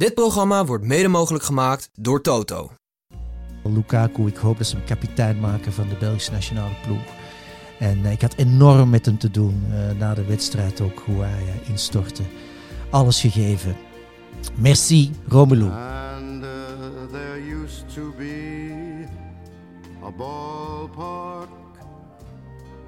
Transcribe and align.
Dit 0.00 0.14
programma 0.14 0.64
wordt 0.64 0.84
mede 0.84 1.08
mogelijk 1.08 1.44
gemaakt 1.44 1.90
door 1.92 2.20
Toto. 2.20 2.70
Lukaku, 3.62 4.26
ik 4.26 4.36
hoop 4.36 4.58
dat 4.58 4.66
ze 4.66 4.76
hem 4.76 4.84
kapitein 4.84 5.40
maken 5.40 5.72
van 5.72 5.88
de 5.88 5.94
Belgische 5.94 6.32
nationale 6.32 6.74
ploeg. 6.82 7.02
En 7.78 8.04
eh, 8.04 8.12
ik 8.12 8.20
had 8.20 8.34
enorm 8.34 8.90
met 8.90 9.06
hem 9.06 9.18
te 9.18 9.30
doen 9.30 9.64
uh, 9.68 9.98
na 9.98 10.14
de 10.14 10.24
wedstrijd 10.24 10.80
ook, 10.80 10.98
hoe 10.98 11.22
hij 11.22 11.42
uh, 11.42 11.68
instortte. 11.68 12.22
Alles 12.90 13.20
gegeven. 13.20 13.76
Merci, 14.54 15.10
Romelu. 15.28 15.68
And 15.68 16.42
uh, 16.42 16.50
there 17.12 17.62
used 17.62 17.94
to 17.94 18.12
be 18.18 19.06
a 20.04 20.10
ballpark 20.10 21.48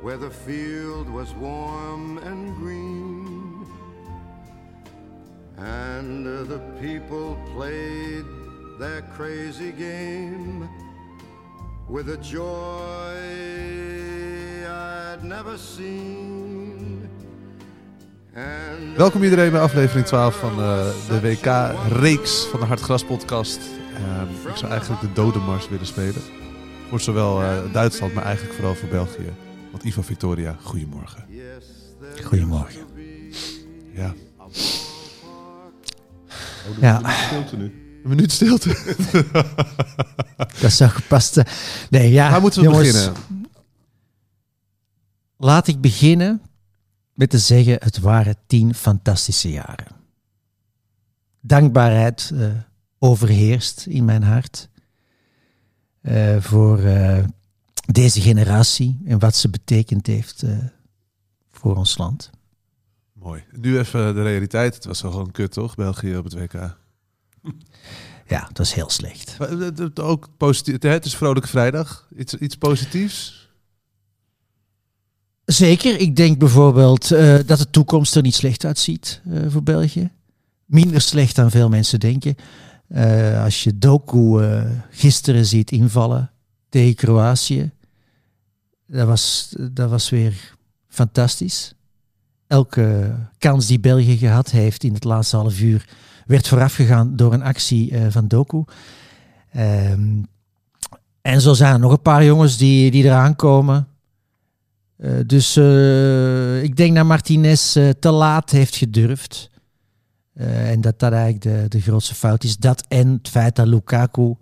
where 0.02 0.18
the 0.18 0.30
field 0.44 1.08
was 1.08 1.28
warm 1.40 2.18
and 2.18 2.56
green. 2.60 3.01
And 5.62 6.26
the 6.48 6.60
people 6.80 7.36
played 7.54 8.24
their 8.78 9.02
crazy 9.16 9.72
game 9.78 10.68
with 11.88 12.08
a 12.08 12.16
joy 12.16 13.16
I'd 14.66 15.22
never 15.22 15.58
seen. 15.58 17.08
And 18.34 18.96
Welkom 18.96 19.22
iedereen 19.22 19.50
bij 19.50 19.60
aflevering 19.60 20.06
12 20.06 20.36
van 20.38 20.58
uh, 20.58 20.86
de 21.08 21.20
WK-reeks 21.20 22.44
van 22.44 22.60
de 22.60 22.66
Hartgras 22.66 23.04
podcast. 23.04 23.60
Uh, 23.92 24.50
ik 24.50 24.56
zou 24.56 24.70
eigenlijk 24.70 25.00
de 25.00 25.12
dodenmars 25.12 25.68
willen 25.68 25.86
spelen. 25.86 26.22
Voor 26.88 27.00
zowel 27.00 27.42
uh, 27.42 27.58
Duitsland, 27.72 28.14
maar 28.14 28.24
eigenlijk 28.24 28.54
vooral 28.54 28.74
voor 28.74 28.88
België. 28.88 29.32
Want 29.70 29.82
Ivan 29.82 30.04
Victoria, 30.04 30.56
goedemorgen. 30.62 31.24
yes, 31.28 31.64
there 33.94 34.81
Ja, 36.80 36.98
Ja, 37.02 37.10
Stilte 37.26 37.56
nu. 37.56 37.64
een 37.64 38.08
minuut 38.08 38.32
stilte. 38.32 38.68
dat 40.60 40.72
zou 40.72 40.90
gepast 40.90 41.32
zijn. 41.32 41.46
Nee, 41.90 42.10
ja, 42.10 42.30
Waar 42.30 42.40
moeten 42.40 42.60
we 42.62 42.68
jongens, 42.68 42.92
beginnen? 42.92 43.22
Laat 45.36 45.66
ik 45.66 45.80
beginnen 45.80 46.42
met 47.14 47.30
te 47.30 47.38
zeggen, 47.38 47.76
het 47.80 47.98
waren 47.98 48.36
tien 48.46 48.74
fantastische 48.74 49.50
jaren. 49.50 49.86
Dankbaarheid 51.40 52.30
eh, 52.34 52.46
overheerst 52.98 53.86
in 53.86 54.04
mijn 54.04 54.22
hart 54.22 54.68
eh, 56.00 56.36
voor 56.40 56.78
eh, 56.78 57.24
deze 57.92 58.20
generatie 58.20 59.00
en 59.04 59.18
wat 59.18 59.36
ze 59.36 59.50
betekend 59.50 60.06
heeft 60.06 60.44
voor 61.50 61.76
ons 61.76 61.98
land. 61.98 62.30
Mooi. 63.22 63.44
Nu 63.50 63.78
even 63.78 64.14
de 64.14 64.22
realiteit. 64.22 64.74
Het 64.74 64.84
was 64.84 65.02
wel 65.02 65.10
gewoon 65.10 65.30
kut, 65.30 65.52
toch? 65.52 65.74
België 65.74 66.16
op 66.16 66.24
het 66.24 66.34
WK. 66.34 66.76
Ja, 68.26 68.48
dat 68.52 68.66
is 68.66 68.72
heel 68.72 68.90
slecht. 68.90 69.38
Maar, 69.38 69.60
eh, 69.60 69.86
Ook 69.94 70.28
positief. 70.36 70.82
Het 70.82 71.04
is 71.04 71.16
Vrolijke 71.16 71.48
Vrijdag. 71.48 72.08
Iets, 72.16 72.34
iets 72.34 72.56
positiefs? 72.56 73.50
Zeker, 75.44 75.98
ik 75.98 76.16
denk 76.16 76.38
bijvoorbeeld 76.38 77.10
eh, 77.10 77.38
dat 77.46 77.58
de 77.58 77.70
toekomst 77.70 78.14
er 78.14 78.22
niet 78.22 78.34
slecht 78.34 78.64
uitziet 78.64 79.20
eh, 79.30 79.40
voor 79.48 79.62
België. 79.62 80.10
Minder 80.64 81.00
slecht 81.00 81.36
dan 81.36 81.50
veel 81.50 81.68
mensen 81.68 82.00
denken. 82.00 82.36
Als 83.42 83.64
je 83.64 83.78
Doku 83.78 84.52
gisteren 84.90 85.46
ziet 85.46 85.70
invallen 85.70 86.30
tegen 86.68 86.94
Kroatië, 86.94 87.70
dat 88.86 89.06
was, 89.06 89.54
dat 89.70 89.90
was 89.90 90.10
weer 90.10 90.54
fantastisch. 90.88 91.74
Elke 92.52 93.14
kans 93.38 93.66
die 93.66 93.80
België 93.80 94.16
gehad 94.16 94.50
heeft 94.50 94.84
in 94.84 94.94
het 94.94 95.04
laatste 95.04 95.36
half 95.36 95.60
uur 95.60 95.88
werd 96.26 96.48
voorafgegaan 96.48 97.16
door 97.16 97.32
een 97.32 97.42
actie 97.42 97.90
eh, 97.90 98.06
van 98.08 98.28
Doku. 98.28 98.64
Ehm, 99.52 100.22
en 101.20 101.40
zo 101.40 101.54
zijn 101.54 101.72
er 101.72 101.80
nog 101.80 101.92
een 101.92 102.02
paar 102.02 102.24
jongens 102.24 102.56
die, 102.56 102.90
die 102.90 103.04
eraan 103.04 103.36
komen. 103.36 103.88
Eh, 104.96 105.10
dus 105.26 105.56
eh, 105.56 106.62
ik 106.62 106.76
denk 106.76 106.96
dat 106.96 107.06
Martinez 107.06 107.72
te 107.98 108.10
laat 108.10 108.50
heeft 108.50 108.76
gedurfd. 108.76 109.50
En 110.34 110.80
dat 110.80 110.98
dat 110.98 111.12
eigenlijk 111.12 111.42
de, 111.42 111.64
de 111.68 111.80
grootste 111.80 112.14
fout 112.14 112.44
is. 112.44 112.56
Dat 112.56 112.84
en 112.88 113.08
het 113.08 113.28
feit 113.28 113.56
dat 113.56 113.66
Lukaku 113.66 114.34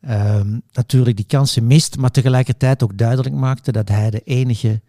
ehm, 0.00 0.58
natuurlijk 0.72 1.16
die 1.16 1.26
kansen 1.26 1.66
mist, 1.66 1.96
maar 1.96 2.10
tegelijkertijd 2.10 2.82
ook 2.82 2.98
duidelijk 2.98 3.34
maakte 3.34 3.72
dat 3.72 3.88
hij 3.88 4.10
de 4.10 4.20
enige 4.20 4.80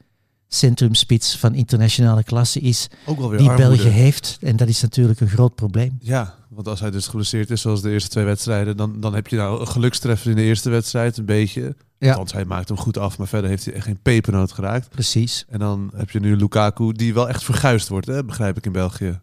centrumspits 0.49 1.37
van 1.37 1.55
internationale 1.55 2.23
klasse 2.23 2.59
is 2.59 2.87
Ook 3.05 3.19
wel 3.19 3.29
weer 3.29 3.39
die 3.39 3.49
armoede. 3.49 3.75
België 3.75 3.89
heeft. 3.89 4.37
En 4.41 4.55
dat 4.55 4.67
is 4.67 4.81
natuurlijk 4.81 5.19
een 5.19 5.29
groot 5.29 5.55
probleem. 5.55 5.97
Ja, 6.01 6.35
want 6.49 6.67
als 6.67 6.79
hij 6.79 6.91
dus 6.91 7.07
geblesseerd 7.07 7.49
is, 7.51 7.61
zoals 7.61 7.81
de 7.81 7.91
eerste 7.91 8.09
twee 8.09 8.25
wedstrijden, 8.25 8.77
dan, 8.77 8.99
dan 8.99 9.13
heb 9.13 9.27
je 9.27 9.35
nou 9.35 9.59
een 9.59 9.67
gelukstreffer 9.67 10.29
in 10.29 10.35
de 10.35 10.41
eerste 10.41 10.69
wedstrijd, 10.69 11.17
een 11.17 11.25
beetje. 11.25 11.75
Ja. 11.97 12.09
Althans, 12.09 12.33
hij 12.33 12.45
maakt 12.45 12.67
hem 12.67 12.77
goed 12.77 12.97
af, 12.97 13.17
maar 13.17 13.27
verder 13.27 13.49
heeft 13.49 13.65
hij 13.65 13.73
echt 13.73 13.85
geen 13.85 13.99
pepernoot 14.01 14.51
geraakt. 14.51 14.89
Precies. 14.89 15.45
En 15.49 15.59
dan 15.59 15.91
heb 15.95 16.09
je 16.09 16.19
nu 16.19 16.35
Lukaku, 16.35 16.91
die 16.91 17.13
wel 17.13 17.29
echt 17.29 17.43
verguisd 17.43 17.87
wordt, 17.87 18.07
hè? 18.07 18.23
begrijp 18.23 18.57
ik 18.57 18.65
in 18.65 18.71
België. 18.71 19.19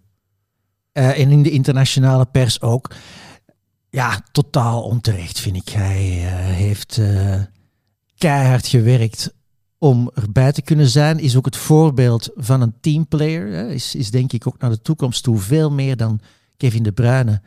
Eh, 0.93 1.19
en 1.19 1.31
in 1.31 1.43
de 1.43 1.51
internationale 1.51 2.25
pers 2.25 2.61
ook. 2.61 2.91
Ja, 3.91 4.21
totaal 4.33 4.83
onterecht 4.83 5.41
vind 5.41 5.57
ik. 5.57 5.69
Hij 5.69 6.27
eh, 6.27 6.35
heeft 6.35 6.99
eh, 6.99 7.41
keihard 8.19 8.67
gewerkt 8.67 9.35
om 9.79 10.11
erbij 10.15 10.53
te 10.53 10.63
kunnen 10.63 10.89
zijn. 10.89 11.19
Is 11.19 11.37
ook 11.37 11.45
het 11.45 11.57
voorbeeld 11.57 12.31
van 12.35 12.61
een 12.61 12.75
teamplayer. 12.81 13.53
Hè. 13.53 13.69
Is, 13.69 13.95
is 13.95 14.11
denk 14.11 14.33
ik 14.33 14.47
ook 14.47 14.59
naar 14.59 14.71
de 14.71 14.81
toekomst 14.81 15.23
toe 15.23 15.39
veel 15.39 15.71
meer 15.71 15.97
dan 15.97 16.21
Kevin 16.57 16.83
De 16.83 16.93
Bruyne. 16.93 17.41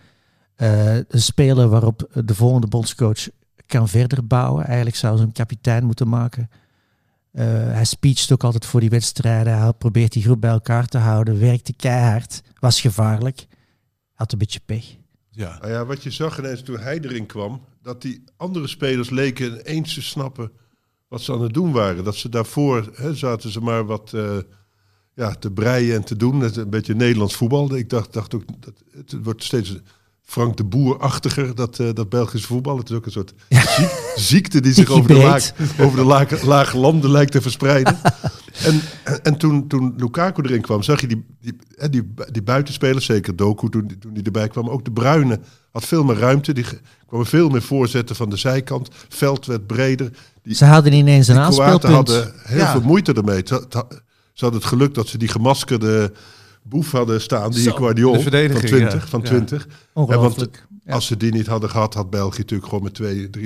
Eh, 0.56 0.95
een 0.95 1.22
speler 1.22 1.68
waarop 1.68 2.09
de 2.25 2.35
volgende 2.35 2.68
bondscoach 2.68 3.28
kan 3.66 3.88
verder 3.88 4.28
bouwen. 4.28 4.66
Eigenlijk 4.66 4.95
zou 4.95 5.16
ze 5.18 5.23
hem 5.23 5.31
kapitein 5.31 5.85
moeten 5.85 6.07
maken. 6.07 6.50
Eh, 7.31 7.45
hij 7.47 7.85
speecht 7.85 8.31
ook 8.31 8.44
altijd 8.44 8.66
voor 8.66 8.79
die 8.79 8.89
wedstrijden. 8.89 9.59
Hij 9.59 9.73
probeert 9.73 10.12
die 10.12 10.23
groep 10.23 10.41
bij 10.41 10.50
elkaar 10.50 10.88
te 10.88 10.97
houden. 10.97 11.39
Werkte 11.39 11.73
keihard. 11.73 12.41
Was 12.59 12.81
gevaarlijk. 12.81 13.47
Had 14.13 14.31
een 14.31 14.38
beetje 14.38 14.59
pech. 14.66 14.97
Ja, 15.29 15.57
Nou 15.59 15.72
ja, 15.72 15.85
wat 15.85 16.03
je 16.03 16.12
zag 16.12 16.39
ineens 16.39 16.62
toen 16.62 16.79
hij 16.79 17.00
erin 17.00 17.25
kwam, 17.25 17.62
dat 17.81 18.01
die 18.01 18.23
andere 18.38 18.68
spelers 18.68 19.09
leken 19.09 19.59
ineens 19.59 19.94
te 19.94 20.01
snappen 20.01 20.51
wat 21.09 21.22
ze 21.22 21.34
aan 21.34 21.42
het 21.42 21.53
doen 21.53 21.72
waren. 21.72 22.03
Dat 22.03 22.16
ze 22.16 22.30
daarvoor 22.30 22.90
hè, 22.94 23.16
zaten 23.16 23.50
ze 23.50 23.62
maar 23.62 23.86
wat 23.86 24.14
eh, 24.14 24.38
ja, 25.16 25.34
te 25.34 25.52
breien 25.52 25.96
en 25.96 26.03
te 26.03 26.16
doen. 26.16 26.42
Een 26.42 26.70
beetje 26.70 26.96
Nederlands 26.96 27.36
voetbal. 27.36 27.75
Ik 27.75 27.90
dacht, 27.90 28.14
dacht 28.14 28.36
ook, 28.36 28.44
dat, 28.59 28.74
het 28.92 29.24
wordt 29.24 29.44
steeds 29.44 29.78
Frank 30.29 30.57
de 30.57 30.63
Boer-achtiger, 30.63 31.56
dat, 31.56 31.79
eh, 31.79 31.88
dat 31.94 32.09
Belgische 32.09 32.47
voetbal. 32.47 32.78
Het 32.78 32.90
is 32.90 32.95
ook 32.95 33.06
een 33.06 33.12
soort 33.12 33.34
ziek- 33.78 34.13
ziekte 34.16 34.62
die 34.62 34.73
zich 34.73 34.90
over 34.95 35.07
de, 35.07 35.13
laag, 35.17 35.51
over 35.79 35.97
de 35.97 36.38
lage 36.45 36.78
landen 36.78 37.12
lijkt 37.12 37.31
te 37.31 37.41
verspreiden. 37.41 37.97
En, 38.63 38.81
en 39.23 39.38
toen, 39.38 39.68
toen 39.68 39.94
Lukaku 39.97 40.41
erin 40.41 40.62
kwam, 40.62 40.84
zag 40.84 41.01
je 41.01 41.07
die, 41.07 41.25
die, 41.41 41.53
die, 41.89 42.13
die 42.31 42.41
buitenspelers, 42.44 43.06
zeker 43.06 43.35
Doku 43.35 43.69
toen, 43.69 43.88
die- 43.88 43.97
toen 43.97 44.13
die 44.13 44.23
erbij 44.23 44.47
kwam. 44.47 44.69
Ook 44.69 44.85
de 44.85 44.91
Bruine 44.91 45.39
had 45.72 45.85
veel 45.85 46.03
meer 46.03 46.18
ruimte. 46.18 46.53
Die 46.53 46.66
kwamen 47.07 47.25
veel 47.25 47.50
meer 47.50 47.62
voorzetten 47.62 48.16
van 48.16 48.29
de 48.29 48.38
zijkant. 48.38 48.89
Veld 49.09 49.45
werd 49.45 49.68
breder. 49.68 50.12
Die, 50.44 50.56
Ze 50.56 50.66
hadden 50.66 50.94
ineens 50.94 51.28
een 51.28 51.38
aanspeelpunt. 51.38 51.94
hadden 51.94 52.34
heel 52.44 52.57
Ja. 52.57 52.72
veel 52.72 52.81
moeite 52.81 53.13
ermee. 53.13 53.41
Ze, 53.45 53.66
ze- 53.69 53.85
ze 54.34 54.44
hadden 54.45 54.59
het 54.59 54.69
geluk 54.69 54.94
dat 54.94 55.07
ze 55.07 55.18
die 55.18 55.28
gemaskerde 55.28 56.12
boef 56.64 56.92
hadden 56.92 57.22
staan. 57.22 57.52
Die 57.52 57.72
Guardiol 57.72 58.14
van 58.20 58.31
20. 58.31 59.02
ja. 59.03 59.08
Van 59.08 59.20
Ja. 59.22 59.28
20. 59.28 59.68
Ongelooflijk. 59.94 60.68
Ja. 60.86 60.94
Als 60.94 61.06
ze 61.06 61.18
die 61.18 61.31
niet 61.31 61.47
hadden 61.47 61.70
gehad, 61.70 61.94
had 61.94 62.09
België 62.09 62.40
natuurlijk 62.40 62.70
gewoon 62.70 62.84
met 62.84 62.94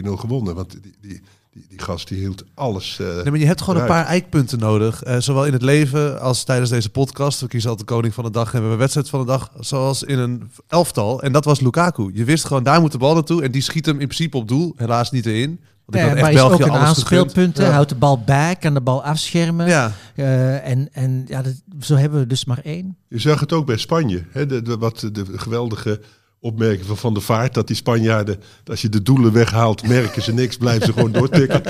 2-3-0 0.06 0.18
gewonnen. 0.20 0.56
Want 0.56 0.72
die, 0.72 0.82
die, 1.02 1.22
die, 1.52 1.66
die 1.70 1.80
gast 1.82 2.08
die 2.08 2.18
hield 2.18 2.44
alles. 2.54 3.00
eh, 3.00 3.08
Nee, 3.16 3.24
maar 3.32 3.40
je 3.40 3.46
hebt 3.46 3.62
gewoon 3.62 3.82
een 3.82 3.88
paar 3.88 4.06
eikpunten 4.06 4.60
nodig. 4.60 5.04
eh, 5.04 5.20
zowel 5.20 5.46
in 5.46 5.54
het 5.54 5.62
leven 5.62 6.22
als 6.22 6.44
tijdens 6.44 6.70
deze 6.70 6.90
podcast. 6.90 7.42
We 7.42 7.48
kiezen 7.48 7.70
altijd 7.70 7.88
de 7.88 7.94
koning 7.94 8.14
van 8.14 8.24
de 8.24 8.30
dag 8.30 8.46
en 8.46 8.50
we 8.52 8.56
hebben 8.56 8.72
een 8.72 8.78
wedstrijd 8.78 9.10
van 9.10 9.20
de 9.20 9.26
dag. 9.26 9.52
Zoals 9.60 10.04
in 10.04 10.20
een 10.20 10.52
elftal. 10.68 11.22
En 11.22 11.32
dat 11.32 11.46
was 11.46 11.60
Lukaku. 11.60 12.12
Je 12.14 12.24
wist 12.24 12.46
gewoon, 12.46 12.64
daar 12.64 12.82
moet 12.82 12.92
de 12.92 12.98
bal 12.98 13.14
naartoe. 13.14 13.44
En 13.44 13.52
die 13.52 13.62
schiet 13.62 13.86
hem 13.86 14.00
in 14.00 14.08
principe 14.08 14.38
op 14.38 14.48
doel. 14.48 14.74
Helaas 14.78 15.12
niet 15.12 15.26
erin. 15.26 15.60
Want 15.86 16.04
ik 16.04 16.10
had 16.10 16.20
maar 16.20 16.30
echt 16.30 16.34
is 16.40 16.42
ook 16.42 16.60
een 16.60 16.72
aanspeelpunt. 16.72 17.58
hè. 17.58 17.66
Ja. 17.66 17.72
Houdt 17.72 17.90
de 17.90 17.96
bal 17.96 18.20
bij, 18.26 18.56
kan 18.56 18.74
de 18.74 18.82
bal 18.82 19.04
afschermen. 19.04 19.68
Ja, 19.68 19.92
Eh, 20.16 20.68
en 20.68 20.90
en 20.94 21.24
ja, 21.28 21.42
dat, 21.42 21.54
zo 21.80 21.96
hebben 21.96 22.20
we 22.20 22.28
dus 22.28 22.46
maar 22.46 22.60
één. 22.64 22.98
Je 23.08 23.20
zag 23.20 23.40
het 23.40 23.54
ook 23.54 23.66
bij 23.66 23.78
Spanje. 23.78 24.24
Hè, 24.32 24.46
de, 24.46 24.62
de, 24.62 24.78
wat 24.78 25.00
de 25.12 25.26
geweldige 25.36 26.02
opmerking 26.40 26.86
van 26.88 26.98
Van 26.98 27.14
der 27.14 27.24
Vaart. 27.24 27.54
Dat 27.54 27.68
die 27.68 27.76
Spanjaarden, 27.76 28.40
als 28.66 28.82
je 28.82 28.90
de 28.90 29.02
doelen 29.02 29.32
weghaalt, 29.34 29.88
merken 29.88 30.22
ze 30.22 30.34
niks. 30.34 30.58
Blijven 30.58 30.86
ze 30.86 30.94
gewoon 30.94 31.12
doortikken. 31.22 31.62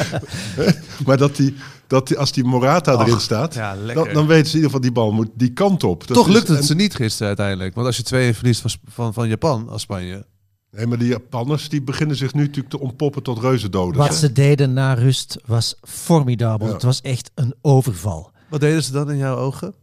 maar 1.05 1.17
dat 1.17 1.35
die, 1.35 1.55
dat 1.87 2.07
die, 2.07 2.17
als 2.17 2.31
die 2.31 2.43
Morata 2.43 2.99
erin 2.99 3.19
staat, 3.19 3.53
ja, 3.53 3.75
dan, 3.93 4.07
dan 4.13 4.27
weten 4.27 4.45
ze 4.49 4.57
in 4.57 4.63
ieder 4.63 4.63
geval 4.63 4.81
die 4.81 4.91
bal 4.91 5.11
moet 5.11 5.29
die 5.35 5.53
kant 5.53 5.83
op. 5.83 6.07
Dat 6.07 6.17
Toch 6.17 6.27
lukt 6.27 6.47
het 6.47 6.57
en- 6.57 6.63
ze 6.63 6.75
niet 6.75 6.95
gisteren 6.95 7.27
uiteindelijk. 7.27 7.75
Want 7.75 7.87
als 7.87 7.97
je 7.97 8.03
twee 8.03 8.33
verliest 8.33 8.61
van, 8.61 8.71
van, 8.87 9.13
van 9.13 9.27
Japan 9.27 9.69
als 9.69 9.81
Spanje. 9.81 10.25
Nee, 10.75 10.87
maar 10.87 10.97
die 10.97 11.07
Japanners 11.07 11.69
die 11.69 11.81
beginnen 11.81 12.15
zich 12.15 12.33
nu 12.33 12.41
natuurlijk 12.41 12.69
te 12.69 12.79
ontpoppen 12.79 13.23
tot 13.23 13.39
reuzendoders. 13.39 14.07
Wat 14.07 14.15
ze 14.15 14.31
deden 14.31 14.73
na 14.73 14.93
rust 14.93 15.37
was 15.45 15.75
formidabel. 15.81 16.67
Ja. 16.67 16.73
Het 16.73 16.83
was 16.83 17.01
echt 17.01 17.31
een 17.35 17.55
overval. 17.61 18.31
Wat 18.49 18.59
deden 18.59 18.83
ze 18.83 18.91
dan 18.91 19.11
in 19.11 19.17
jouw 19.17 19.35
ogen? 19.37 19.73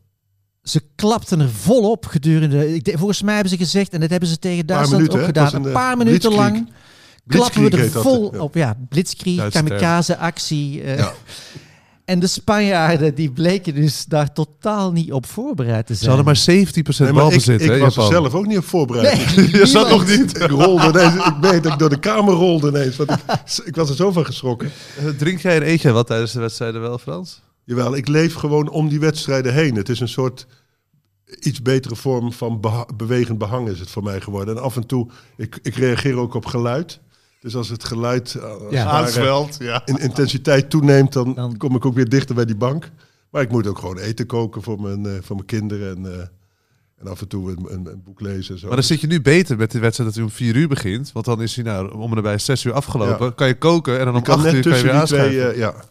ze 0.63 0.83
klapten 0.95 1.41
er 1.41 1.51
volop 1.51 2.07
gedurende. 2.07 2.75
Ik, 2.75 2.85
denk- 2.85 2.99
volgens 2.99 3.23
mij 3.23 3.35
hebben 3.35 3.53
ze 3.53 3.59
gezegd, 3.59 3.93
en 3.93 4.01
dat 4.01 4.11
hebben 4.11 4.29
ze 4.29 4.39
tegen 4.39 4.67
Duitsland 4.67 4.97
minuten, 5.03 5.19
ook 5.21 5.27
gedaan. 5.27 5.55
Een, 5.55 5.65
een, 5.65 5.73
paar 5.73 5.97
minuten 5.97 6.19
blitzkrieg. 6.21 6.53
lang 6.53 6.71
klappen 7.27 7.63
we 7.63 7.77
er 7.77 7.91
vol 7.91 8.35
ja. 8.35 8.41
op. 8.41 8.55
Ja, 8.55 8.77
blitzkrieg, 8.89 9.49
kamikaze-actie. 9.49 10.83
eh. 10.83 10.99
Ja. 10.99 11.13
En 12.11 12.19
de 12.19 12.27
Spanjaarden 12.27 13.15
die 13.15 13.31
bleken 13.31 13.75
dus 13.75 14.05
daar 14.05 14.33
totaal 14.33 14.93
niet 14.93 15.13
op 15.13 15.27
voorbereid 15.27 15.87
te 15.87 15.93
Ze 15.95 15.99
zijn. 15.99 16.09
hadden 16.17 16.27
maar 16.27 16.37
17% 16.37 16.45
Nee, 16.45 16.83
maar 16.99 17.09
ik, 17.09 17.15
balbezit, 17.15 17.61
ik 17.63 17.71
hè, 17.71 17.79
was 17.79 17.97
er 17.97 18.03
zelf 18.03 18.35
ook 18.35 18.47
niet 18.47 18.59
op 18.59 18.65
voorbereid. 18.65 19.37
Nee, 19.37 19.51
je 19.61 19.67
zat 19.67 19.89
nog 19.91 20.07
niet. 20.07 20.37
Ik 20.43 20.51
rolde 20.51 20.89
ineens. 20.89 21.15
Ik 21.27 21.35
weet 21.41 21.63
dat 21.63 21.73
ik 21.73 21.79
door 21.79 21.89
de 21.89 21.99
kamer 21.99 22.35
rolde 22.35 22.69
ineens. 22.69 22.97
Want 22.97 23.11
ik, 23.11 23.19
ik 23.71 23.77
was 23.77 23.89
er 23.91 23.97
zo 23.97 24.13
van 24.13 24.25
geschrokken. 24.27 24.71
Eh, 24.99 25.05
Drink 25.19 25.41
jij 25.41 25.57
en 25.57 25.69
eet 25.69 25.83
jij 25.83 25.93
wat 25.93 26.07
tijdens 26.07 26.33
de 26.33 26.41
wedstrijden 26.41 26.81
wel, 26.81 26.99
Frans? 26.99 27.43
Jawel, 27.65 27.97
ik 27.97 28.09
leef 28.09 28.35
gewoon 28.35 28.69
om 28.71 28.89
die 28.89 29.01
wedstrijden 29.01 29.55
heen. 29.55 29.75
Het 29.77 29.89
is 29.89 30.01
een 30.01 30.09
soort 30.09 30.47
iets 31.41 31.63
betere 31.63 31.97
vorm 31.97 32.33
van 32.33 32.61
beha- 32.61 32.87
bewegend 32.97 33.39
behang 33.39 33.69
is 33.69 33.81
het 33.81 33.91
voor 33.91 34.03
mij 34.03 34.21
geworden. 34.21 34.57
En 34.57 34.63
af 34.63 34.77
en 34.77 34.87
toe, 34.87 35.09
ik, 35.37 35.59
ik 35.63 35.75
reageer 35.75 36.17
ook 36.17 36.35
op 36.35 36.47
geluid. 36.47 37.01
Dus 37.41 37.57
als 37.57 37.69
het 37.69 37.85
geluid 37.85 38.35
eh, 38.35 38.53
Ja. 38.71 38.85
ware 38.85 39.47
ja. 39.59 39.83
in 39.87 39.97
intensiteit 39.99 40.71
toeneemt, 40.71 41.13
dan, 41.13 41.35
Dan- 41.35 41.57
kom 41.57 41.77
ik 41.77 41.85
ook 41.85 41.95
weer 41.95 42.09
dichter 42.09 42.35
bij 42.35 42.45
die 42.45 42.57
bank. 42.57 42.91
Maar 43.31 43.43
ik 43.43 43.51
moet 43.51 43.67
ook 43.67 43.79
gewoon 43.79 43.99
eten 43.99 44.27
koken 44.27 44.63
voor 44.63 44.81
mijn, 44.81 45.07
eh, 45.07 45.13
voor 45.23 45.37
mijn 45.37 45.47
kinderen. 45.49 45.97
En, 45.97 46.13
eh, 46.15 46.27
en 46.99 47.07
af 47.07 47.21
en 47.21 47.29
toe 47.29 47.51
een, 47.51 47.67
een, 47.73 47.87
een 47.87 48.03
boek 48.05 48.21
lezen. 48.21 48.55
En 48.55 48.61
zo. 48.61 48.67
Maar 48.67 48.77
dan 48.77 48.85
zit 48.85 49.01
je 49.01 49.07
nu 49.07 49.21
beter 49.21 49.57
met 49.57 49.71
de 49.71 49.79
wedstrijd 49.79 50.09
dat 50.11 50.19
hij 50.19 50.29
om 50.29 50.35
4 50.37 50.57
uur 50.57 50.69
begint. 50.69 51.13
Want 51.13 51.25
dan 51.27 51.43
is 51.43 51.55
hij 51.55 51.65
nou 51.65 51.93
om 51.93 52.09
en 52.11 52.15
nabij 52.17 52.39
6 52.39 52.65
uur 52.65 52.73
afgelopen. 52.73 53.35
Kan 53.35 53.47
je 53.47 53.59
koken 53.59 53.99
en 53.99 54.05
dan 54.05 54.15
om 54.15 54.21
je 54.21 54.25
kan 54.27 54.35
8 54.35 54.45
net 54.45 54.55
uur 54.55 54.63
kan 54.63 54.71
je 54.73 54.77
tussen 54.79 54.91
weer 54.91 54.99
die 54.99 55.07
twee, 55.09 55.21
aanschuiven. 55.21 55.53
eh, 55.55 55.59
ja. 55.59 55.85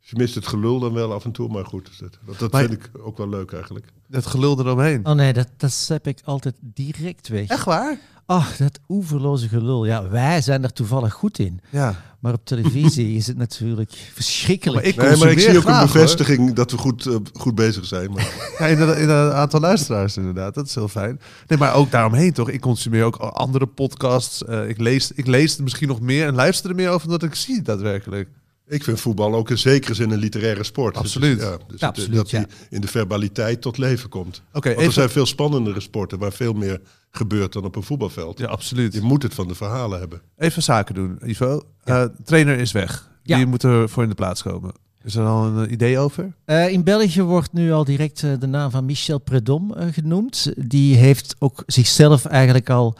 Dus 0.00 0.10
je 0.10 0.16
mist 0.16 0.34
het 0.34 0.46
gelul 0.46 0.78
dan 0.80 0.92
wel 0.92 1.12
af 1.12 1.24
en 1.24 1.32
toe, 1.32 1.48
maar 1.48 1.64
goed. 1.64 1.86
Dus 1.86 1.98
dat 1.98 2.18
dat, 2.26 2.38
dat 2.38 2.52
Maar- 2.52 2.60
vind 2.64 2.72
ik 2.72 2.90
ook 3.02 3.16
wel 3.16 3.28
leuk 3.28 3.52
eigenlijk. 3.52 3.86
Het 4.10 4.26
gelul 4.26 4.58
eromheen. 4.60 5.06
Oh 5.06 5.12
nee, 5.12 5.32
dat, 5.32 5.48
dat 5.56 5.84
heb 5.88 6.06
ik 6.06 6.20
altijd 6.24 6.54
direct 6.60 7.28
weg. 7.28 7.48
Echt 7.48 7.64
waar? 7.64 7.98
Ach, 8.26 8.56
dat 8.56 8.78
oeverloze 8.88 9.48
gelul. 9.48 9.84
Ja, 9.86 10.08
wij 10.08 10.40
zijn 10.40 10.62
er 10.64 10.72
toevallig 10.72 11.12
goed 11.12 11.38
in. 11.38 11.60
Ja. 11.70 11.94
Maar 12.20 12.32
op 12.32 12.44
televisie 12.44 13.16
is 13.16 13.26
het 13.26 13.36
natuurlijk 13.36 13.92
verschrikkelijk. 14.14 14.96
Maar 14.96 15.04
ik 15.04 15.10
Nee, 15.10 15.16
maar 15.18 15.30
ik 15.30 15.40
zie 15.40 15.56
ook 15.56 15.62
graag, 15.62 15.80
een 15.82 15.86
hoor. 15.88 15.92
bevestiging 15.92 16.52
dat 16.54 16.70
we 16.70 16.78
goed, 16.78 17.06
eh, 17.06 17.16
goed 17.32 17.54
bezig 17.54 17.84
zijn. 17.84 18.10
Maar 18.12 18.54
Ja, 18.58 18.66
in 18.66 18.80
een, 18.80 18.96
in 18.98 19.08
een 19.08 19.32
aantal 19.32 19.60
luisteraars 19.60 20.16
inderdaad. 20.16 20.54
Dat 20.54 20.66
is 20.66 20.74
heel 20.74 20.88
fijn. 20.88 21.20
Nee, 21.46 21.58
maar 21.58 21.74
ook 21.74 21.90
daaromheen 21.90 22.32
toch. 22.32 22.50
Ik 22.50 22.60
consumeer 22.60 23.04
ook 23.04 23.16
andere 23.16 23.66
podcasts. 23.66 24.44
Eh, 24.44 24.68
ik, 24.68 24.78
lees, 24.78 25.12
ik 25.12 25.26
lees 25.26 25.56
er 25.56 25.62
misschien 25.62 25.88
nog 25.88 26.00
meer 26.00 26.26
en 26.26 26.34
luister 26.34 26.70
er 26.70 26.76
meer 26.76 26.90
over 26.90 27.08
dan 27.08 27.18
dat 27.18 27.28
ik 27.28 27.34
zie 27.34 27.62
daadwerkelijk. 27.62 28.28
Ik 28.68 28.84
vind 28.84 29.00
voetbal 29.00 29.34
ook 29.34 29.50
in 29.50 29.58
zekere 29.58 29.94
zin 29.94 30.10
een 30.10 30.18
literaire 30.18 30.64
sport. 30.64 30.96
Absoluut. 30.96 31.38
Dus, 31.38 31.46
ja, 31.48 31.56
dus 31.56 31.60
Ja, 31.66 31.72
het- 31.72 31.82
absoluut, 31.82 32.16
dat 32.16 32.30
ja. 32.30 32.38
die 32.38 32.48
in 32.70 32.80
de 32.80 32.86
verbaliteit 32.88 33.60
tot 33.60 33.78
leven 33.78 34.08
komt. 34.08 34.42
Oké, 34.52 34.74
Want 34.74 34.86
er 34.86 34.92
zijn 34.92 35.10
veel 35.10 35.26
spannendere 35.26 35.80
sporten 35.80 36.18
waar 36.18 36.32
veel 36.32 36.52
meer 36.52 36.80
gebeurt 37.10 37.52
dan 37.52 37.64
op 37.64 37.76
een 37.76 37.82
voetbalveld. 37.82 38.38
Ja, 38.38 38.46
absoluut. 38.46 38.92
Je 38.94 39.00
moet 39.00 39.22
het 39.22 39.34
van 39.34 39.48
de 39.48 39.54
verhalen 39.54 39.98
hebben. 39.98 40.20
Even 40.36 40.62
zaken 40.62 40.94
doen, 40.94 41.18
Ivo. 41.24 41.62
Eh, 41.84 42.04
trainer 42.24 42.58
is 42.58 42.72
weg. 42.72 43.10
Ja. 43.22 43.36
Die 43.36 43.46
moet 43.46 43.62
er 43.62 43.88
voor 43.88 44.02
in 44.02 44.08
de 44.08 44.14
plaats 44.14 44.42
komen. 44.42 44.72
Is 45.02 45.14
er 45.14 45.24
al 45.26 45.44
een 45.46 45.66
eh, 45.66 45.72
idee 45.72 45.98
over? 45.98 46.32
Eh, 46.44 46.68
in 46.68 46.84
België 46.84 47.22
wordt 47.22 47.52
nu 47.52 47.72
al 47.72 47.84
direct 47.84 48.22
eh, 48.22 48.30
de 48.38 48.46
naam 48.46 48.70
van 48.70 48.84
Michel 48.84 49.18
Predom 49.18 49.74
eh, 49.74 49.86
genoemd. 49.92 50.52
Die 50.56 50.96
heeft 50.96 51.36
ook 51.38 51.62
zichzelf 51.66 52.24
eigenlijk 52.24 52.70
al 52.70 52.96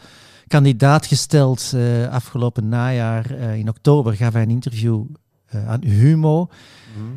kandidaat 0.47 1.05
gesteld 1.05 1.71
eh, 1.75 2.07
afgelopen 2.09 2.69
najaar. 2.69 3.31
Eh, 3.31 3.55
in 3.55 3.69
oktober 3.69 4.13
gaf 4.13 4.33
hij 4.33 4.41
een 4.41 4.49
interview 4.49 5.03
eh, 5.47 5.69
aan 5.69 5.83
Humo. 5.83 6.49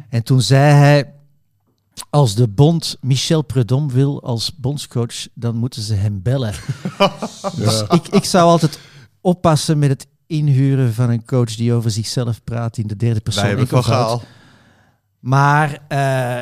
En 0.09 0.23
toen 0.23 0.43
zei 0.43 0.73
hij, 0.73 1.12
als 2.11 2.35
de 2.35 2.49
bond 2.49 2.97
Michel 3.00 3.43
Predom 3.43 3.91
wil 3.91 4.23
als 4.23 4.56
bondscoach, 4.56 5.29
dan 5.35 5.56
moeten 5.56 5.82
ze 5.82 5.94
hem 5.94 6.23
bellen. 6.23 6.55
Dus 7.56 7.82
ik, 7.88 8.09
ik 8.09 8.25
zou 8.25 8.49
altijd 8.49 8.79
oppassen 9.21 9.79
met 9.79 9.88
het 9.88 10.06
inhuren 10.27 10.94
van 10.94 11.11
een 11.11 11.25
coach 11.25 11.55
die 11.55 11.73
over 11.73 11.91
zichzelf 11.91 12.44
praat 12.44 12.77
in 12.77 12.87
de 12.87 12.97
derde 12.97 13.21
persoon. 13.21 13.43
Wij 13.43 13.55
hebben. 13.55 13.85
Gaal. 13.85 14.23
Maar 15.21 15.79
eh, 15.88 16.41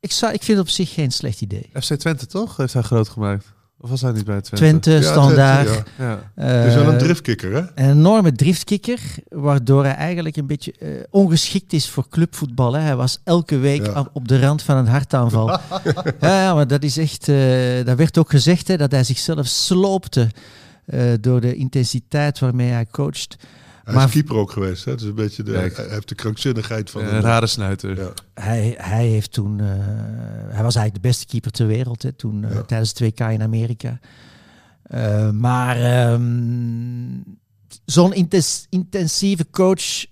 ik, 0.00 0.12
zou, 0.12 0.32
ik 0.32 0.42
vind 0.42 0.58
het 0.58 0.66
op 0.66 0.72
zich 0.72 0.92
geen 0.92 1.10
slecht 1.10 1.40
idee. 1.40 1.70
FC 1.72 1.94
Twente 1.94 2.26
toch? 2.26 2.56
Heeft 2.56 2.72
hij 2.72 2.82
groot 2.82 3.08
gemaakt? 3.08 3.52
Of 3.80 3.90
was 3.90 4.00
hij 4.02 4.12
niet 4.12 4.24
bij 4.24 4.40
Twente? 4.40 4.56
Twente, 4.56 4.90
Ja, 4.90 5.02
standaard. 5.12 5.66
Twente, 5.68 5.90
ja. 5.98 6.20
Ja. 6.36 6.62
eh, 6.62 6.66
is 6.66 6.74
wel 6.74 6.92
een 6.92 6.98
driftkikker, 6.98 7.52
hè? 7.54 7.58
een 7.58 7.90
enorme 7.90 8.32
driftkikker, 8.32 9.00
waardoor 9.28 9.84
hij 9.84 9.94
eigenlijk 9.94 10.36
een 10.36 10.46
beetje 10.46 10.72
eh, 10.80 10.88
ongeschikt 11.10 11.72
is 11.72 11.88
voor 11.90 12.08
clubvoetbal. 12.08 12.72
Hè. 12.72 12.80
Hij 12.80 12.96
was 12.96 13.18
elke 13.24 13.58
week 13.58 13.86
Ja. 13.86 14.06
op 14.12 14.28
de 14.28 14.40
rand 14.40 14.62
van 14.62 14.76
een 14.76 14.86
hartaanval. 14.88 15.48
ja, 16.20 16.42
ja, 16.42 16.54
maar 16.54 16.66
dat 16.66 16.82
is 16.82 16.96
echt. 16.96 17.28
eh 17.28 17.84
dat 17.84 17.96
werd 17.96 18.18
ook 18.18 18.30
gezegd 18.30 18.68
hè, 18.68 18.76
dat 18.76 18.90
hij 18.90 19.04
zichzelf 19.04 19.46
sloopte 19.46 20.28
eh, 20.84 21.00
door 21.20 21.40
de 21.40 21.54
intensiteit 21.54 22.38
waarmee 22.38 22.70
hij 22.70 22.86
coacht. 22.90 23.36
Hij 23.88 23.96
Maar- 23.96 24.06
is 24.06 24.12
keeper 24.12 24.36
ook 24.36 24.50
geweest. 24.50 24.84
Hè? 24.84 24.90
Het 24.90 25.00
is 25.00 25.06
een 25.06 25.14
beetje 25.14 25.42
de, 25.42 25.52
Kijk. 25.52 25.76
hij 25.76 25.88
heeft 25.88 26.08
de 26.08 26.14
krankzinnigheid 26.14 26.90
van 26.90 27.00
een 27.04 27.20
rare 27.20 27.46
snuiter. 27.46 27.96
ja. 28.00 28.10
Hij, 28.34 28.74
hij 28.78 29.06
heeft 29.06 29.32
toen. 29.32 29.60
eh, 29.60 29.66
hij 30.54 30.62
was 30.62 30.74
eigenlijk 30.74 30.94
de 30.94 31.00
beste 31.00 31.26
keeper 31.26 31.50
ter 31.50 31.66
wereld 31.66 32.02
hè, 32.02 32.12
toen, 32.12 32.40
Ja. 32.40 32.62
tijdens 32.62 32.88
het 32.88 33.00
WK 33.00 33.20
in 33.20 33.42
Amerika. 33.42 33.98
Eh, 34.82 35.30
maar 35.30 35.76
ehm, 35.76 37.20
zo'n 37.84 38.12
intens- 38.14 38.66
intensieve 38.70 39.50
coach 39.50 40.06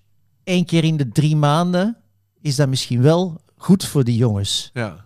één 0.44 0.64
keer 0.64 0.84
in 0.84 0.96
de 0.96 1.08
drie 1.08 1.36
maanden 1.36 1.96
is 2.40 2.56
dat 2.56 2.68
misschien 2.68 3.02
wel 3.02 3.40
goed 3.56 3.84
voor 3.84 4.04
die 4.04 4.16
jongens. 4.16 4.70
Ja. 4.74 5.04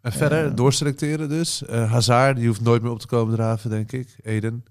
En 0.00 0.12
verder, 0.12 0.54
doorselecteren 0.54 1.28
dus. 1.28 1.64
Eh 1.64 1.90
Hazard, 1.92 2.36
die 2.36 2.46
hoeft 2.46 2.60
nooit 2.60 2.82
meer 2.82 2.90
op 2.90 3.00
te 3.00 3.06
komen 3.06 3.34
draven, 3.34 3.70
denk 3.70 3.92
ik. 3.92 4.16
Eden. 4.22 4.64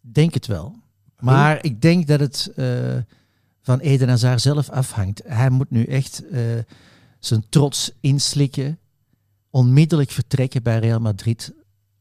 Denk 0.00 0.34
het 0.34 0.46
wel. 0.46 0.80
Maar 1.22 1.64
ik 1.64 1.82
denk 1.82 2.06
dat 2.06 2.20
het 2.20 2.52
eh, 2.56 2.66
van 3.62 3.78
Eden 3.78 4.08
Hazard 4.08 4.40
zelf 4.40 4.70
afhangt. 4.70 5.22
Hij 5.26 5.50
moet 5.50 5.70
nu 5.70 5.84
echt 5.84 6.28
eh, 6.28 6.40
zijn 7.18 7.44
trots 7.48 7.92
inslikken. 8.00 8.78
Onmiddellijk 9.50 10.10
vertrekken 10.10 10.62
bij 10.62 10.78
Real 10.78 11.00
Madrid. 11.00 11.52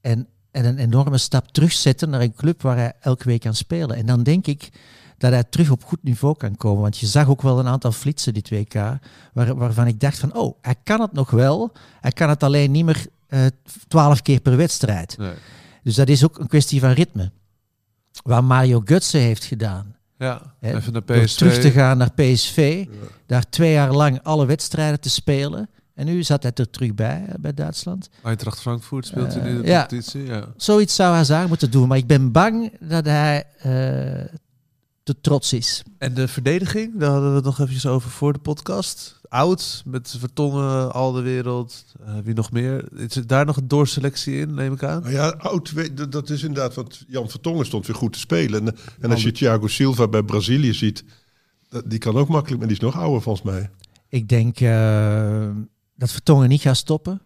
En, 0.02 0.28
en 0.52 0.66
een 0.66 0.78
enorme 0.78 1.18
stap 1.18 1.52
terugzetten 1.52 2.10
naar 2.10 2.22
een 2.22 2.34
club 2.34 2.62
waar 2.62 2.78
hij 2.78 2.94
elke 3.00 3.24
week 3.24 3.42
kan 3.42 3.56
spelen. 3.56 3.96
En 3.96 4.06
dan 4.06 4.24
denk 4.24 4.48
ik 4.48 4.70
dat 5.18 5.32
hij 5.32 5.44
terug 5.44 5.70
op 5.70 5.84
goed 5.84 6.04
niveau 6.04 6.38
kan 6.38 6.56
komen. 6.56 6.82
Want 6.82 6.98
je 6.98 7.08
zag 7.08 7.28
ook 7.28 7.42
wel 7.42 7.60
een 7.60 7.68
aantal 7.68 7.92
flitsen 7.92 8.34
dit 8.34 8.50
WK. 8.50 8.74
Waar, 9.34 9.56
waarvan 9.56 9.88
ik 9.88 10.00
dacht 10.00 10.20
van, 10.20 10.36
oh, 10.36 10.58
hij 10.62 10.76
kan 10.84 11.02
het 11.02 11.14
nog 11.14 11.30
wel. 11.32 11.72
Hij 12.02 12.12
kan 12.12 12.30
het 12.30 12.44
alleen 12.44 12.72
niet 12.72 12.86
meer 12.86 13.06
eh, 13.28 13.46
twaalf 13.88 14.22
keer 14.22 14.40
per 14.40 14.58
wedstrijd. 14.58 15.18
Nee. 15.18 15.34
Dus 15.84 15.96
dat 15.96 16.10
is 16.10 16.24
ook 16.24 16.40
een 16.40 16.48
kwestie 16.48 16.80
van 16.80 16.92
ritme. 16.92 17.32
Wat 18.24 18.44
Mario 18.44 18.82
Götze 18.86 19.20
heeft 19.20 19.44
gedaan. 19.44 19.96
Ja, 20.18 20.56
Hè, 20.60 20.76
even 20.76 20.94
naar 20.94 21.06
Door 21.06 21.18
PSV. 21.18 21.38
terug 21.38 21.60
te 21.60 21.72
gaan 21.72 21.98
naar 21.98 22.12
PSV. 22.14 22.86
Daar 23.26 23.50
twee 23.50 23.72
jaar 23.72 23.92
lang 23.92 24.20
alle 24.24 24.46
wedstrijden 24.46 25.00
te 25.00 25.10
spelen. 25.10 25.70
En 25.94 26.06
nu 26.06 26.24
zat 26.24 26.44
hij 26.44 26.52
er 26.56 26.70
terug 26.70 26.94
bij, 26.96 27.26
eh, 27.28 27.34
bij 27.40 27.54
Duitsland. 27.54 28.10
Eintracht 28.24 28.62
Frankfurt 28.62 29.06
speelt 29.06 29.34
hij 29.34 29.44
nu 29.44 29.50
in 29.50 29.62
de 29.62 29.68
ja. 29.68 29.80
competitie. 29.80 30.26
Ja. 30.26 30.46
Zoiets 30.58 30.96
zou 30.96 31.16
Hazard 31.16 31.48
moeten 31.48 31.72
doen. 31.72 31.88
Maar 31.88 31.98
ik 31.98 32.08
ben 32.08 32.32
bang 32.32 32.72
dat 32.80 33.06
hij 33.06 33.44
eh, 33.58 34.36
te 35.04 35.16
trots 35.22 35.54
is. 35.54 35.84
En 35.98 36.14
de 36.14 36.28
verdediging, 36.28 37.00
daar 37.00 37.12
hadden 37.12 37.30
we 37.30 37.36
het 37.36 37.46
nog 37.46 37.60
eventjes 37.60 37.86
over 37.86 38.10
voor 38.10 38.34
de 38.34 38.40
podcast. 38.40 39.21
Oud, 39.32 39.82
met 39.86 40.16
Vertongen, 40.20 40.92
al 40.94 41.12
de 41.12 41.22
wereld. 41.22 41.86
Eh, 42.06 42.14
wie 42.24 42.34
nog 42.34 42.52
meer? 42.52 43.00
Is 43.00 43.16
er 43.16 43.28
daar 43.28 43.46
nog 43.46 43.58
een 43.58 43.68
doorselectie 43.68 44.36
in, 44.40 44.54
neem 44.54 44.74
ik 44.74 44.84
aan? 44.84 45.02
Nou 45.02 45.14
ja, 45.14 45.28
oud, 45.30 45.74
dat- 46.12 46.30
is 46.30 46.44
inderdaad, 46.44 46.74
want 46.76 47.04
Jan 47.08 47.30
Vertongen 47.30 47.66
stond 47.66 47.88
weer 47.88 47.96
goed 47.96 48.14
te 48.14 48.20
spelen. 48.20 48.68
En, 48.68 48.76
en 49.00 49.12
als 49.12 49.24
je 49.24 49.32
Thiago 49.32 49.68
Silva 49.68 50.08
bij 50.08 50.24
Brazilië 50.24 50.74
ziet, 50.74 51.04
dat- 51.70 51.90
die 51.90 52.00
kan 52.00 52.16
ook 52.16 52.28
makkelijk, 52.28 52.60
maar 52.60 52.68
die 52.68 52.78
is 52.78 52.84
nog 52.84 52.96
ouder 52.98 53.22
volgens 53.22 53.46
mij. 53.46 53.70
Ik 54.10 54.30
denk 54.30 54.60
eh, 54.60 55.50
dat 55.96 56.12
Vertongen 56.12 56.50
niet 56.50 56.62
gaat 56.62 56.78
stoppen. 56.78 57.22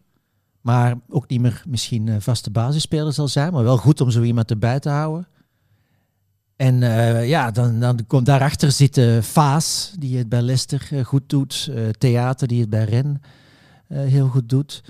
Maar 0.62 0.96
ook 1.10 1.28
niet 1.30 1.42
meer 1.42 1.64
misschien 1.68 2.08
eh, 2.08 2.16
vaste 2.20 2.52
basisspeler 2.52 3.14
zal 3.14 3.28
zijn. 3.28 3.54
Maar 3.54 3.64
wel 3.64 3.78
goed 3.78 4.02
om 4.02 4.12
zo 4.12 4.22
iemand 4.22 4.50
erbij 4.50 4.80
te 4.80 4.90
houden. 4.90 5.28
En 6.56 6.84
eh, 6.84 7.28
ja, 7.28 7.52
dan, 7.52 7.80
dan 7.80 8.00
komt 8.08 8.26
daarachter 8.26 8.72
zitten 8.72 9.24
Faas, 9.24 9.94
die 10.00 10.18
het 10.18 10.30
bij 10.30 10.42
Leicester 10.42 10.88
eh, 10.90 11.06
goed 11.06 11.24
doet. 11.28 11.70
Eh, 11.76 11.90
Theater, 11.98 12.48
die 12.48 12.60
het 12.60 12.70
bij 12.70 12.84
Ren 12.84 13.22
heel 13.88 14.28
goed 14.28 14.50
doet. 14.50 14.84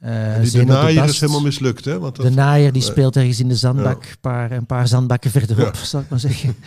De 0.00 0.62
naaier 0.66 1.04
is 1.04 1.20
helemaal 1.20 1.40
mislukt, 1.40 1.84
hè? 1.84 1.98
Want 1.98 2.16
dat, 2.16 2.26
De 2.26 2.32
naaier 2.32 2.72
die 2.72 2.82
speelt 2.82 3.16
ergens 3.16 3.40
in 3.40 3.48
de 3.48 3.56
zandbak, 3.56 4.16
paar, 4.20 4.50
een 4.50 4.66
paar 4.66 4.88
zandbakken 4.88 5.30
verderop, 5.30 5.76
zal 5.76 6.00
ik 6.00 6.08
maar 6.08 6.20
zeggen. 6.20 6.54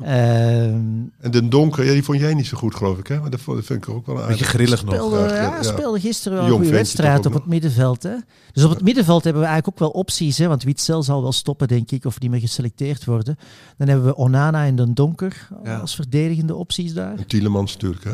Ehm, 0.00 0.74
en 1.20 1.30
de 1.30 1.48
donker, 1.48 1.84
ja, 1.84 1.92
die 1.92 2.02
vond 2.02 2.20
jij 2.20 2.34
niet 2.34 2.46
zo 2.46 2.56
goed, 2.56 2.74
geloof 2.74 2.98
ik, 2.98 3.06
hè? 3.06 3.20
Maar 3.20 3.30
dat 3.30 3.40
vind 3.44 3.70
ik 3.70 3.88
ook 3.88 4.06
wel 4.06 4.20
een 4.20 4.26
Beetje 4.28 4.44
grillig 4.44 4.84
nog. 4.84 4.94
speelde, 4.94 5.16
graag, 5.28 5.30
ja, 5.50 5.56
ja. 5.56 5.62
speelde 5.62 6.00
gisteren 6.00 6.38
wel 6.38 6.46
Jong 6.46 6.64
een 6.64 6.70
wedstrijd 6.70 7.26
op 7.26 7.32
het 7.32 7.46
middenveld. 7.46 8.02
Hè? 8.02 8.14
Dus 8.52 8.64
op 8.64 8.70
het 8.70 8.82
middenveld 8.82 9.24
hebben 9.24 9.42
we 9.42 9.48
eigenlijk 9.48 9.82
ook 9.82 9.88
wel 9.92 10.00
opties. 10.00 10.38
Hè? 10.38 10.46
Want 10.48 10.62
Witzel 10.62 11.02
zal 11.02 11.22
wel 11.22 11.32
stoppen, 11.32 11.68
denk 11.68 11.90
ik, 11.90 12.04
of 12.04 12.20
niet 12.20 12.30
meer 12.30 12.40
geselecteerd 12.40 13.04
worden. 13.04 13.38
Dan 13.76 13.88
hebben 13.88 14.06
we 14.06 14.16
Onana 14.16 14.64
en 14.64 14.76
Den 14.76 14.94
Donker 14.94 15.48
Ja. 15.64 15.76
als 15.78 15.94
verdedigende 15.94 16.54
opties 16.54 16.92
daar. 16.94 17.16
En 17.18 17.26
Tielemans 17.26 17.72
natuurlijk, 17.72 18.04
hè? 18.04 18.12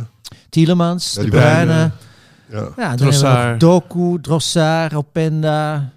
Tielemans, 0.49 1.13
Ja, 1.15 1.23
De 1.23 1.31
die 1.31 1.39
Bruyne. 1.41 1.73
eh, 1.73 1.91
Ja. 2.59 2.69
Ja, 2.77 2.89
dan 2.89 2.97
Trossard. 2.97 3.33
hebben 3.39 3.59
we 3.59 3.65
nog 3.75 3.83
Doku, 3.89 4.21
Drossard, 4.21 4.95
Openda. 4.95 5.91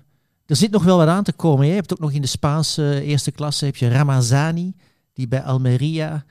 Er 0.45 0.55
zit 0.55 0.71
nog 0.71 0.83
wel 0.83 0.97
wat 0.97 1.07
aan 1.07 1.23
te 1.23 1.33
komen. 1.33 1.61
hè. 1.63 1.69
Je 1.69 1.75
hebt 1.75 1.93
ook 1.93 1.99
nog 1.99 2.11
in 2.11 2.21
de 2.21 2.27
Spaanse 2.27 3.01
eerste 3.01 3.31
klasse 3.31 3.65
heb 3.65 3.75
je 3.75 3.89
Ramazani, 3.89 4.73
die 5.15 5.27
bij 5.27 5.41
Almeria 5.41 6.25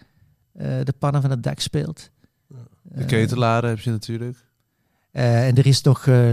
eh, 0.52 0.66
de 0.84 0.94
pannen 0.98 1.20
van 1.20 1.30
het 1.30 1.42
dak 1.42 1.60
speelt. 1.60 2.10
De 2.82 3.04
ketelaren 3.04 3.68
heb 3.68 3.80
je 3.80 3.90
natuurlijk. 3.90 4.36
Eh, 5.10 5.46
en 5.46 5.56
er 5.56 5.66
is 5.66 5.82
nog 5.82 6.06
eh, 6.06 6.32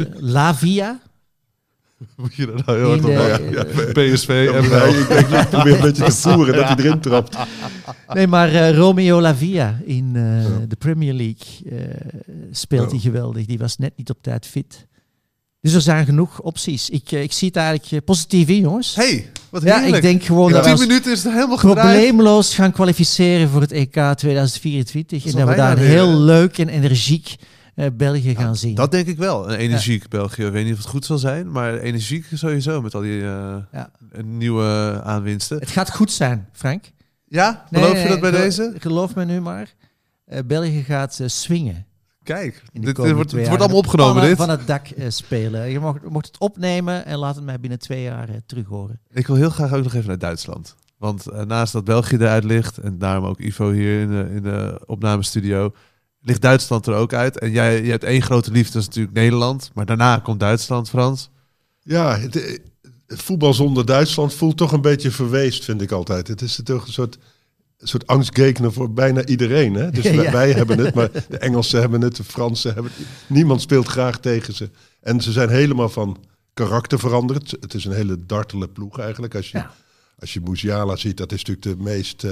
eh, 0.00 0.06
Lavia. 0.14 1.00
Moet 2.16 2.34
je 2.34 2.46
er 2.52 2.62
nou 2.66 2.78
heel 2.78 2.88
hard 2.88 3.04
op 3.04 3.52
ja, 3.52 3.64
PSV 3.92 4.48
Ja, 4.52 4.82
ik 4.84 5.08
denk, 5.08 5.28
ik 5.42 5.48
probeer 5.48 5.74
een 5.74 5.80
beetje 5.80 6.04
te 6.04 6.12
voeren 6.30 6.54
dat 6.54 6.68
hij 6.68 6.76
erin 6.76 7.00
trapt. 7.00 7.36
Nee, 8.14 8.26
maar 8.26 8.48
eh, 8.48 8.76
Romeo 8.76 9.20
Lavia 9.20 9.80
in 9.84 10.16
eh, 10.16 10.46
de 10.68 10.76
Premier 10.78 11.12
League 11.14 11.70
eh, 11.70 12.18
speelt 12.50 12.84
Ja. 12.84 12.90
hij 12.90 12.98
geweldig. 12.98 13.46
Die 13.46 13.58
was 13.58 13.76
net 13.76 13.96
niet 13.96 14.10
op 14.10 14.22
tijd 14.22 14.46
fit. 14.46 14.86
Dus 15.60 15.72
er 15.72 15.80
zijn 15.80 16.04
genoeg 16.04 16.40
opties. 16.40 16.90
Ik, 16.90 17.12
eh, 17.12 17.22
ik 17.22 17.32
zie 17.32 17.48
het 17.48 17.56
eigenlijk 17.56 17.92
eh, 17.92 17.98
positief 18.04 18.48
in, 18.48 18.60
jongens. 18.60 18.94
hey, 18.94 19.30
wat 19.50 19.62
ja, 19.62 19.74
heerlijk. 19.78 19.96
ik 19.96 20.02
denk 20.02 20.22
gewoon 20.22 20.52
dat 20.52 20.58
we 20.64 20.70
10 20.70 20.72
ons 20.72 20.86
minuten 20.86 21.12
is 21.12 21.24
het 21.24 21.32
helemaal 21.32 21.56
probleemloos 21.56 22.54
gaan 22.54 22.72
kwalificeren 22.72 23.48
voor 23.48 23.60
het 23.60 23.72
EK 23.72 23.92
2024. 24.16 25.24
is 25.24 25.32
En 25.32 25.38
dat 25.38 25.48
we 25.48 25.54
daar 25.54 25.76
weer, 25.76 25.88
heel 25.88 26.10
hè? 26.10 26.16
leuk 26.16 26.58
en 26.58 26.68
energiek 26.68 27.36
eh, 27.74 27.86
België 27.92 28.34
gaan 28.34 28.56
zien. 28.56 28.74
Dat 28.74 28.90
denk 28.90 29.06
ik 29.06 29.18
wel. 29.18 29.50
Een 29.50 29.56
energiek 29.56 30.08
België. 30.08 30.44
Ik 30.44 30.52
weet 30.52 30.64
niet 30.64 30.72
of 30.72 30.78
het 30.78 30.88
goed 30.88 31.04
zal 31.04 31.18
zijn, 31.18 31.50
maar 31.50 31.78
energiek 31.78 32.26
sowieso 32.34 32.82
met 32.82 32.94
al 32.94 33.00
die 33.00 33.22
eh, 33.22 33.56
Ja. 33.72 33.90
nieuwe 34.24 35.00
aanwinsten. 35.04 35.58
Het 35.58 35.70
gaat 35.70 35.90
goed 35.94 36.12
zijn, 36.12 36.48
Frank. 36.52 36.84
Ja, 37.26 37.64
geloof 37.72 37.92
nee, 37.92 38.02
je 38.02 38.08
dat 38.08 38.20
bij 38.20 38.30
deze? 38.30 38.74
Geloof 38.78 39.14
me 39.14 39.24
nu 39.24 39.40
maar. 39.40 39.74
Eh, 40.26 40.38
België 40.46 40.82
gaat 40.82 41.18
eh, 41.20 41.28
swingen. 41.28 41.86
Kijk, 42.22 42.62
dit, 42.72 42.96
wordt, 42.96 43.32
het 43.32 43.48
wordt 43.48 43.62
allemaal 43.62 43.78
opgenomen 43.78 44.12
pannen 44.12 44.28
dit. 44.30 44.38
van 44.38 44.48
het 44.48 44.66
dak 44.66 44.88
eh, 44.88 45.10
spelen. 45.10 45.70
Je 45.70 45.80
mocht, 45.80 46.08
mocht 46.08 46.26
het 46.26 46.38
opnemen 46.38 47.04
en 47.04 47.18
laat 47.18 47.34
het 47.34 47.44
mij 47.44 47.60
binnen 47.60 47.78
twee 47.78 48.02
jaar 48.02 48.28
eh, 48.28 48.34
terug 48.46 48.66
horen. 48.66 49.00
Ik 49.10 49.26
wil 49.26 49.36
heel 49.36 49.50
graag 49.50 49.72
ook 49.72 49.82
nog 49.82 49.94
even 49.94 50.08
naar 50.08 50.18
Duitsland. 50.18 50.76
Want 51.00 51.26
eh, 51.26 51.44
naast 51.44 51.72
dat 51.72 51.84
België 51.84 52.16
eruit 52.16 52.44
ligt, 52.44 52.78
en 52.78 52.98
daarom 52.98 53.24
ook 53.24 53.38
Ivo 53.38 53.70
hier 53.70 54.00
in 54.00 54.08
de, 54.08 54.28
in 54.34 54.42
de 54.42 54.80
opnamestudio, 54.86 55.72
ligt 56.20 56.42
Duitsland 56.42 56.86
er 56.86 56.94
ook 56.94 57.12
uit. 57.12 57.38
En 57.38 57.50
jij 57.50 57.82
je 57.84 57.90
hebt 57.90 58.04
één 58.04 58.22
grote 58.22 58.50
liefde, 58.50 58.72
dat 58.72 58.80
is 58.80 58.86
natuurlijk 58.86 59.14
Nederland. 59.14 59.70
Maar 59.74 59.86
daarna 59.86 60.18
komt 60.18 60.40
Duitsland, 60.40 60.88
Frans. 60.88 61.30
Ja, 61.82 62.18
het, 62.18 62.36
eh, 62.36 62.58
het 63.06 63.22
voetbal 63.22 63.54
zonder 63.54 63.86
Duitsland 63.86 64.34
voelt 64.34 64.56
toch 64.56 64.72
een 64.72 64.80
beetje 64.80 65.10
verweest, 65.10 65.64
vind 65.64 65.82
ik 65.82 65.90
altijd. 65.90 66.28
Het 66.28 66.42
is 66.42 66.60
toch 66.64 66.86
een 66.86 66.92
soort, 66.92 67.18
een 67.80 67.88
soort 67.88 68.06
angstgekner 68.06 68.72
voor 68.72 68.92
bijna 68.92 69.24
iedereen. 69.24 69.74
Hè? 69.74 69.90
Dus 69.90 70.04
wij, 70.10 70.14
ja. 70.24 70.32
wij 70.32 70.52
hebben 70.52 70.78
het, 70.78 70.94
maar 70.94 71.10
de 71.28 71.38
Engelsen 71.38 71.80
hebben 71.84 72.00
het, 72.00 72.16
de 72.16 72.24
Fransen 72.24 72.74
hebben 72.74 72.92
het. 72.96 73.06
Niemand 73.26 73.60
speelt 73.60 73.86
graag 73.86 74.18
tegen 74.20 74.54
ze. 74.54 74.70
En 75.00 75.20
ze 75.20 75.32
zijn 75.32 75.48
helemaal 75.48 75.88
van 75.88 76.16
karakter 76.54 76.98
veranderd. 76.98 77.50
Het 77.60 77.74
is 77.74 77.84
een 77.84 77.92
hele 77.92 78.26
dartele 78.26 78.68
ploeg 78.68 78.98
eigenlijk. 78.98 79.34
Als 79.34 79.50
je, 79.50 79.58
Ja. 79.58 79.70
als 80.18 80.32
je 80.32 80.40
Musiala 80.44 80.96
ziet, 80.96 81.16
dat 81.16 81.32
is 81.32 81.44
natuurlijk 81.44 81.78
de 81.78 81.84
meest... 81.84 82.24
eh, 82.24 82.30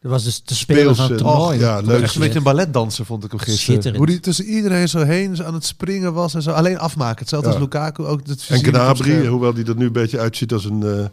Dat 0.00 0.10
was 0.10 0.24
dus 0.24 0.38
te 0.44 0.54
spelen 0.54 0.96
van 0.96 1.08
het 1.08 1.18
toernooi. 1.18 1.58
ja, 1.58 1.80
leuk. 1.80 2.02
Echt 2.02 2.14
een 2.14 2.20
beetje 2.20 2.38
een 2.38 2.44
balletdanser 2.44 3.04
vond 3.04 3.24
ik 3.24 3.30
hem 3.30 3.38
gisteren. 3.38 3.64
Schitterend. 3.64 3.96
Hoe 3.96 4.06
die 4.06 4.20
tussen 4.20 4.44
iedereen 4.44 4.88
zo 4.88 4.98
heen 5.04 5.36
zo 5.36 5.42
aan 5.42 5.54
het 5.54 5.64
springen 5.64 6.12
was 6.12 6.34
en 6.34 6.42
zo. 6.42 6.50
Alleen 6.50 6.78
afmaken. 6.78 7.18
Hetzelfde 7.18 7.48
Ja. 7.48 7.54
als 7.54 7.62
Lukaku. 7.62 8.04
Ook 8.04 8.26
het 8.26 8.46
en 8.48 8.64
Gnabry, 8.64 9.26
hoewel 9.26 9.54
die 9.54 9.64
er 9.64 9.76
nu 9.76 9.86
een 9.86 9.92
beetje 9.92 10.18
uitziet 10.18 10.52
als 10.52 10.64
een, 10.64 10.82
eh, 10.82 11.04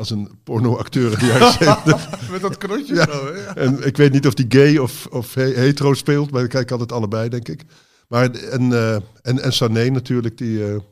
als 0.00 0.10
een 0.10 0.30
pornoacteur. 0.44 1.12
in 1.12 1.18
de 1.18 1.26
jaren 1.26 1.52
70. 1.52 2.30
Met 2.30 2.40
dat 2.40 2.56
knotje 2.58 2.94
Ja. 2.94 3.04
zo. 3.04 3.26
Hè? 3.34 3.40
En 3.42 3.86
ik 3.86 3.96
weet 3.96 4.12
niet 4.12 4.26
of 4.26 4.34
die 4.34 4.46
gay 4.48 4.76
of, 4.76 5.06
of 5.06 5.34
he- 5.34 5.54
hetero 5.54 5.94
speelt, 5.94 6.30
maar 6.30 6.42
ik 6.42 6.48
kijk 6.50 6.70
altijd 6.70 6.92
allebei, 6.92 7.28
denk 7.28 7.48
ik. 7.48 7.62
Maar 8.08 8.30
en, 8.30 8.72
eh, 8.72 8.94
en, 9.22 9.42
en 9.42 9.52
Sané 9.52 9.88
natuurlijk, 9.90 10.38
die 10.38 10.64
eh, 10.66 10.74
ook 10.74 10.82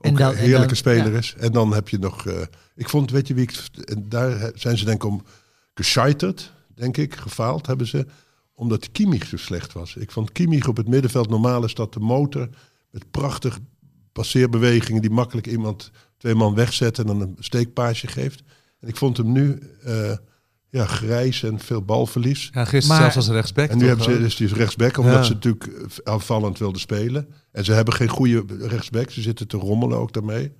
En 0.00 0.14
dan- 0.14 0.30
een 0.30 0.36
en 0.36 0.42
heerlijke 0.42 0.66
dan- 0.66 0.76
speler 0.76 1.12
ja. 1.12 1.18
is. 1.18 1.34
En 1.38 1.52
dan 1.52 1.74
heb 1.74 1.88
je 1.88 1.98
nog, 1.98 2.26
eh, 2.26 2.40
ik 2.76 2.88
vond, 2.88 3.10
weet 3.10 3.28
je 3.28 3.34
wie 3.34 3.42
ik, 3.44 3.58
en 3.84 4.08
daar 4.08 4.50
zijn 4.54 4.78
ze 4.78 4.84
denk 4.84 5.02
ik 5.04 5.10
om 5.10 5.22
gescheiterd, 5.74 6.52
denk 6.74 6.96
ik, 6.96 7.14
gefaald 7.14 7.66
hebben 7.66 7.86
ze, 7.86 8.06
omdat 8.54 8.90
Kimmich 8.92 9.26
zo 9.26 9.36
slecht 9.36 9.72
was. 9.72 9.96
Ik 9.96 10.10
vond 10.10 10.32
Kimmich 10.32 10.68
op 10.68 10.76
het 10.76 10.88
middenveld, 10.88 11.28
normaal 11.30 11.64
is 11.64 11.74
dat 11.74 11.92
de 11.92 12.00
motor, 12.00 12.48
met 12.90 13.10
prachtig 13.10 13.58
passeerbewegingen 14.12 15.00
die 15.02 15.10
makkelijk 15.10 15.46
iemand, 15.46 15.90
twee 16.22 16.34
man 16.34 16.54
wegzet 16.54 16.98
en 16.98 17.06
dan 17.06 17.20
een 17.20 17.36
steekpaasje 17.38 18.06
geeft. 18.06 18.42
En 18.80 18.88
ik 18.88 18.96
vond 18.96 19.16
hem 19.16 19.32
nu 19.32 19.58
eh, 19.84 20.12
ja, 20.70 20.86
grijs 20.86 21.42
en 21.42 21.58
veel 21.58 21.82
balverlies. 21.82 22.48
Ja, 22.52 22.64
gisteren 22.64 22.88
Maar- 22.88 23.12
zelfs 23.12 23.28
als 23.28 23.36
rechtsback. 23.36 23.68
En 23.70 23.78
nu 23.78 23.86
hebben 23.86 24.04
ze 24.04 24.18
dus 24.18 24.36
die 24.36 24.46
is 24.46 24.52
rechtsback, 24.52 24.96
omdat 24.98 25.14
Ja. 25.14 25.22
ze 25.22 25.32
natuurlijk 25.32 25.66
eh, 25.66 25.72
aanvallend 26.12 26.58
wilden 26.58 26.80
spelen. 26.80 27.28
En 27.52 27.64
ze 27.64 27.72
hebben 27.72 27.94
geen 27.94 28.08
goede 28.08 28.44
rechtsback. 28.58 29.10
Ze 29.10 29.20
zitten 29.20 29.46
te 29.48 29.56
rommelen 29.56 29.98
ook 29.98 30.12
daarmee. 30.12 30.52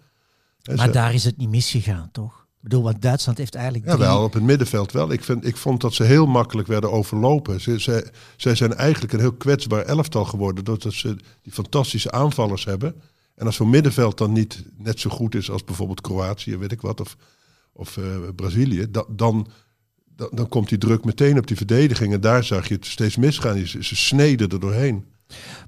En 0.63 0.77
Maar 0.77 0.87
ze- 0.87 0.93
daar 0.93 1.15
is 1.15 1.25
het 1.25 1.37
niet 1.37 1.49
misgegaan, 1.49 2.09
toch? 2.13 2.41
Ik 2.41 2.69
bedoel, 2.69 2.83
want 2.83 3.03
Duitsland 3.03 3.39
heeft 3.39 3.55
eigenlijk 3.55 3.87
drie... 3.87 3.99
Jawel, 3.99 4.25
op 4.25 4.33
het 4.33 4.43
middenveld 4.43 4.93
wel. 4.93 5.13
Ik, 5.13 5.25
vind, 5.25 5.47
ik 5.47 5.57
vond 5.57 5.81
dat 5.81 5.95
ze 5.95 6.03
heel 6.05 6.27
makkelijk 6.27 6.69
werden 6.69 6.93
overlopen. 6.93 7.61
Ze, 7.61 7.81
ze, 7.81 8.11
zij 8.37 8.55
zijn 8.55 8.75
eigenlijk 8.75 9.13
een 9.13 9.21
heel 9.21 9.33
kwetsbaar 9.33 9.83
elftal 9.85 10.25
geworden... 10.25 10.65
doordat 10.65 10.93
ze 10.93 11.17
die 11.43 11.53
fantastische 11.53 12.11
aanvallers 12.13 12.65
hebben. 12.65 12.95
En 13.43 13.49
als 13.49 13.57
zo'n 13.57 13.71
middenveld 13.71 14.19
dan 14.19 14.33
niet 14.33 14.65
net 14.77 15.01
zo 15.01 15.11
goed 15.11 15.35
is... 15.35 15.51
als 15.51 15.65
bijvoorbeeld 15.65 16.01
Kroatië, 16.01 16.57
weet 16.57 16.73
ik 16.73 16.81
wat, 16.81 17.01
of, 17.01 17.17
of 17.73 17.97
eh, 17.97 18.05
Brazilië... 18.37 18.91
da- 18.91 19.05
dan, 19.09 19.47
dan, 20.17 20.29
dan 20.33 20.49
komt 20.49 20.69
die 20.69 20.79
druk 20.79 21.05
meteen 21.05 21.39
op 21.39 21.47
die 21.47 21.57
verdediging. 21.57 22.13
En 22.13 22.21
daar 22.21 22.45
zag 22.45 22.69
je 22.69 22.75
het 22.75 22.87
steeds 22.87 23.17
misgaan. 23.17 23.67
Ze, 23.67 23.85
ze 23.85 23.97
sneden 23.97 24.49
er 24.49 24.61
doorheen. 24.61 25.05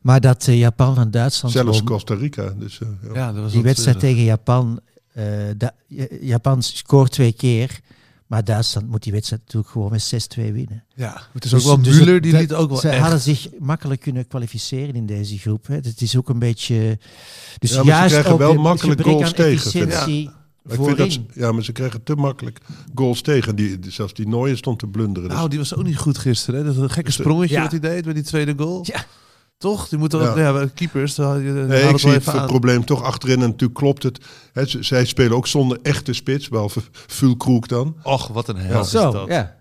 Maar 0.02 0.20
dat 0.20 0.48
eh, 0.48 0.58
Japan 0.58 0.94
van 0.94 1.10
Duitsland... 1.10 1.54
Zelfs 1.54 1.78
won, 1.78 1.86
Costa 1.86 2.14
Rica. 2.14 2.54
Dus, 2.58 2.80
eh, 2.80 2.88
ja. 3.02 3.14
Ja, 3.14 3.32
dat 3.32 3.42
was 3.42 3.52
die 3.52 3.62
wedstrijd 3.62 3.98
tegen 3.98 4.22
Japan... 4.24 4.80
eh, 5.12 5.24
da- 5.56 5.74
Ja- 5.86 6.06
Japan 6.20 6.62
scoort 6.62 7.10
twee 7.12 7.32
keer... 7.32 7.80
Maar 8.34 8.44
Duitsland 8.44 8.88
moet 8.88 9.02
die 9.02 9.12
wedstrijd 9.12 9.42
natuurlijk 9.42 9.72
gewoon 9.72 9.90
met 9.90 10.02
6-2 10.38 10.52
winnen. 10.52 10.84
Ja, 10.94 11.22
het 11.32 11.44
is 11.44 11.52
ook 11.54 11.58
Dus- 11.60 11.68
wel 11.68 11.82
dus 11.82 12.00
Müller, 12.00 12.20
die 12.20 12.32
dat- 12.32 12.40
liet 12.40 12.52
ook 12.52 12.68
wel 12.68 12.78
Ze 12.78 12.88
echt... 12.88 13.00
hadden 13.00 13.20
zich 13.20 13.48
makkelijk 13.58 14.00
kunnen 14.00 14.26
kwalificeren 14.26 14.94
in 14.94 15.06
deze 15.06 15.38
groep. 15.38 15.66
Hè. 15.66 15.74
Het 15.74 16.00
is 16.00 16.16
ook 16.16 16.28
een 16.28 16.38
beetje... 16.38 16.98
Dus 17.58 17.70
Ja, 17.74 17.82
maar 17.84 18.02
ze 18.02 18.08
krijgen 18.08 18.32
ook 18.32 18.38
wel 18.38 18.54
makkelijk 18.54 19.00
goals 19.02 19.32
tegen, 19.32 19.70
vind 19.70 19.84
ik. 19.84 19.90
efficiëntie 19.90 20.30
Maar 20.62 20.74
ik 20.78 20.84
vind 20.84 20.96
dat 20.96 21.12
ze, 21.12 21.20
ja, 21.34 21.52
maar 21.52 21.64
ze 21.64 21.72
krijgen 21.72 22.02
te 22.02 22.14
makkelijk 22.14 22.60
goals 22.94 23.20
tegen. 23.20 23.56
Die, 23.56 23.78
zelfs 23.88 24.14
die 24.14 24.28
Nooijen 24.28 24.56
stond 24.58 24.78
te 24.78 24.86
blunderen. 24.86 25.28
Dus 25.28 25.38
Nou, 25.38 25.48
die 25.48 25.58
was 25.58 25.74
ook 25.74 25.84
niet 25.84 25.96
goed 25.98 26.18
gisteren. 26.18 26.60
Hè? 26.60 26.66
Dat 26.66 26.76
een 26.76 26.90
gekke 26.90 27.02
Dus, 27.10 27.18
eh, 27.18 27.24
sprongetje 27.24 27.54
ja. 27.54 27.62
dat 27.62 27.70
hij 27.70 27.80
deed 27.80 28.04
bij 28.04 28.12
die 28.14 28.22
tweede 28.22 28.54
goal. 28.56 28.80
Ja. 28.82 29.04
Toch? 29.58 29.88
Die 29.88 29.98
moeten 29.98 30.20
Ja. 30.20 30.28
ook... 30.30 30.36
Ja, 30.36 30.66
keepers. 30.74 31.16
Nee, 31.16 31.26
het 31.36 31.90
ik 31.90 31.98
zie 31.98 32.10
het 32.10 32.28
aan. 32.28 32.46
probleem 32.46 32.84
toch 32.84 33.02
achterin. 33.02 33.42
En 33.42 33.48
natuurlijk 33.48 33.78
klopt 33.78 34.02
het. 34.02 34.18
Hè, 34.52 34.66
ze- 34.66 34.82
zij 34.82 35.04
spelen 35.04 35.36
ook 35.36 35.46
zonder 35.46 35.78
echte 35.82 36.12
spits, 36.12 36.48
behalve 36.48 36.80
Fulkroek 37.06 37.68
dan. 37.68 37.96
Och, 38.02 38.28
wat 38.28 38.48
een 38.48 38.56
hel 38.56 38.80
is 38.80 38.90
Zo, 38.90 39.10
dat. 39.12 39.28
ja. 39.28 39.56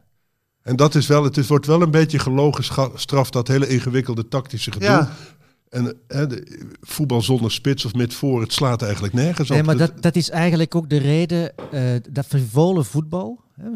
En 0.62 0.76
dat 0.76 0.96
is 0.96 1.08
wel, 1.08 1.24
het 1.24 1.38
is, 1.38 1.48
wordt 1.48 1.66
wel 1.66 1.82
een 1.82 1.92
beetje 1.92 2.20
gelogen 2.20 2.64
straf, 2.96 3.30
dat 3.30 3.48
hele 3.48 3.68
ingewikkelde 3.68 4.28
tactische 4.28 4.72
gedoe. 4.72 4.88
Ja. 4.88 5.12
En 5.74 5.96
hè, 6.08 6.28
de, 6.28 6.66
voetbal 6.82 7.22
zonder 7.22 7.52
spits 7.52 7.86
of 7.86 7.94
met 7.94 8.14
voor, 8.14 8.42
het 8.42 8.54
slaat 8.54 8.82
eigenlijk 8.82 9.14
nergens 9.14 9.50
op. 9.50 9.56
Nee, 9.56 9.66
maar 9.66 9.78
dat, 9.78 10.02
dat 10.02 10.16
is 10.16 10.30
eigenlijk 10.30 10.76
ook 10.76 10.90
de 10.90 10.98
reden, 10.98 11.54
eh, 11.72 11.82
dat 12.12 12.26
frivole 12.26 12.84
voetbal, 12.84 13.40
hè, 13.54 13.68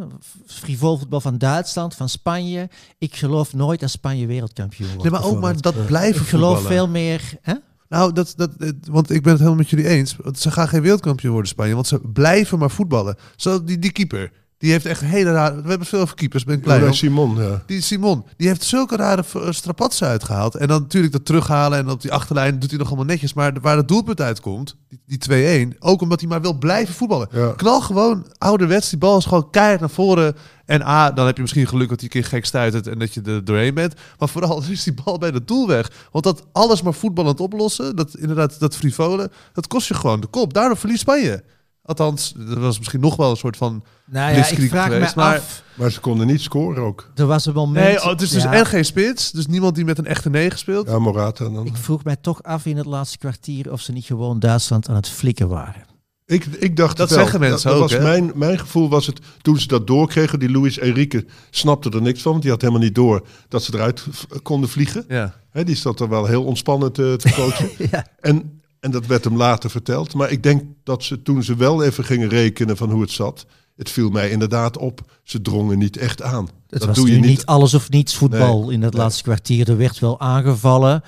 frivol 0.46 0.98
voetbal 0.98 1.22
van 1.22 1.38
Duitsland, 1.38 1.96
van 1.96 2.10
Spanje. 2.10 2.70
Ik 2.98 3.16
geloof 3.16 3.54
nooit 3.54 3.80
dat 3.80 3.90
Spanje 3.90 4.26
wereldkampioen 4.28 4.88
wordt. 4.88 5.04
Nee, 5.04 5.12
maar 5.12 5.24
ook 5.24 5.40
maar 5.42 5.62
dat 5.62 5.86
blijven 5.86 6.22
Ik 6.22 6.28
geloof 6.28 6.54
voetballen. 6.58 6.78
veel 6.78 6.88
meer... 6.88 7.22
Hè? 7.42 7.54
Nou, 7.90 8.14
dat, 8.14 8.34
dat, 8.36 8.60
dat- 8.60 8.76
want 8.90 9.10
ik 9.10 9.22
ben 9.22 9.32
het 9.32 9.40
helemaal 9.42 9.60
met 9.62 9.70
jullie 9.70 9.88
eens. 9.88 10.16
Want 10.16 10.40
Ze 10.40 10.52
gaan 10.52 10.68
geen 10.68 10.82
wereldkampioen 10.82 11.32
worden, 11.32 11.50
Spanje. 11.50 11.74
Want 11.74 11.88
ze 11.88 12.00
blijven 12.14 12.60
maar 12.60 12.72
voetballen. 12.72 13.16
Zo, 13.36 13.64
die, 13.64 13.80
die 13.80 13.92
keeper, 13.92 14.32
die 14.58 14.72
heeft 14.72 14.86
echt 14.86 15.02
hele 15.02 15.32
rare... 15.32 15.62
We 15.62 15.70
hebben 15.70 15.88
veel 15.88 16.00
over 16.00 16.16
keepers, 16.16 16.44
ben 16.44 16.56
ik 16.56 16.62
blij. 16.62 16.94
Simon, 16.94 17.36
ja. 17.36 17.64
Die 17.66 17.82
Simon, 17.82 18.26
die 18.38 18.48
heeft 18.48 18.64
zulke 18.64 18.96
rare 18.96 19.24
eh, 19.34 19.52
strapatsen 19.52 20.08
uitgehaald. 20.08 20.56
En 20.56 20.68
dan 20.68 20.82
natuurlijk 20.82 21.14
dat 21.14 21.26
terughalen 21.26 21.80
en 21.80 21.90
op 21.90 22.02
die 22.02 22.12
achterlijn 22.12 22.60
doet 22.60 22.70
hij 22.70 22.80
nog 22.80 22.88
allemaal 22.88 23.06
netjes. 23.06 23.34
Maar 23.34 23.54
waar 23.62 23.78
het 23.78 23.88
doelpunt 23.88 24.22
uitkomt, 24.22 24.76
die, 25.06 25.18
die 25.18 25.74
2-1, 25.74 25.78
ook 25.80 26.02
omdat 26.02 26.20
hij 26.20 26.30
maar 26.30 26.42
wil 26.42 26.58
blijven 26.58 26.94
voetballen. 26.94 27.28
Ja. 27.32 27.54
Knal 27.56 27.82
gewoon 27.82 28.26
ouderwets, 28.38 28.90
die 28.90 29.00
bal 29.00 29.18
is 29.18 29.26
gewoon 29.26 29.50
keihard 29.50 29.80
naar 29.80 29.90
voren. 29.90 30.36
En 30.66 30.82
A, 30.82 31.12
dan 31.12 31.26
heb 31.26 31.36
je 31.36 31.42
misschien 31.42 31.68
geluk 31.68 31.90
dat 31.90 32.00
hij 32.00 32.10
een 32.14 32.22
keer 32.22 32.30
gek 32.30 32.46
stuitert 32.46 32.88
en 32.88 33.00
dat 33.00 33.14
je 33.14 33.22
er 33.22 33.46
doorheen 33.46 33.74
bent. 33.74 33.94
Maar 34.20 34.30
vooral 34.30 34.64
is 34.70 34.84
die 34.84 34.98
bal 35.04 35.18
bij 35.18 35.32
de 35.32 35.44
doel 35.44 35.68
weg. 35.68 35.92
Want 36.12 36.24
dat 36.24 36.46
alles 36.52 36.82
maar 36.82 36.94
voetballend 36.94 37.40
oplossen, 37.40 37.96
dat 37.96 38.16
inderdaad 38.16 38.60
dat 38.60 38.76
frivole, 38.76 39.32
dat 39.54 39.68
kost 39.68 39.88
je 39.88 39.94
gewoon 39.94 40.22
de 40.22 40.28
kop. 40.28 40.54
Daardoor 40.54 40.78
verliest 40.78 41.02
Spanje. 41.02 41.44
Althans, 41.88 42.34
dat 42.38 42.58
was 42.58 42.78
misschien 42.78 43.00
nog 43.00 43.16
wel 43.16 43.30
een 43.30 43.38
soort 43.38 43.58
van... 43.58 43.84
Nou 44.06 44.34
ja, 44.36 44.46
ik 44.50 44.70
vraag 44.70 44.92
geweest, 44.92 45.16
me 45.16 45.22
maar- 45.22 45.38
af. 45.38 45.64
Maar 45.74 45.92
ze 45.92 46.00
konden 46.00 46.28
niet 46.28 46.42
scoren 46.42 46.84
ook. 46.84 47.12
Er 47.16 47.26
was 47.26 47.46
een 47.46 47.54
moment... 47.54 47.86
Nee, 47.86 47.98
oh, 47.98 48.10
het 48.10 48.22
is 48.22 48.30
dus 48.30 48.44
ja, 48.44 48.54
en 48.54 48.66
geen 48.66 48.86
spits. 48.86 49.32
Dus 49.32 49.48
niemand 49.48 49.76
die 49.76 49.86
met 49.86 49.98
een 49.98 50.06
echte 50.06 50.30
negen 50.30 50.60
speelt. 50.60 50.88
Ja, 50.88 51.00
Morata 51.00 51.50
dan. 51.50 51.66
Ik 51.66 51.76
vroeg 51.76 52.04
mij 52.04 52.16
toch 52.16 52.44
af 52.44 52.66
in 52.66 52.78
het 52.78 52.86
laatste 52.86 53.18
kwartier 53.18 53.72
of 53.72 53.82
ze 53.82 53.92
niet 53.92 54.06
gewoon 54.06 54.40
Duitsland 54.40 54.90
aan 54.90 54.96
het 54.96 55.10
flikken 55.10 55.48
waren. 55.48 55.86
Ik, 56.26 56.46
ik 56.46 56.76
dacht 56.76 56.98
Dat 56.98 57.10
wel. 57.10 57.20
zeggen 57.20 57.40
mensen 57.40 57.70
dat, 57.70 57.76
ook, 57.78 57.84
was 57.90 57.92
hè? 57.92 58.02
mijn, 58.02 58.32
mijn 58.36 58.60
gevoel 58.60 58.90
was 58.90 59.06
het, 59.06 59.20
toen 59.42 59.60
ze 59.60 59.68
dat 59.68 59.88
doorkregen, 59.88 60.40
die 60.40 60.52
Luis 60.52 60.80
Enrique 60.80 61.26
snapte 61.50 61.90
er 61.90 62.02
niks 62.02 62.22
van. 62.22 62.32
Want 62.32 62.44
die 62.44 62.52
had 62.52 62.62
helemaal 62.62 62.82
niet 62.82 62.96
door 62.96 63.28
dat 63.48 63.64
ze 63.64 63.74
eruit 63.74 64.04
konden 64.44 64.70
vliegen. 64.70 65.06
Ja. 65.08 65.34
Hè, 65.50 65.64
die 65.64 65.76
zat 65.76 66.00
er 66.00 66.10
wel 66.10 66.26
heel 66.26 66.44
ontspannen 66.44 66.92
te, 66.92 67.14
te 67.18 67.34
coachen. 67.38 67.70
Ja. 67.92 68.08
en, 68.20 68.57
en 68.80 68.92
dat 68.92 69.06
werd 69.06 69.24
hem 69.24 69.38
later 69.38 69.70
verteld. 69.70 70.14
Maar 70.14 70.32
ik 70.32 70.44
denk 70.44 70.64
dat 70.84 71.04
ze 71.04 71.22
toen 71.22 71.44
ze 71.44 71.56
wel 71.56 71.84
even 71.84 72.04
gingen 72.04 72.30
rekenen 72.30 72.78
van 72.78 72.90
hoe 72.92 73.02
het 73.02 73.12
zat... 73.12 73.46
Het 73.76 73.90
viel 73.90 74.10
mij 74.10 74.30
inderdaad 74.30 74.78
op. 74.78 75.20
Ze 75.24 75.42
drongen 75.42 75.78
niet 75.78 75.98
echt 75.98 76.22
aan. 76.22 76.46
Het 76.46 76.80
dat 76.80 76.86
was 76.88 76.96
doe 76.98 77.12
je 77.12 77.20
nu 77.20 77.28
niet. 77.28 77.46
alles 77.46 77.74
of 77.74 77.90
niets 77.90 78.16
voetbal 78.16 78.62
Nee, 78.64 78.74
in 78.74 78.82
dat 78.82 78.94
nee. 78.94 79.02
laatste 79.02 79.24
kwartier. 79.24 79.70
Er 79.70 79.78
werd 79.78 80.00
wel 80.00 80.20
aangevallen, 80.20 81.04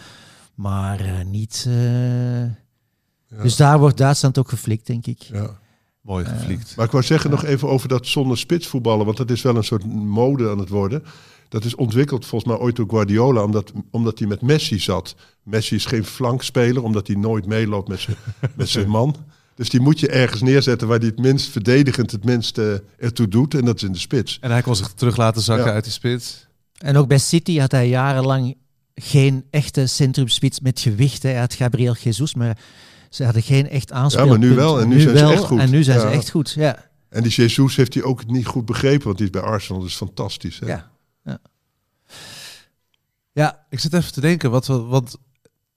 maar 0.55 0.99
eh, 0.99 1.25
niet. 1.25 1.65
eh, 1.67 3.41
Dus 3.41 3.55
daar 3.55 3.79
wordt 3.79 3.97
Duitsland 3.97 4.37
ook 4.37 4.49
geflikt, 4.49 4.87
denk 4.87 5.05
ik. 5.07 5.21
Ja. 5.21 5.59
Mooi 6.01 6.25
geflikt. 6.25 6.75
Maar 6.75 6.85
ik 6.85 6.91
wou 6.91 7.03
zeggen 7.03 7.29
nog 7.29 7.43
even 7.43 7.67
over 7.67 7.87
dat 7.87 8.07
zonder 8.07 8.37
spits 8.37 8.67
voetballen. 8.67 9.05
Want 9.05 9.17
dat 9.17 9.29
is 9.29 9.41
wel 9.41 9.55
een 9.55 9.63
soort 9.63 9.85
mode 9.93 10.49
aan 10.49 10.59
het 10.59 10.69
worden. 10.69 11.03
Dat 11.49 11.63
is 11.65 11.75
ontwikkeld 11.75 12.25
volgens 12.25 12.51
mij 12.51 12.59
ooit 12.61 12.75
door 12.75 12.89
Guardiola. 12.89 13.43
Omdat, 13.43 13.71
omdat 13.91 14.19
hij 14.19 14.27
met 14.27 14.41
Messi 14.41 14.79
zat. 14.79 15.15
Messi 15.43 15.75
is 15.75 15.85
geen 15.85 16.05
flankspeler. 16.05 16.83
Omdat 16.83 17.07
hij 17.07 17.15
nooit 17.15 17.45
meeloopt 17.45 17.87
met 17.87 17.99
zijn, 17.99 18.15
met 18.55 18.69
zijn 18.69 18.89
man. 18.89 19.15
Dus 19.55 19.69
die 19.69 19.79
moet 19.79 19.99
je 19.99 20.07
ergens 20.09 20.41
neerzetten 20.41 20.87
waar 20.87 20.97
hij 20.99 21.07
het 21.07 21.19
minst 21.19 21.49
verdedigend 21.49 22.11
het 22.11 22.23
minst 22.25 22.57
eh, 22.57 22.73
ertoe 22.97 23.27
doet. 23.27 23.53
En 23.53 23.65
dat 23.65 23.75
is 23.75 23.83
in 23.83 23.91
de 23.91 23.97
spits. 23.99 24.37
En 24.41 24.51
hij 24.51 24.61
kon 24.61 24.75
zich 24.75 24.93
terug 24.93 25.17
laten 25.17 25.41
zakken 25.41 25.65
Ja. 25.65 25.71
uit 25.73 25.83
die 25.83 25.93
spits. 25.93 26.47
En 26.77 26.97
ook 26.97 27.07
bij 27.07 27.17
City 27.17 27.57
had 27.59 27.71
hij 27.71 27.87
jarenlang 27.89 28.55
geen 28.95 29.45
echte 29.49 29.87
centrumspits 29.87 30.59
met 30.59 30.79
gewicht. 30.79 31.23
hè. 31.23 31.29
Hij 31.29 31.39
had 31.39 31.53
Gabriel 31.53 31.95
Jesus, 32.03 32.35
maar 32.35 32.57
ze 33.09 33.23
hadden 33.23 33.41
geen 33.43 33.69
echt 33.69 33.91
aanspeelpunt. 33.91 34.39
nu 34.39 34.55
wel, 34.55 34.79
en 34.81 34.87
nu 34.87 34.99
zijn 34.99 35.17
ze 35.17 35.25
echt 35.25 35.43
goed. 35.43 35.59
En 35.59 35.69
nu 35.69 35.83
zijn 35.83 35.99
ze 35.99 36.05
Ja. 36.05 36.11
echt 36.11 36.29
goed, 36.29 36.51
ja. 36.57 36.85
En 37.09 37.23
die 37.23 37.31
Jesus 37.31 37.75
heeft 37.75 37.93
hij 37.93 38.03
ook 38.03 38.25
niet 38.25 38.45
goed 38.45 38.65
begrepen. 38.65 39.05
Want 39.05 39.17
die 39.17 39.25
is 39.25 39.31
bij 39.31 39.41
Arsenal 39.41 39.81
dus 39.81 39.95
fantastisch. 39.95 40.59
Hè? 40.59 40.65
Ja, 40.67 40.91
ja. 41.29 41.39
ja 43.31 43.65
Ik 43.69 43.79
zit 43.79 43.93
even 43.93 44.13
te 44.13 44.21
denken, 44.21 44.51
wat, 44.51 44.67
want 44.67 45.17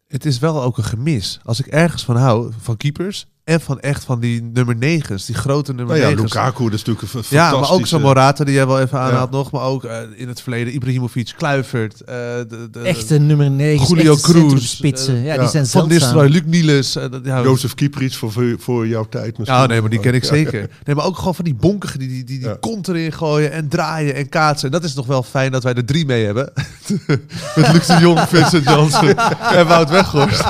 het 0.07 0.25
is 0.25 0.39
wel 0.39 0.63
ook 0.63 0.79
een 0.79 0.85
gemis. 0.85 1.41
Als 1.43 1.61
ik 1.61 1.67
ergens 1.67 2.05
van 2.05 2.17
hou, 2.17 2.53
van 2.59 2.77
keepers 2.77 3.27
en 3.45 3.61
van 3.61 3.81
echt 3.81 4.05
van 4.05 4.21
die 4.21 4.43
nummer 4.43 4.77
negens, 4.77 5.27
die 5.27 5.35
grote 5.35 5.73
nummer 5.75 5.95
Nou 5.97 6.09
ja, 6.09 6.13
negens. 6.15 6.35
Lukaku, 6.35 6.65
dat 6.65 6.73
is 6.73 6.85
natuurlijk 6.85 7.15
een 7.15 7.23
Ja, 7.29 7.51
maar 7.61 7.71
ook 7.71 7.87
zo'n 7.87 8.01
Morata 8.01 8.45
die 8.45 8.55
jij 8.55 8.67
wel 8.67 8.81
even 8.81 8.99
aanhaalt 8.99 9.31
Ja. 9.33 9.37
nog. 9.37 9.51
Maar 9.51 9.63
ook 9.63 9.85
eh, 9.85 9.97
in 10.17 10.29
het 10.29 10.41
verleden 10.43 10.75
Ibrahimovic, 10.75 11.33
Kluivert. 11.37 12.01
eh, 12.01 12.15
de, 12.49 12.69
de, 12.71 12.81
echte 12.81 13.19
nummer 13.19 13.51
9, 13.51 13.87
Julio 13.97 14.17
Cruz, 14.17 14.81
eh, 14.81 15.25
ja, 15.25 15.35
ja, 15.35 15.39
die 15.41 15.49
zijn 15.49 15.67
Van. 15.67 15.89
Nistelrooy, 15.89 16.29
Luc 16.29 16.43
Niels. 16.47 16.97
eh, 16.97 17.11
dat- 17.11 17.21
ja, 17.25 17.43
Jozef 17.43 17.75
Kieprits 17.75 18.17
voor, 18.17 18.33
voor, 18.33 18.55
voor 18.59 18.87
jouw 18.89 19.07
tijd 19.09 19.39
misschien. 19.39 19.59
Ja, 19.59 19.67
nee, 19.67 19.81
maar 19.81 19.91
die 19.91 20.01
ken 20.01 20.15
ik 20.15 20.23
Ja. 20.23 20.29
zeker. 20.29 20.71
Nee, 20.85 20.95
maar 20.97 21.05
ook 21.05 21.17
gewoon 21.19 21.35
van 21.35 21.45
die 21.45 21.55
bonkigen 21.55 21.99
die 21.99 22.09
die, 22.09 22.25
die, 22.25 22.39
die 22.39 22.49
Ja. 22.49 22.57
kont 22.61 22.89
erin 22.89 23.13
gooien 23.13 23.53
en 23.53 23.69
draaien 23.69 24.15
en 24.15 24.29
kaatsen. 24.29 24.67
En 24.67 24.73
dat 24.73 24.85
is 24.85 24.95
nog 24.95 25.07
wel 25.07 25.23
fijn 25.23 25.53
dat 25.53 25.63
wij 25.63 25.75
er 25.75 25.85
drie 25.85 26.07
mee 26.07 26.25
hebben. 26.25 26.53
Met 27.57 27.73
Luc 27.73 27.87
de 27.87 27.97
Jong, 28.01 28.21
Vincent 28.29 28.65
Janssen 28.65 29.17
en 29.59 29.67
Wout 29.67 29.91
Weghorst. 29.91 30.43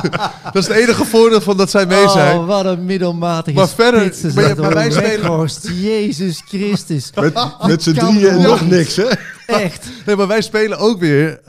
dat 0.53 0.57
is 0.57 0.67
het 0.67 0.77
enige 0.77 1.05
voordeel 1.05 1.41
van 1.41 1.57
dat 1.57 1.71
zij 1.71 1.87
mee 1.87 2.09
zijn. 2.09 2.37
Oh, 2.39 2.47
wat 2.47 2.65
een 2.65 2.82
middelmatige 2.85 3.57
Maar 3.57 3.69
verder- 3.69 4.01
spits 4.01 4.25
is 4.25 4.33
maar 4.35 4.49
je- 4.49 4.55
dat, 4.55 4.65
maar 4.65 4.75
wij 4.75 4.91
spelen- 4.91 5.81
Jezus 5.81 6.43
Christus. 6.47 7.11
Met, 7.21 7.35
met 7.67 7.83
z'n 7.83 7.93
drieën 7.93 8.29
en 8.29 8.43
nog 8.43 8.69
niks, 8.69 8.97
hè? 8.97 9.09
Echt. 9.47 9.87
Nee, 10.07 10.17
maar 10.17 10.27
wij 10.27 10.43
spelen 10.43 10.79
ook 10.79 11.01
weer 11.01 11.41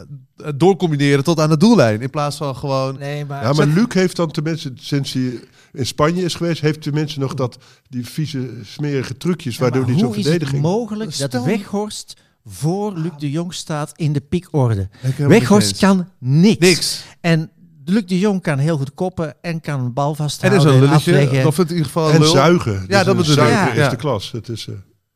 doorcombineren 0.56 1.24
tot 1.24 1.40
aan 1.40 1.50
de 1.50 1.58
doellijn. 1.58 2.02
In 2.02 2.10
plaats 2.10 2.38
van 2.38 2.56
gewoon... 2.56 2.98
Nee, 3.00 3.26
maar... 3.26 3.44
Ja, 3.44 3.54
maar 3.54 3.68
Luc 3.68 3.86
heeft 3.94 4.16
dan 4.16 4.32
tenminste, 4.32 4.72
sinds 4.76 5.14
hij 5.14 5.40
in 5.74 5.86
Spanje 5.86 6.24
is 6.24 6.36
geweest, 6.36 6.62
heeft 6.62 6.82
tenminste 6.82 7.20
nog 7.20 7.34
dat, 7.34 7.58
die 7.90 8.08
vieze, 8.08 8.50
smerige 8.64 9.18
trucjes, 9.18 9.56
Ja, 9.56 9.62
waardoor 9.62 9.82
maar 9.82 9.90
hij 9.90 10.00
zo'n 10.00 10.08
hoe 10.08 10.18
is 10.18 10.24
het 10.24 10.32
verdediging... 10.32 10.62
mogelijk 10.62 11.14
Stel- 11.14 11.28
dat 11.30 11.44
Weghorst 11.44 12.14
voor 12.46 12.94
Luc 12.98 13.12
de 13.18 13.32
Jong 13.32 13.54
staat 13.54 13.92
in 13.96 14.14
de 14.14 14.22
piekorde? 14.22 14.90
Weghorst 15.18 15.78
kan 15.78 16.08
niks. 16.20 16.60
Niks. 16.60 17.04
En 17.22 17.50
Luc 17.86 18.06
de 18.06 18.20
Jong 18.20 18.42
kan 18.42 18.58
heel 18.58 18.78
goed 18.78 18.94
koppen 18.94 19.36
en 19.42 19.62
kan 19.62 19.80
een 19.80 19.94
bal 19.94 20.10
En 20.10 20.16
vasthouden 20.16 20.60
is 20.60 20.66
een 20.66 20.72
en 20.74 20.80
lulletje. 20.80 21.14
afleggen. 21.14 21.48
Of 21.48 21.60
in 21.60 21.68
ieder 21.70 21.86
geval 21.86 22.10
En 22.12 22.20
lul. 22.20 22.30
zuigen. 22.30 22.74
Ja, 22.88 23.04
dat 23.04 23.08
een 23.08 23.18
bedoel 23.18 23.34
ik. 23.34 23.40
zuiger 23.40 23.76
Ja. 23.76 23.84
is 23.84 23.90
de 23.90 23.96
klas. 23.96 24.32
Het 24.32 24.50
is, 24.50 24.68
eh, 24.68 24.76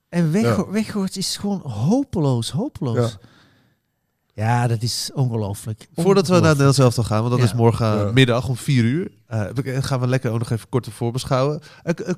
En 0.09 0.31
Ja. 0.31 0.69
Weghorst 0.69 1.17
is 1.17 1.37
gewoon 1.37 1.59
hopeloos, 1.61 2.51
hopeloos. 2.51 3.17
Ja, 4.33 4.67
dat 4.67 4.81
is 4.81 5.09
ongelooflijk. 5.13 5.87
Voordat 5.95 6.27
we 6.27 6.33
naar. 6.33 6.41
Nederlands 6.41 6.77
elftal 6.77 7.03
gaan, 7.03 7.17
want 7.19 7.29
dat 7.31 7.39
Ja. 7.39 7.45
is 7.45 7.53
morgen 7.53 7.85
Ja. 7.87 8.11
middag 8.11 8.47
om 8.47 8.55
vier 8.57 8.83
uur. 8.83 9.11
eh, 9.27 9.45
gaan 9.63 9.99
we 9.99 10.07
lekker 10.07 10.31
ook 10.31 10.39
nog 10.39 10.49
even 10.49 10.69
kort 10.69 10.87
voorbeschouwen. 10.91 11.59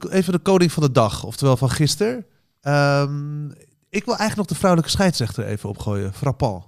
Even 0.10 0.34
de 0.34 0.40
koning 0.40 0.72
van 0.72 0.84
de 0.84 0.92
dag, 0.92 1.24
oftewel 1.24 1.58
van 1.58 1.70
gisteren. 1.70 2.26
Ehm, 2.62 3.46
ik 3.90 4.06
wil 4.06 4.16
eigenlijk 4.18 4.36
nog 4.36 4.46
de 4.46 4.56
vrouwelijke 4.56 4.92
scheidsrechter 4.92 5.46
even 5.46 5.70
opgooien. 5.70 6.14
Frappant. 6.14 6.64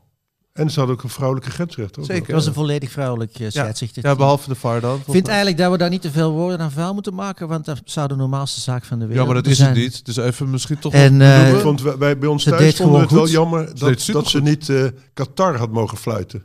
En 0.54 0.70
ze 0.70 0.78
hadden 0.80 0.98
ook 0.98 1.04
een 1.04 1.10
vrouwelijke 1.10 1.52
grensrechter. 1.52 2.06
Zeker. 2.06 2.26
Het 2.26 2.32
was 2.36 2.46
een 2.46 2.54
volledig 2.54 2.92
vrouwelijk 2.92 3.40
uh, 3.40 3.50
scheidsrechter. 3.50 4.06
Ja, 4.08 4.16
behalve 4.16 4.50
de 4.50 4.56
VAR 4.56 4.80
dan. 4.82 4.98
Ik 4.98 5.04
vind 5.12 5.28
eigenlijk 5.28 5.58
dat 5.58 5.72
we 5.72 5.78
daar 5.78 5.90
niet 5.90 6.02
te 6.02 6.12
veel 6.12 6.32
woorden 6.32 6.60
aan 6.60 6.72
vuil 6.72 6.94
moeten 6.94 7.14
maken, 7.16 7.48
want 7.48 7.66
dat 7.66 7.82
zou 7.86 8.08
de 8.08 8.16
normaalste 8.16 8.60
zaak 8.60 8.84
van 8.86 9.00
de 9.00 9.06
wereld 9.06 9.28
Ja, 9.28 9.34
maar 9.34 9.42
dat 9.44 9.52
is 9.52 9.58
zijn. 9.58 9.70
het 9.70 9.78
niet. 9.78 10.06
Dus 10.06 10.18
even 10.18 10.50
misschien 10.50 10.80
toch... 10.80 10.94
En, 10.94 11.22
eh, 11.22 11.28
benoemen. 11.30 11.56
Ik 11.56 11.62
vond, 11.62 11.82
wij- 11.82 11.98
wij, 11.98 12.18
bij 12.18 12.30
ons 12.30 12.44
Ze 12.44 12.50
thuis 12.50 12.62
deed 12.64 12.76
vonden 12.76 13.00
het 13.00 13.10
gewoon 13.10 13.24
wel 13.32 13.34
goed. 13.34 13.42
jammer 13.42 13.66
deed 13.66 14.06
dat, 14.06 14.14
dat 14.16 14.28
ze 14.28 14.42
niet 14.42 14.70
eh, 14.70 14.86
Qatar 15.14 15.58
had 15.58 15.72
mogen 15.72 15.98
fluiten. 15.98 16.44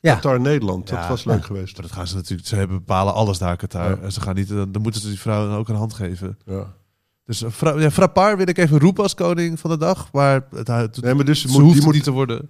Ja. 0.00 0.14
Qatar-Nederland, 0.14 0.88
dat 0.88 0.98
Ja. 0.98 1.08
was 1.08 1.24
leuk 1.24 1.38
Ja. 1.40 1.44
geweest. 1.46 1.72
Maar 1.72 1.82
dat 1.86 1.92
gaan 1.96 2.06
ze 2.06 2.14
natuurlijk... 2.14 2.48
Ze 2.48 2.56
hebben 2.56 2.76
bepalen 2.78 3.14
alles 3.14 3.38
daar, 3.38 3.56
Qatar. 3.56 3.90
Ja. 3.90 3.96
En 4.02 4.12
ze 4.12 4.20
gaan 4.20 4.34
niet... 4.34 4.48
Dan 4.48 4.72
dan 4.72 4.82
moeten 4.82 5.00
ze 5.00 5.08
die 5.08 5.20
vrouwen 5.20 5.56
ook 5.56 5.68
een 5.68 5.74
hand 5.76 5.94
geven. 5.94 6.38
Ja. 6.46 6.74
Dus 7.26 7.42
uh, 7.42 7.50
Fra 7.50 7.78
ja, 7.78 7.90
Frappar 7.90 8.36
wil 8.36 8.48
ik 8.48 8.58
even 8.58 8.78
roepen 8.78 9.02
als 9.02 9.14
koning 9.14 9.60
van 9.60 9.70
de 9.70 9.76
dag. 9.76 10.08
Maar 10.12 10.46
het, 10.54 10.66
het, 10.68 11.00
Nee, 11.02 11.14
maar 11.14 11.24
dus 11.24 11.40
ze 11.40 11.46
moet, 11.48 11.56
hoeft 11.56 11.66
die 11.66 11.74
het 11.76 11.84
moet, 11.84 11.94
niet 11.94 12.04
te 12.04 12.10
worden. 12.10 12.48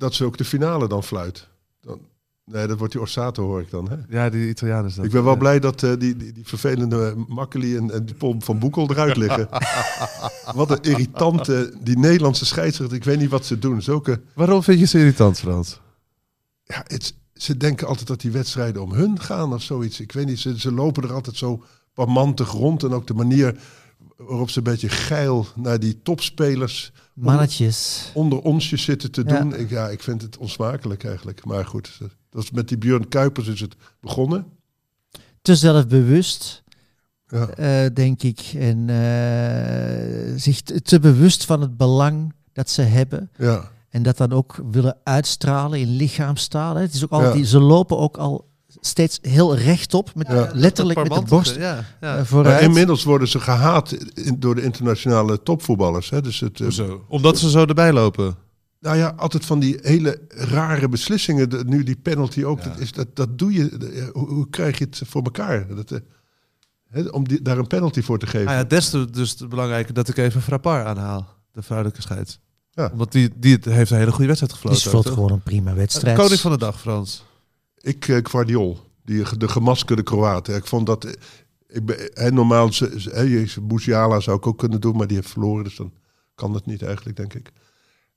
Dat 0.00 0.14
ze 0.14 0.24
ook 0.24 0.36
de 0.36 0.44
finale 0.44 0.88
dan 0.88 1.02
fluit. 1.04 1.48
Dan, 1.80 2.00
nee, 2.44 2.66
dat 2.66 2.78
wordt 2.78 2.92
die 2.92 3.02
Orsato 3.02 3.44
hoor 3.44 3.60
ik 3.60 3.70
dan. 3.70 3.88
Hè? 3.90 3.96
Ja, 4.08 4.30
die 4.30 4.48
Italianen 4.48 4.86
is 4.86 4.94
dat. 4.94 5.04
Ik 5.04 5.10
ben 5.10 5.22
wel 5.24 5.32
Ja. 5.32 5.38
blij 5.38 5.60
dat 5.60 5.82
eh, 5.82 5.92
die, 5.98 6.16
die, 6.16 6.32
die 6.32 6.46
vervelende 6.46 7.14
Makkeli 7.28 7.76
en, 7.76 7.90
en 7.90 8.04
die 8.04 8.14
Pom 8.14 8.42
van 8.42 8.58
Boekel 8.58 8.90
eruit 8.90 9.16
liggen. 9.16 9.48
wat 10.54 10.70
een 10.70 10.82
irritante, 10.82 11.72
die 11.80 11.98
Nederlandse 11.98 12.46
scheidsrechter. 12.46 12.96
Ik 12.96 13.04
weet 13.04 13.18
niet 13.18 13.30
wat 13.30 13.46
ze 13.46 13.58
doen. 13.58 13.82
Zulke, 13.82 14.20
Waarom 14.34 14.62
vind 14.62 14.78
je 14.80 14.86
ze 14.86 14.98
irritant, 14.98 15.38
Frans? 15.38 15.80
ja, 16.64 16.84
het, 16.86 17.14
ze 17.34 17.56
denken 17.56 17.86
altijd 17.86 18.06
dat 18.08 18.20
die 18.20 18.30
wedstrijden 18.30 18.82
om 18.82 18.92
hun 18.92 19.20
gaan 19.20 19.52
of 19.54 19.62
zoiets. 19.62 20.00
Ik 20.00 20.12
weet 20.12 20.26
niet, 20.26 20.38
ze, 20.40 20.60
ze 20.60 20.72
lopen 20.72 21.02
er 21.02 21.12
altijd 21.12 21.36
zo 21.36 21.64
parmantig 21.94 22.50
rond. 22.50 22.82
En 22.82 22.92
ook 22.92 23.06
de 23.06 23.14
manier 23.14 23.56
waarop 24.26 24.50
ze 24.50 24.58
een 24.58 24.64
beetje 24.64 24.88
geil 24.88 25.46
naar 25.54 25.78
die 25.80 26.02
topspelers 26.02 26.92
Mannetjes. 27.14 28.10
onder 28.14 28.38
onsjes 28.40 28.82
zitten 28.82 29.10
te 29.10 29.22
Ja. 29.26 29.40
doen. 29.40 29.54
Ik, 29.56 29.70
ja, 29.70 29.88
ik 29.88 30.02
vind 30.02 30.22
het 30.22 30.36
onsmakelijk 30.36 31.04
eigenlijk. 31.04 31.44
Maar 31.44 31.66
goed, 31.66 31.98
dat 32.30 32.42
is 32.42 32.50
met 32.50 32.68
die 32.68 32.78
Björn 32.78 33.08
Kuipers 33.08 33.46
is 33.48 33.60
het 33.60 33.76
begonnen. 34.00 34.46
Te 35.42 35.56
zelfbewust, 35.56 36.62
Ja. 37.26 37.48
eh, 37.48 37.94
denk 37.94 38.22
ik. 38.22 38.40
En 38.58 38.88
eh, 38.90 40.32
zich 40.36 40.60
te, 40.62 41.00
bewust 41.00 41.44
van 41.44 41.60
het 41.60 41.76
belang 41.76 42.32
dat 42.52 42.70
ze 42.70 42.82
hebben. 42.82 43.30
Ja. 43.36 43.70
En 43.88 44.02
dat 44.02 44.16
dan 44.16 44.32
ook 44.32 44.56
willen 44.70 44.96
uitstralen 45.04 45.80
in 45.80 45.88
lichaamstaal. 45.96 46.74
hè. 46.74 46.80
Het 46.82 46.94
is 46.94 47.08
ook 47.10 47.20
Ja. 47.22 47.32
die- 47.32 47.44
ze 47.44 47.58
lopen 47.60 47.98
ook 47.98 48.16
al 48.16 48.49
steeds 48.80 49.18
heel 49.22 49.56
rechtop, 49.56 50.14
met, 50.14 50.26
Ja. 50.26 50.50
letterlijk 50.52 51.02
met 51.08 51.12
de 51.14 51.22
borst 51.28 51.54
Ja, 51.54 51.76
eh, 51.76 51.84
ja. 52.00 52.14
Maar 52.14 52.26
vooruit. 52.26 52.60
inmiddels 52.62 53.04
worden 53.04 53.28
ze 53.28 53.40
gehaat 53.40 53.92
in- 54.14 54.36
door 54.40 54.54
de 54.54 54.62
internationale 54.62 55.42
topvoetballers. 55.42 56.10
Hè? 56.10 56.20
Dus 56.20 56.40
het, 56.40 56.54
eh, 56.56 56.62
Hoezo? 56.62 57.04
Omdat 57.08 57.38
ze 57.38 57.50
zo 57.50 57.64
erbij 57.64 57.92
lopen. 57.92 58.36
nou 58.80 58.96
ja, 58.96 59.14
altijd 59.16 59.44
van 59.44 59.58
die 59.58 59.78
hele 59.82 60.20
rare 60.28 60.88
beslissingen. 60.88 61.50
De- 61.50 61.64
nu 61.66 61.82
die 61.82 61.96
penalty 61.96 62.44
ook. 62.44 62.58
Ja. 62.62 62.64
Dat, 62.68 62.78
is, 62.78 62.92
dat, 62.92 63.16
dat 63.16 63.38
doe 63.38 63.52
je. 63.52 63.68
eh, 63.94 64.04
Hoe, 64.12 64.28
hoe 64.28 64.50
krijg 64.50 64.78
je 64.78 64.84
het 64.84 65.00
voor 65.06 65.22
elkaar? 65.22 65.66
Dat, 65.74 65.90
eh, 65.90 65.98
hè, 66.90 67.02
om 67.08 67.28
die, 67.28 67.42
daar 67.42 67.58
een 67.58 67.66
penalty 67.66 68.02
voor 68.02 68.18
te 68.18 68.26
geven. 68.26 68.46
Nou 68.46 68.58
ja, 68.58 68.64
des 68.64 68.90
te 68.90 69.10
dus 69.10 69.36
belangrijker 69.48 69.94
dat 69.94 70.08
ik 70.08 70.16
even 70.16 70.42
Frappar 70.42 70.84
aanhaal. 70.84 71.26
De 71.52 71.62
vrouwelijke 71.62 72.02
scheids. 72.02 72.38
Ja. 72.70 72.88
Omdat 72.92 73.12
die, 73.12 73.30
die 73.36 73.52
het- 73.54 73.64
heeft 73.64 73.90
een 73.90 73.98
hele 73.98 74.10
goede 74.10 74.26
wedstrijd 74.26 74.52
Die 74.52 74.60
gefloten. 74.62 74.90
vloot 74.90 75.04
toch? 75.04 75.14
gewoon 75.14 75.32
een 75.32 75.42
prima 75.42 75.74
wedstrijd. 75.74 76.16
Koning 76.18 76.40
van 76.40 76.50
de 76.50 76.58
dag, 76.58 76.80
Frans. 76.80 77.24
Ik, 77.80 78.20
Guardiol, 78.22 78.78
die, 79.04 79.36
de 79.38 79.48
gemaskerde 79.48 80.02
Kroaat. 80.02 80.46
hè. 80.46 80.56
Ik 80.56 80.66
vond 80.66 80.86
dat... 80.86 81.16
Ik 81.66 81.86
ben, 81.86 82.10
hè, 82.14 82.30
normaal, 82.30 82.70
Musiala 83.68 84.20
zou 84.20 84.36
ik 84.36 84.46
ook 84.46 84.58
kunnen 84.58 84.80
doen, 84.80 84.96
maar 84.96 85.06
die 85.06 85.16
heeft 85.16 85.30
verloren. 85.30 85.64
Dus 85.64 85.76
dan 85.76 85.92
kan 86.34 86.52
dat 86.52 86.66
niet 86.66 86.82
eigenlijk, 86.82 87.16
denk 87.16 87.34
ik. 87.34 87.52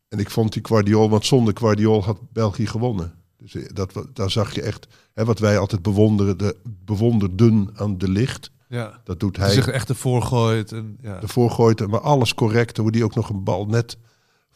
En 0.08 0.20
ik 0.20 0.30
vond 0.30 0.54
die 0.54 0.66
Guardiol, 0.66 1.10
want 1.10 1.26
zonder 1.26 1.58
Guardiol 1.58 2.04
had 2.04 2.20
België 2.32 2.68
gewonnen. 2.68 3.14
Dus 3.38 3.56
eh, 3.56 3.64
dat, 3.74 3.94
daar 4.14 4.32
zag 4.32 4.56
je 4.56 4.62
echt, 4.62 4.88
hè, 5.14 5.26
wat 5.26 5.40
wij 5.40 5.58
altijd 5.58 5.82
bewonderen, 5.82 6.38
de, 6.38 6.56
bewonderden 6.64 7.70
aan 7.76 7.98
de 7.98 8.10
licht. 8.10 8.52
Ja. 8.70 9.02
Dat 9.04 9.20
doet 9.20 9.38
Hij 9.38 9.46
hij. 9.46 9.56
zich 9.56 9.68
echt 9.68 9.90
ervoor 9.90 10.22
gooit. 10.22 10.72
En, 10.72 10.98
ja. 11.02 11.22
ervoor 11.22 11.52
gooit, 11.52 11.88
maar 11.88 12.00
alles 12.00 12.34
correct. 12.34 12.78
Hoe 12.78 12.92
die 12.92 13.04
ook 13.04 13.16
nog 13.16 13.30
een 13.30 13.44
bal 13.44 13.66
net 13.66 13.98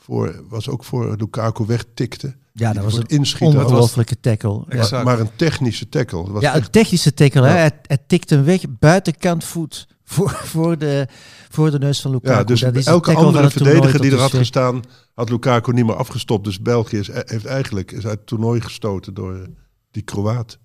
voor, 0.08 0.44
was 0.50 0.70
ook 0.70 0.84
voor 0.84 1.16
Lukaku 1.18 1.66
wegtikte. 1.66 2.36
Ja, 2.54 2.74
dat 2.74 2.84
was 2.84 2.94
een 2.94 3.02
het 3.02 3.12
inschieten. 3.12 3.60
ongelofelijke 3.60 4.20
tackle. 4.20 4.64
Ja. 4.70 4.88
Maar, 4.92 5.04
maar 5.04 5.20
een 5.20 5.36
technische 5.36 5.90
tackle. 5.90 6.32
Was 6.32 6.42
Ja, 6.42 6.56
een 6.56 6.70
technische 6.70 7.14
tackle. 7.14 7.42
Hè? 7.42 7.48
Ja. 7.48 7.56
Hij, 7.56 7.72
hij 7.82 7.98
tikt 8.08 8.30
hem 8.30 8.44
weg, 8.44 8.64
buitenkant 8.80 9.44
voet, 9.44 9.88
voor, 10.04 10.30
voor, 10.30 10.78
de, 10.78 11.08
voor 11.50 11.72
de 11.72 11.80
neus 11.80 12.02
van 12.02 12.12
Lukaku. 12.12 12.38
ja, 12.38 12.44
dus 12.44 12.60
Dat 12.60 12.76
is 12.76 12.86
elke 12.86 13.14
andere 13.14 13.44
het 13.44 13.54
verdediger 13.54 14.02
die 14.02 14.12
er 14.12 14.20
had 14.20 14.34
gestaan, 14.34 14.82
had 15.14 15.30
Lukaku 15.30 15.74
niet 15.74 15.86
meer 15.86 15.96
afgestopt. 15.96 16.44
Dus 16.44 16.62
België 16.62 16.98
is, 16.98 17.10
heeft 17.14 17.46
eigenlijk 17.46 17.92
is 17.92 18.06
uit 18.06 18.18
het 18.18 18.28
toernooi 18.28 18.62
gestoten 18.62 19.14
door 19.14 19.36
eh, 19.36 19.42
die 19.92 20.04
Kroaat. 20.04 20.60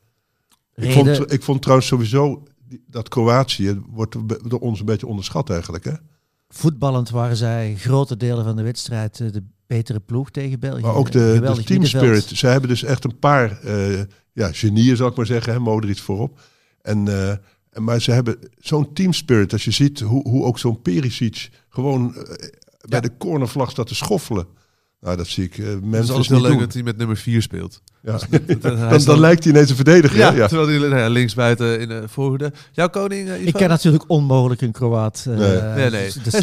Ik 0.74 0.92
vond, 0.92 1.32
ik 1.32 1.42
vond 1.42 1.62
trouwens 1.62 1.88
sowieso 1.88 2.42
dat 2.86 3.08
Kroatië 3.08 3.82
wordt 3.86 4.16
door 4.50 4.60
ons 4.60 4.80
een 4.80 4.86
beetje 4.86 5.06
onderschat 5.06 5.50
eigenlijk. 5.50 5.84
Hè? 5.84 5.92
Voetballend 6.54 7.10
waren 7.10 7.36
zij 7.36 7.74
grote 7.78 8.16
delen 8.16 8.44
van 8.44 8.56
de 8.56 8.62
wedstrijd 8.62 9.20
eh, 9.20 9.32
de 9.32 9.42
betere 9.66 10.00
ploeg 10.00 10.30
tegen 10.30 10.60
België. 10.60 10.82
Maar 10.82 10.94
ook 10.94 11.10
de, 11.10 11.62
team 11.64 11.84
spirit. 11.84 12.24
Ze 12.24 12.46
hebben 12.46 12.68
dus 12.68 12.82
echt 12.82 13.04
een 13.04 13.18
paar 13.18 13.60
eh, 13.60 14.00
ja, 14.32 14.52
genieën, 14.52 14.96
zal 14.96 15.08
ik 15.08 15.16
maar 15.16 15.26
zeggen. 15.26 15.52
Hè? 15.52 15.58
Modric 15.58 15.98
voorop. 15.98 16.40
En, 16.82 17.08
eh, 17.08 17.30
en, 17.70 17.84
maar 17.84 18.00
ze 18.00 18.12
hebben 18.12 18.38
zo'n 18.58 18.92
team 18.92 19.12
spirit. 19.12 19.52
Als 19.52 19.64
je 19.64 19.70
ziet 19.70 20.00
hoe, 20.00 20.28
hoe 20.28 20.44
ook 20.44 20.58
zo'n 20.58 20.82
Perisic 20.82 21.50
gewoon 21.68 22.14
bij 22.88 23.00
de 23.00 23.16
cornervlag 23.18 23.70
staat 23.70 23.86
te 23.86 23.94
schoffelen. 23.94 24.46
Nou, 25.00 25.16
dat 25.16 25.26
zie 25.26 25.44
ik 25.44 25.58
eh 25.58 25.64
Het 25.66 25.74
is 25.74 25.88
mensen 25.88 26.14
altijd 26.14 26.32
heel 26.32 26.40
leuk 26.40 26.50
doen. 26.50 26.60
dat 26.60 26.72
hij 26.72 26.82
met 26.82 26.96
nummer 26.96 27.16
4 27.16 27.42
speelt. 27.42 27.82
Ja. 28.02 28.18
Dan, 28.88 29.00
dan 29.04 29.18
lijkt 29.20 29.44
hij 29.44 29.52
ineens 29.52 29.70
een 29.70 29.76
verdediger. 29.76 30.18
ja, 30.18 30.46
terwijl 30.48 30.68
hij 30.68 30.78
nou 30.78 30.96
ja, 31.00 31.08
linksbuiten 31.08 31.80
in 31.80 31.88
de 31.88 32.02
voorhoede. 32.08 32.52
Jouw 32.72 32.88
koning, 32.88 33.28
eh? 33.28 33.46
Ik 33.46 33.52
ken 33.52 33.68
natuurlijk 33.68 34.04
onmogelijk 34.06 34.60
een 34.60 34.72
Kroaat. 34.72 35.24
eh, 35.28 35.36
Nee. 35.36 35.60
Nee, 35.60 35.90
nee. 35.90 36.12
dat 36.24 36.42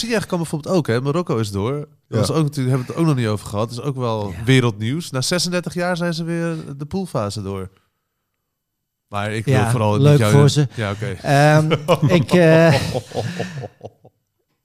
je 0.00 0.20
kan 0.26 0.38
bijvoorbeeld 0.38 0.74
ook, 0.74 0.86
hè? 0.86 1.00
Marokko 1.00 1.36
is 1.36 1.50
door. 1.50 1.72
Dat 1.72 1.86
Ja. 2.08 2.16
was 2.18 2.30
ook 2.30 2.42
natuurlijk, 2.42 2.68
hebben 2.76 2.86
we 2.86 2.92
het 2.92 3.00
ook 3.00 3.06
nog 3.06 3.16
niet 3.16 3.26
over 3.26 3.46
gehad. 3.46 3.68
Dat 3.68 3.78
is 3.78 3.84
ook 3.84 3.96
wel 3.96 4.30
Ja. 4.38 4.44
wereldnieuws. 4.44 5.10
Na 5.10 5.20
36 5.20 5.74
jaar 5.74 5.96
zijn 5.96 6.14
ze 6.14 6.24
weer 6.24 6.54
de 6.76 6.84
poolfase 6.86 7.42
door. 7.42 7.70
Maar 9.08 9.32
ik 9.32 9.44
wil 9.44 9.54
Ja, 9.54 9.70
vooral 9.70 9.98
leuk 10.00 10.18
jou- 10.18 10.32
voor 10.32 10.48
ze. 10.48 10.66
Ja, 10.74 10.90
oké. 10.90 11.06
Ehm, 11.22 11.72
ik, 12.20 12.32
eh, 12.32 12.74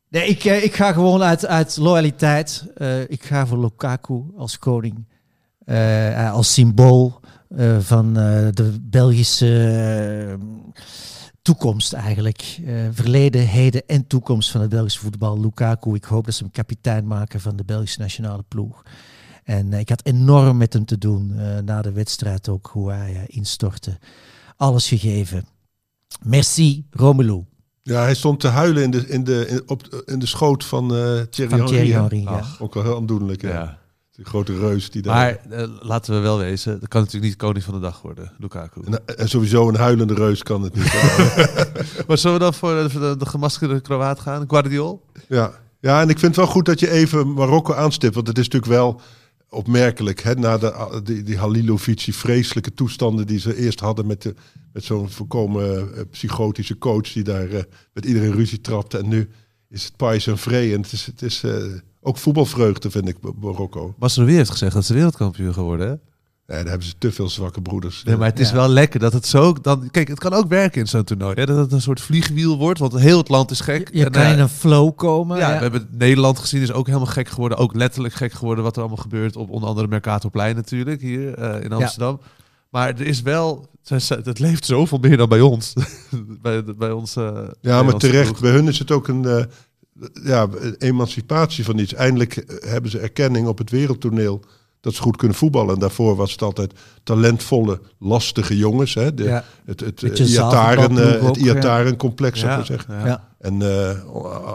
nee, 0.10 0.28
ik, 0.28 0.44
ik 0.44 0.74
ga 0.76 0.94
gewoon 0.94 1.24
uit, 1.24 1.46
uit 1.46 1.78
loyaliteit. 1.78 2.64
eh, 2.76 3.02
ik 3.10 3.24
ga 3.24 3.48
voor 3.48 3.60
Lukaku 3.60 4.24
als 4.38 4.60
koning. 4.60 5.10
Eh, 5.72 6.26
eh, 6.26 6.34
als 6.34 6.54
symbool 6.54 7.20
eh, 7.50 7.80
van 7.80 8.18
eh, 8.18 8.48
de 8.52 8.78
Belgische 8.82 10.38
toekomst 11.42 11.94
eigenlijk. 11.94 12.60
Eh, 12.66 12.74
verleden, 12.92 13.48
heden 13.48 13.84
en 13.88 14.08
toekomst 14.08 14.52
van 14.52 14.62
het 14.62 14.70
Belgische 14.70 15.00
voetbal. 15.00 15.40
Lukaku, 15.40 15.94
ik 15.96 16.04
hoop 16.04 16.26
dat 16.26 16.34
ze 16.34 16.44
hem 16.44 16.52
kapitein 16.52 17.08
maken 17.08 17.40
van 17.42 17.56
de 17.56 17.64
Belgische 17.64 18.00
nationale 18.00 18.44
ploeg. 18.48 18.84
En 19.44 19.74
eh, 19.74 19.80
ik 19.80 19.90
had 19.90 20.06
enorm 20.06 20.58
met 20.58 20.74
hem 20.74 20.86
te 20.86 20.98
doen 20.98 21.34
eh, 21.38 21.58
na 21.66 21.82
de 21.82 21.92
wedstrijd 21.92 22.50
ook, 22.50 22.70
hoe 22.74 22.92
hij 22.92 23.16
eh, 23.16 23.22
instortte. 23.28 23.98
Alles 24.58 24.88
gegeven. 24.88 25.46
Merci, 26.24 26.86
Romelu. 26.90 27.46
Ja, 27.84 28.02
hij 28.02 28.16
stond 28.16 28.40
te 28.40 28.48
huilen 28.48 28.84
in 28.84 28.92
de, 28.92 29.08
in 29.08 29.24
de, 29.24 29.48
in, 29.48 29.62
op, 29.66 30.04
in 30.06 30.20
de 30.20 30.26
schoot 30.26 30.64
van 30.66 30.96
eh 30.96 31.22
Thierry 31.22 31.58
Van 31.58 31.66
Thierry 31.66 31.92
Henry. 31.92 31.92
hè? 31.92 32.00
Henry, 32.02 32.22
ja. 32.24 32.30
Ach. 32.30 32.62
Ook 32.62 32.74
wel 32.74 32.84
heel 32.84 32.96
aandoenlijk. 32.96 33.42
Ja. 33.42 33.50
Ja. 33.50 33.80
Die 34.22 34.30
grote 34.30 34.58
reus 34.60 34.92
die 34.92 35.02
daar... 35.02 35.14
Maar 35.16 35.60
eh, 35.60 35.68
laten 35.80 36.14
we 36.14 36.20
wel 36.20 36.38
wezen, 36.38 36.80
dat 36.80 36.90
kan 36.90 37.02
natuurlijk 37.02 37.32
niet 37.32 37.42
koning 37.42 37.64
van 37.64 37.74
de 37.74 37.80
dag 37.80 38.02
worden, 38.02 38.32
Lukaku. 38.38 38.82
En, 38.86 39.18
en 39.18 39.30
sowieso 39.30 39.68
een 39.68 39.76
huilende 39.76 40.14
reus 40.14 40.44
kan 40.44 40.62
het 40.64 40.76
niet. 40.76 40.94
Maar 42.08 42.18
zullen 42.18 42.38
we 42.38 42.44
dan 42.44 42.54
voor 42.54 42.84
de, 42.84 42.90
voor 42.90 43.02
de, 43.02 43.18
de 43.18 43.26
gemaskerde 43.26 43.82
Kroaat 43.82 44.20
gaan? 44.20 44.44
Guardiol? 44.48 45.06
ja. 45.28 45.52
ja, 45.80 46.02
en 46.02 46.10
ik 46.10 46.20
vind 46.20 46.36
het 46.36 46.46
wel 46.46 46.54
goed 46.54 46.66
dat 46.66 46.80
je 46.80 46.92
even 46.92 47.34
Marokko 47.34 47.74
aanstipt. 47.74 48.16
Want 48.16 48.28
het 48.28 48.38
is 48.38 48.44
natuurlijk 48.44 48.72
wel 48.72 49.02
opmerkelijk. 49.50 50.22
Hè, 50.22 50.36
na 50.36 50.58
de, 50.58 51.02
die, 51.04 51.24
die 51.24 51.38
Halilovic, 51.38 52.06
die 52.06 52.16
vreselijke 52.16 52.74
toestanden 52.74 53.28
die 53.28 53.40
ze 53.40 53.56
eerst 53.56 53.80
hadden 53.80 54.08
met, 54.08 54.22
de, 54.22 54.36
met 54.74 54.84
zo'n 54.84 55.10
voorkomen 55.10 55.96
eh, 55.96 56.02
psychotische 56.12 56.78
coach 56.78 57.14
die 57.14 57.24
daar 57.24 57.50
eh, 57.50 57.64
met 57.94 58.06
iedereen 58.06 58.34
ruzie 58.34 58.62
trapte. 58.62 58.98
En 58.98 59.08
nu 59.08 59.30
is 59.70 59.84
het 59.84 59.96
pais 59.96 60.28
en 60.28 60.38
vree. 60.38 60.74
En 60.74 60.82
het 60.82 60.92
is, 60.92 61.06
het 61.06 61.22
is 61.22 61.44
eh, 61.44 61.64
ook 62.02 62.18
voetbalvreugde, 62.18 62.92
vind 62.92 63.08
ik, 63.08 63.18
Marokko. 63.42 63.94
Masrowi 64.00 64.34
heeft 64.34 64.50
gezegd 64.52 64.74
dat 64.74 64.86
ze 64.86 64.94
wereldkampioen 64.94 65.54
geworden, 65.54 65.88
hè? 65.88 65.94
Nee, 66.48 66.60
daar 66.60 66.70
hebben 66.70 66.88
ze 66.88 66.94
te 66.98 67.12
veel 67.12 67.30
zwakke 67.30 67.62
broeders. 67.62 68.04
Nee, 68.04 68.18
maar 68.18 68.28
het 68.30 68.40
is 68.40 68.50
Ja. 68.50 68.56
wel 68.56 68.68
lekker 68.70 69.00
dat 69.00 69.14
het 69.14 69.26
zo... 69.28 69.54
Dan, 69.62 69.90
kijk, 69.92 70.08
het 70.08 70.20
kan 70.20 70.34
ook 70.34 70.48
werken 70.48 70.82
in 70.82 70.88
zo'n 70.88 71.04
toernooi. 71.04 71.34
Hè? 71.36 71.46
Dat 71.46 71.58
het 71.58 71.72
een 71.72 71.82
soort 71.82 72.02
vliegwiel 72.02 72.58
wordt, 72.58 72.80
want 72.80 72.94
heel 73.00 73.18
het 73.18 73.30
land 73.30 73.52
is 73.52 73.60
gek. 73.60 73.90
Je 73.94 74.06
En, 74.06 74.12
kan 74.12 74.22
eh, 74.24 74.32
in 74.32 74.40
een 74.40 74.50
flow 74.50 74.96
komen. 74.96 75.38
ja, 75.38 75.48
ja. 75.50 75.56
we 75.56 75.62
hebben 75.62 75.88
Nederland 75.92 76.40
gezien, 76.40 76.62
is 76.62 76.72
ook 76.72 76.86
helemaal 76.86 77.08
gek 77.08 77.28
geworden. 77.30 77.58
Ook 77.58 77.76
letterlijk 77.76 78.14
gek 78.14 78.32
geworden 78.34 78.64
wat 78.64 78.76
er 78.76 78.80
allemaal 78.82 79.02
gebeurt 79.02 79.36
op 79.36 79.50
onder 79.50 79.70
andere 79.70 79.88
Mercatorplein 79.88 80.56
natuurlijk, 80.56 81.02
hier 81.02 81.34
eh, 81.34 81.64
in 81.64 81.72
Amsterdam. 81.72 82.20
Maar 82.70 82.88
er 82.90 83.02
is 83.02 83.22
wel... 83.22 83.70
Het 84.08 84.40
leeft 84.40 84.66
zoveel 84.66 84.98
meer 84.98 85.18
dan 85.18 85.30
bij 85.30 85.42
ons. 85.42 85.74
bij, 86.42 86.64
bij 86.64 86.92
ons 86.92 87.14
Ja, 87.62 87.84
maar 87.84 87.94
terecht. 87.98 88.28
ploeg. 88.28 88.40
Bij 88.40 88.52
hun 88.52 88.68
is 88.68 88.80
het 88.80 88.92
ook 88.92 89.08
een 89.08 89.26
eh, 89.26 89.44
ja, 90.24 90.48
emancipatie 90.78 91.66
van 91.66 91.78
iets. 91.78 91.94
Eindelijk 91.94 92.36
eh, 92.36 92.70
hebben 92.72 92.92
ze 92.92 93.00
erkenning 93.00 93.48
op 93.48 93.58
het 93.58 93.70
wereldtoneel 93.70 94.42
dat 94.80 94.94
ze 94.94 95.02
goed 95.02 95.18
kunnen 95.18 95.38
voetballen. 95.38 95.74
En 95.74 95.80
daarvoor 95.80 96.16
was 96.16 96.32
het 96.32 96.42
altijd 96.42 96.74
talentvolle, 97.04 97.82
lastige 98.00 98.58
jongens. 98.58 98.94
Hè? 98.94 99.14
De, 99.14 99.24
Ja. 99.24 99.44
Het, 99.66 100.04
eh, 100.04 100.30
Iataren, 100.30 100.98
eh, 100.98 101.12
het 101.12 101.22
ook, 101.22 101.36
ja. 101.36 101.54
Iataren-complex, 101.54 102.40
zou 102.40 102.52
ik 102.52 102.58
Ja, 102.58 102.66
zeggen. 102.66 102.96
ja. 103.00 103.06
Ja. 103.06 103.30
En 103.38 103.62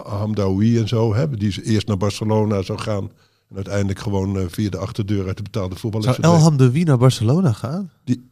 Hamdaoui 0.05 0.79
en 0.79 0.87
zo, 0.87 1.13
hè, 1.15 1.29
die 1.29 1.63
eerst 1.63 1.87
naar 1.87 1.97
Barcelona 1.97 2.61
zou 2.61 2.79
gaan. 2.79 3.11
En 3.49 3.55
uiteindelijk 3.55 3.99
gewoon 3.99 4.49
via 4.49 4.69
de 4.69 4.77
achterdeur 4.77 5.27
uit 5.27 5.37
de 5.37 5.43
betaalde 5.43 5.75
voetbal 5.75 5.99
is 5.99 6.15
Zou 6.21 6.55
de 6.55 6.71
Wie 6.71 6.85
naar 6.85 6.97
Barcelona 6.97 7.51
gaan? 7.51 7.91
Die 8.03 8.29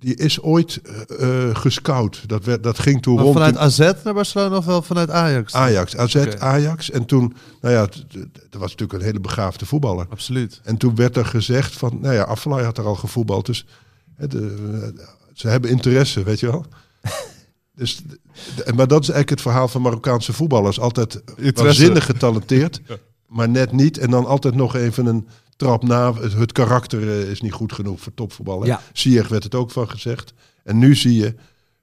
is 0.00 0.40
ooit 0.42 0.80
eh, 0.82 1.48
eh, 1.48 1.56
gescout. 1.56 2.22
Dat, 2.26 2.44
werd, 2.44 2.62
dat 2.62 2.78
ging 2.78 3.02
toen 3.02 3.14
Maar 3.14 3.24
rond. 3.24 3.36
vanuit 3.36 3.56
AZ 3.56 3.78
naar 3.78 4.14
Barcelona 4.14 4.56
of 4.56 4.64
wel 4.64 4.82
vanuit 4.82 5.10
Ajax? 5.10 5.54
Ajax, 5.54 5.96
AZ. 5.96 6.16
Ajax. 6.38 6.90
En 6.90 7.04
toen, 7.06 7.34
nou 7.60 7.74
ja, 7.74 7.80
dat 8.50 8.60
was 8.60 8.70
natuurlijk 8.70 8.92
een 8.92 9.04
hele 9.04 9.20
begaafde 9.20 9.66
voetballer. 9.66 10.06
Absoluut. 10.08 10.60
En 10.64 10.76
toen 10.76 10.94
werd 10.94 11.16
er 11.16 11.26
gezegd 11.26 11.76
van, 11.76 11.98
nou 12.00 12.14
ja, 12.14 12.22
Afellay 12.22 12.64
had 12.64 12.78
er 12.78 12.84
al 12.86 12.94
gevoetbald. 12.94 13.46
Dus 13.46 13.66
hè, 14.14 14.26
de, 14.26 14.92
ze 15.32 15.48
hebben 15.48 15.70
interesse, 15.70 16.22
weet 16.22 16.40
je 16.40 16.46
wel. 16.46 16.64
Dus, 17.74 18.02
de- 18.06 18.72
maar 18.74 18.88
dat 18.88 19.02
is 19.02 19.08
eigenlijk 19.08 19.30
het 19.30 19.40
verhaal 19.40 19.68
van 19.68 19.82
Marokkaanse 19.82 20.32
voetballers. 20.32 20.80
Altijd 20.80 21.22
waanzinnig 21.54 22.04
getalenteerd, 22.04 22.80
maar 23.36 23.48
net 23.48 23.72
niet. 23.72 23.98
En 23.98 24.10
dan 24.10 24.26
altijd 24.26 24.54
nog 24.54 24.74
even 24.74 25.06
een 25.06 25.28
trap 25.56 25.82
na. 25.82 26.14
Het, 26.14 26.32
het 26.32 26.52
karakter 26.52 27.02
eh, 27.02 27.30
is 27.30 27.40
niet 27.40 27.52
goed 27.52 27.72
genoeg 27.72 28.00
voor 28.00 28.14
topvoetballen. 28.14 28.66
Ja. 28.66 28.80
Werd 29.28 29.42
het 29.44 29.54
ook 29.54 29.70
van 29.70 29.90
gezegd. 29.90 30.32
En 30.64 30.78
nu 30.78 30.94
zie 30.94 31.14
je, 31.14 31.34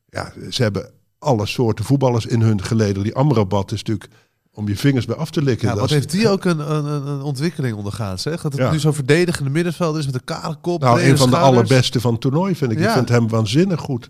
ja, 0.09 0.33
ze 0.49 0.61
hebben 0.63 0.91
alle 1.19 1.45
soorten 1.45 1.85
voetballers 1.85 2.25
in 2.25 2.41
hun 2.41 2.63
geleden. 2.63 3.03
Die 3.03 3.15
Amrabat 3.15 3.71
is 3.71 3.83
natuurlijk 3.83 4.09
om 4.55 4.67
je 4.67 4.77
vingers 4.77 5.05
bij 5.05 5.15
af 5.15 5.29
te 5.29 5.41
likken. 5.41 5.67
Ja, 5.67 5.73
Dat 5.73 5.81
wat 5.81 5.89
heeft 5.89 6.11
die 6.11 6.29
ook 6.29 6.45
een, 6.45 6.71
een, 6.75 6.85
een- 6.85 7.21
ontwikkeling 7.21 7.75
ondergaan, 7.77 8.19
zeg? 8.19 8.41
Dat 8.41 8.51
het 8.51 8.61
Ja. 8.61 8.71
nu 8.71 8.79
zo'n 8.79 8.93
verdedigende 8.93 9.49
middenveld 9.49 9.97
is 9.97 10.05
met 10.05 10.15
een 10.15 10.23
kale 10.23 10.55
kop. 10.61 10.81
Nou, 10.81 11.01
een 11.01 11.17
van 11.17 11.29
de 11.29 11.37
allerbeste 11.37 12.01
van 12.01 12.11
het 12.11 12.21
toernooi 12.21 12.55
vind 12.55 12.71
ik. 12.71 12.79
Ik 12.79 12.89
vind 12.89 13.09
hem 13.09 13.27
waanzinnig 13.27 13.79
goed. 13.79 14.09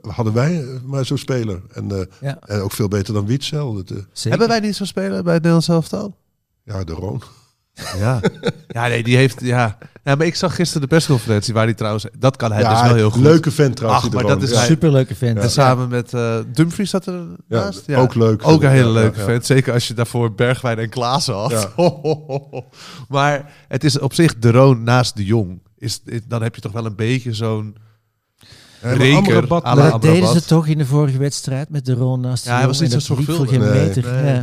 Hadden 0.00 0.32
wij 0.32 0.62
eh, 0.62 0.80
maar 0.84 1.04
zo'n 1.04 1.18
speler. 1.18 1.62
En, 1.72 1.90
eh, 2.00 2.06
Ja. 2.20 2.38
en 2.40 2.60
ook 2.60 2.72
veel 2.72 2.88
beter 2.88 3.14
dan 3.14 3.26
Zeker. 4.12 4.30
Hebben 4.30 4.48
wij 4.48 4.60
niet 4.60 4.76
zo'n 4.76 4.86
speler 4.86 5.22
bij 5.22 5.32
het 5.34 5.42
Nederlands 5.42 5.68
elftal? 5.68 6.16
ja, 6.64 6.84
de 6.84 6.92
Roon. 6.92 7.22
Ja. 7.98 8.20
ja, 8.68 8.86
nee, 8.88 9.02
die 9.02 9.16
heeft... 9.16 9.40
Ja. 9.40 9.78
ja, 10.04 10.14
maar 10.14 10.26
ik 10.26 10.34
zag 10.34 10.54
gisteren 10.54 10.82
de 10.82 10.88
persconferentie 10.88 11.54
waar 11.54 11.64
hij 11.64 11.74
trouwens... 11.74 12.06
Dat 12.18 12.36
kan 12.36 12.52
hij 12.52 12.60
ja, 12.62 12.72
dus 12.72 12.82
wel 12.82 12.94
heel 12.94 13.10
goed. 13.10 13.22
leuke 13.22 13.50
vent 13.50 13.76
trouwens. 13.76 14.04
Ach, 14.04 14.12
maar 14.12 14.22
dat 14.26 14.42
is 14.42 14.50
ja. 14.50 14.56
hij- 14.56 14.66
Superleuke 14.66 15.14
vent. 15.14 15.38
En 15.38 15.50
samen 15.50 15.88
met 15.88 16.14
eh 16.14 16.36
Dumfries 16.52 16.90
zat 16.90 17.06
er 17.06 17.14
Ja, 17.48 17.62
naast. 17.64 17.94
ook 17.94 18.14
leuk. 18.14 18.46
Ook 18.48 18.62
een 18.62 18.70
hele 18.70 18.86
Ja, 18.88 18.92
leuke 18.94 19.18
ja. 19.18 19.24
vent. 19.24 19.46
Zeker 19.46 19.72
als 19.72 19.88
je 19.88 19.94
daarvoor 19.94 20.34
Bergwijn 20.34 20.78
en 20.78 20.88
Klaassen 20.88 21.34
had. 21.34 21.50
Ja. 21.50 21.72
maar 23.08 23.52
het 23.68 23.84
is 23.84 23.98
op 23.98 24.14
zich 24.14 24.38
de 24.38 24.50
Roon 24.50 24.82
naast 24.82 25.16
de 25.16 25.24
Jong. 25.24 25.62
Is, 25.78 26.00
is- 26.04 26.20
dan 26.28 26.42
heb 26.42 26.54
je 26.54 26.60
toch 26.60 26.72
wel 26.72 26.86
een 26.86 26.96
beetje 26.96 27.32
zo'n 27.34 27.76
Ja, 28.82 28.92
reker 28.92 29.46
Maar 29.48 29.76
dat 29.76 30.02
deden 30.02 30.28
ze 30.28 30.44
toch 30.44 30.66
in 30.66 30.78
de 30.78 30.86
vorige 30.86 31.18
wedstrijd 31.18 31.68
met 31.70 31.84
de 31.84 31.94
Roon 31.94 32.20
naast 32.20 32.42
de 32.44 32.48
Ja, 32.50 32.56
hij 32.56 32.64
Jong 32.64 32.78
was 32.78 32.90
niet 32.90 33.02
zo 33.02 33.14
geen 33.14 33.24
zorgvuldig. 33.24 33.58
meter. 33.72 34.22
Nee. 34.22 34.42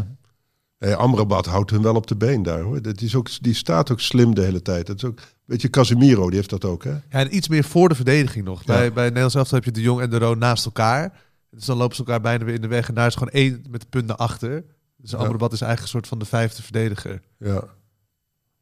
Ja. 0.80 0.86
Nee, 0.88 0.96
Amrabat 0.96 1.46
houdt 1.46 1.72
hem 1.72 1.82
wel 1.82 1.96
op 1.96 2.08
de 2.08 2.15
been 2.15 2.44
daar 2.44 2.60
hoor. 2.62 2.82
Dat 2.82 3.02
is 3.02 3.15
ook, 3.15 3.30
die 3.44 3.54
staat 3.54 3.92
ook 3.92 4.00
slim 4.00 4.36
de 4.36 4.42
hele 4.42 4.62
tijd. 4.62 4.88
Dat 4.88 4.96
is 4.96 5.04
ook, 5.06 5.20
weet 5.46 5.62
je, 5.62 5.70
Casemiro, 5.70 6.26
die 6.28 6.36
heeft 6.36 6.50
dat 6.50 6.65
ook 6.65 6.84
hè. 6.84 6.92
Ja, 6.92 7.02
en 7.10 7.36
iets 7.36 7.48
meer 7.48 7.63
voor 7.63 7.89
de 7.89 7.96
verdediging 7.96 8.46
nog. 8.46 8.65
Bij, 8.65 8.84
Ja. 8.86 8.92
bij 8.92 9.04
Nederlands 9.06 9.36
elftal 9.36 9.58
heb 9.58 9.65
je 9.65 9.72
de 9.72 9.82
Jong 9.82 10.02
en 10.02 10.10
de 10.10 10.18
Roon 10.18 10.38
naast 10.38 10.65
elkaar. 10.65 11.22
Dus 11.52 11.65
dan 11.65 11.78
lopen 11.78 11.96
ze 11.96 12.02
elkaar 12.02 12.22
bijna 12.22 12.46
weer 12.46 12.54
in 12.56 12.62
de 12.62 12.68
weg. 12.68 12.88
En 12.88 12.94
daar 12.94 13.08
is 13.08 13.13
gewoon 13.13 13.34
één 13.34 13.65
met 13.70 13.82
de 13.82 13.88
punt 13.89 14.06
naar 14.08 14.15
achter. 14.15 14.63
Dus 14.98 15.12
Ja. 15.12 15.18
Amrabat 15.18 15.54
is 15.54 15.62
eigenlijk 15.62 15.82
een 15.82 15.88
soort 16.00 16.08
van 16.08 16.20
de 16.20 16.26
vijfde 16.26 16.62
verdediger. 16.63 17.22
Ja. 17.39 17.63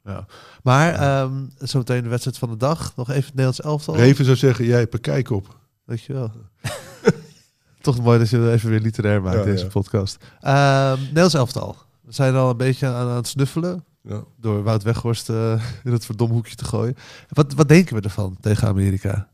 Ja. 0.04 0.26
Maar 0.64 0.94
ehm 0.94 1.34
zo 1.66 1.78
meteen 1.78 2.04
de 2.04 2.10
wedstrijd 2.10 2.38
van 2.38 2.50
de 2.50 2.58
dag. 2.58 2.96
Nog 2.96 3.08
even 3.10 3.22
het 3.22 3.30
Nederlands 3.30 3.62
elftal. 3.62 3.96
Reven 3.96 4.26
zou 4.26 4.38
zeggen, 4.38 4.66
jij 4.66 4.80
hebt 4.80 4.94
er 4.94 5.00
kijk 5.00 5.30
op. 5.30 5.58
Dankjewel. 5.86 6.32
Toch 7.82 8.02
mooi 8.02 8.20
dat 8.20 8.30
je 8.30 8.38
het 8.38 8.54
even 8.54 8.70
weer 8.70 8.80
literair 8.80 9.22
maakt, 9.22 9.38
Ja, 9.38 9.44
deze 9.44 9.64
ja. 9.64 9.70
podcast. 9.70 10.18
Ehm 10.42 11.00
Nederlands 11.02 11.34
elftal. 11.34 11.76
We 12.08 12.14
zijn 12.14 12.36
al 12.36 12.50
een 12.50 12.58
beetje 12.58 12.88
aan, 12.88 13.08
aan 13.10 13.16
het 13.16 13.28
snuffelen. 13.28 13.86
Ja. 14.02 14.24
Door 14.38 14.64
Wout 14.64 14.84
Weghorst 14.84 15.30
eh, 15.30 15.64
in 15.84 15.92
het 15.92 16.06
verdomhoekje 16.06 16.56
te 16.56 16.66
gooien. 16.66 16.96
Wat, 17.30 17.54
wat 17.54 17.68
denken 17.68 17.96
we 17.96 18.02
ervan 18.02 18.38
tegen 18.40 18.68
Amerika? 18.68 19.30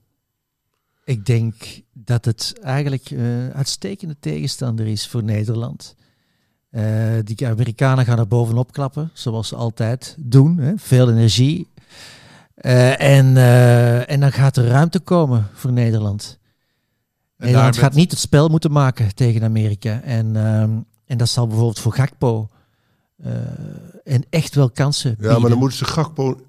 Ik 1.06 1.26
denk 1.26 1.82
dat 1.94 2.26
het 2.26 2.60
eigenlijk 2.62 3.12
eh 3.12 3.50
uitstekende 3.50 4.16
tegenstander 4.20 4.88
is 4.88 5.08
voor 5.08 5.24
Nederland. 5.24 5.96
Eh, 6.70 6.84
die 7.24 7.48
Amerikanen 7.48 8.06
gaan 8.06 8.20
er 8.20 8.28
bovenop 8.28 8.72
klappen, 8.72 9.10
zoals 9.14 9.48
ze 9.48 9.56
altijd 9.56 10.16
doen. 10.20 10.58
Hè? 10.58 10.74
Veel 10.76 11.10
energie. 11.10 11.70
Eh, 12.56 13.02
en, 13.18 13.38
eh, 13.38 14.10
en 14.10 14.20
dan 14.20 14.32
gaat 14.32 14.58
er 14.58 14.68
ruimte 14.68 15.00
komen 15.00 15.48
voor 15.54 15.72
Nederland. 15.72 16.40
En 17.38 17.46
Nederland 17.46 17.78
gaat 17.78 17.94
niet 17.94 18.12
het 18.12 18.20
spel 18.20 18.50
moeten 18.50 18.72
maken 18.72 19.16
tegen 19.16 19.44
Amerika. 19.44 20.02
En, 20.02 20.36
ehm, 20.36 20.72
en 21.06 21.18
dat 21.18 21.30
zal 21.30 21.48
bijvoorbeeld 21.48 21.80
voor 21.80 21.94
Gakpo 21.94 22.50
en 24.04 24.24
echt 24.30 24.56
wel 24.56 24.70
kansen 24.72 25.10
Ja, 25.10 25.16
bieden. 25.18 25.42
maar 25.42 25.50
dan 25.50 25.60
moeten 25.60 25.78
ze 25.78 25.86
Gakpo... 25.86 26.40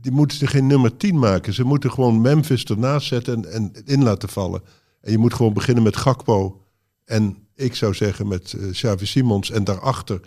Die 0.00 0.12
moeten 0.12 0.36
ze 0.38 0.46
geen 0.46 0.66
nummer 0.66 0.96
10 0.96 1.18
maken. 1.18 1.54
Ze 1.54 1.64
moeten 1.64 1.90
gewoon 1.92 2.20
Memphis 2.20 2.64
ernaast 2.64 3.06
zetten 3.06 3.34
en, 3.34 3.52
en 3.52 3.72
in 3.84 4.02
laten 4.02 4.28
vallen. 4.28 4.62
En 5.00 5.10
je 5.12 5.18
moet 5.18 5.34
gewoon 5.34 5.52
beginnen 5.52 5.82
met 5.82 5.96
Gakpo. 5.96 6.60
En 7.04 7.36
ik 7.54 7.74
zou 7.74 7.94
zeggen 7.94 8.28
met 8.28 8.52
eh 8.52 8.70
Xavi 8.70 9.06
Simons. 9.06 9.50
En 9.50 9.64
daarachter 9.64 10.20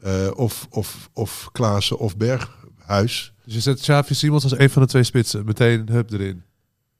eh, 0.00 0.30
of, 0.34 0.66
of, 0.70 1.10
of 1.12 1.48
Klaassen 1.52 1.98
of 1.98 2.16
Berghuis. 2.16 3.32
Dus 3.44 3.54
je 3.54 3.60
zet 3.60 3.80
Xavi 3.80 4.14
Simons 4.14 4.42
als 4.42 4.58
een 4.58 4.70
van 4.70 4.82
de 4.82 4.88
twee 4.88 5.02
spitsen. 5.04 5.44
Meteen 5.44 5.88
hup 5.90 6.12
erin. 6.12 6.42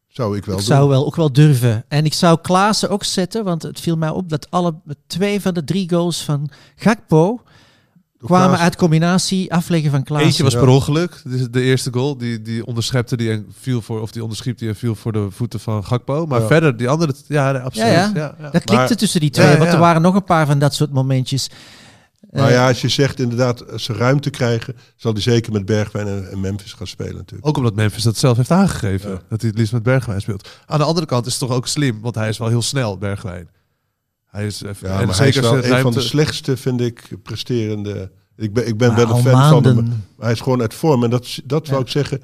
Zou 0.09 0.37
ik 0.37 0.45
wel 0.45 0.59
Ik 0.59 0.61
doen. 0.67 0.77
zou 0.77 0.89
wel, 0.89 1.07
ook 1.07 1.17
wel 1.17 1.33
durven. 1.33 1.85
En 1.89 2.05
ik 2.05 2.15
zou 2.15 2.39
Klaassen 2.41 2.91
ook 2.91 3.05
zetten, 3.05 3.45
want 3.45 3.63
het 3.63 3.81
viel 3.81 3.97
mij 3.97 4.11
op 4.11 4.29
dat 4.29 4.51
alle 4.51 4.75
twee 5.07 5.41
van 5.41 5.55
de 5.55 5.65
drie 5.65 5.89
goals 5.91 6.25
van 6.25 6.51
Gakpo 6.77 7.43
kwamen 8.27 8.59
uit 8.59 8.77
combinatie 8.77 9.53
afleggen 9.53 9.91
van 9.91 10.03
Klaassen. 10.03 10.29
Eentje 10.29 10.43
was 10.43 10.55
per 10.55 10.69
ongeluk. 10.69 11.21
Dit 11.25 11.41
is 11.41 11.49
de 11.51 11.61
eerste 11.63 11.93
goal. 11.93 12.17
Die, 12.19 12.43
die 12.43 12.67
onderschepte 12.67 13.17
die 13.17 13.31
en 13.31 13.47
viel 13.61 13.83
voor, 13.83 14.01
of 14.01 14.11
die 14.11 14.23
onderschiep 14.23 14.59
die 14.59 14.69
en 14.69 14.77
viel 14.77 14.95
voor 14.95 15.13
de 15.13 15.27
voeten 15.31 15.61
van 15.61 15.85
Gakpo. 15.85 16.27
Maar 16.27 16.41
Ja. 16.41 16.47
verder, 16.47 16.77
die 16.77 16.89
andere, 16.89 17.15
ja, 17.27 17.53
nee, 17.53 17.61
absoluut. 17.63 17.89
Ja, 17.89 17.95
ja. 17.95 18.11
Ja, 18.15 18.35
ja. 18.39 18.43
Dat 18.51 18.51
klikte 18.51 18.75
Maar- 18.75 18.97
tussen 18.97 19.21
die 19.21 19.31
twee, 19.31 19.47
Ja, 19.51 19.59
want 19.59 19.73
er 19.73 19.79
waren 19.79 20.03
nog 20.03 20.15
een 20.15 20.25
paar 20.25 20.47
van 20.47 20.59
dat 20.59 20.75
soort 20.75 20.93
momentjes. 20.93 21.51
Maar 22.31 22.49
Eh, 22.49 22.53
ja, 22.55 22.69
als 22.69 22.81
je 22.81 22.89
zegt 22.89 23.21
inderdaad, 23.21 23.73
als 23.73 23.85
ze 23.85 23.93
ruimte 23.93 24.31
krijgen, 24.31 24.77
zal 24.97 25.13
hij 25.13 25.21
zeker 25.23 25.53
met 25.53 25.65
Bergwijn 25.65 26.07
en, 26.07 26.31
en 26.31 26.41
Memphis 26.41 26.73
gaan 26.73 26.87
spelen 26.87 27.17
natuurlijk. 27.17 27.49
Ook 27.49 27.57
omdat 27.57 27.75
Memphis 27.75 28.03
dat 28.03 28.17
zelf 28.17 28.37
heeft 28.37 28.51
aangegeven. 28.51 29.11
Ja. 29.11 29.21
Dat 29.29 29.41
hij 29.41 29.51
het 29.51 29.59
liefst 29.59 29.73
met 29.73 29.83
Bergwijn 29.83 30.21
speelt. 30.21 30.49
Aan 30.67 30.79
de 30.79 30.85
andere 30.85 31.07
kant 31.07 31.27
is 31.27 31.33
het 31.33 31.49
toch 31.49 31.57
ook 31.57 31.67
slim, 31.67 32.01
want 32.01 32.15
hij 32.15 32.29
is 32.29 32.39
wel 32.39 32.49
heel 32.49 32.63
snel, 32.63 32.99
Bergwijn. 32.99 33.49
Hij 34.31 34.47
is 34.47 34.63
even, 34.63 34.89
Ja, 34.89 35.01
en 35.01 35.07
maar 35.07 35.17
hij 35.17 35.29
is 35.29 35.35
zeker 35.35 35.51
wel 35.51 35.57
als 35.61 35.69
een 35.71 35.81
van 35.83 35.93
de 35.93 36.01
slechtste, 36.01 36.57
vind 36.57 36.81
ik, 36.81 37.09
presterende. 37.23 38.11
Ik 38.37 38.53
ben, 38.53 38.67
ik 38.67 38.77
ben 38.77 38.97
wel 38.97 39.11
een 39.11 39.23
fan 39.23 39.51
van 39.51 39.65
hem. 39.65 39.77
Maar 39.87 39.95
hij 40.27 40.33
is 40.33 40.41
gewoon 40.41 40.61
uit 40.61 40.75
vorm. 40.75 41.05
En 41.05 41.11
dat, 41.11 41.41
dat 41.45 41.65
Ja. 41.67 41.71
wou 41.73 41.85
ik 41.85 41.91
zeggen. 41.91 42.23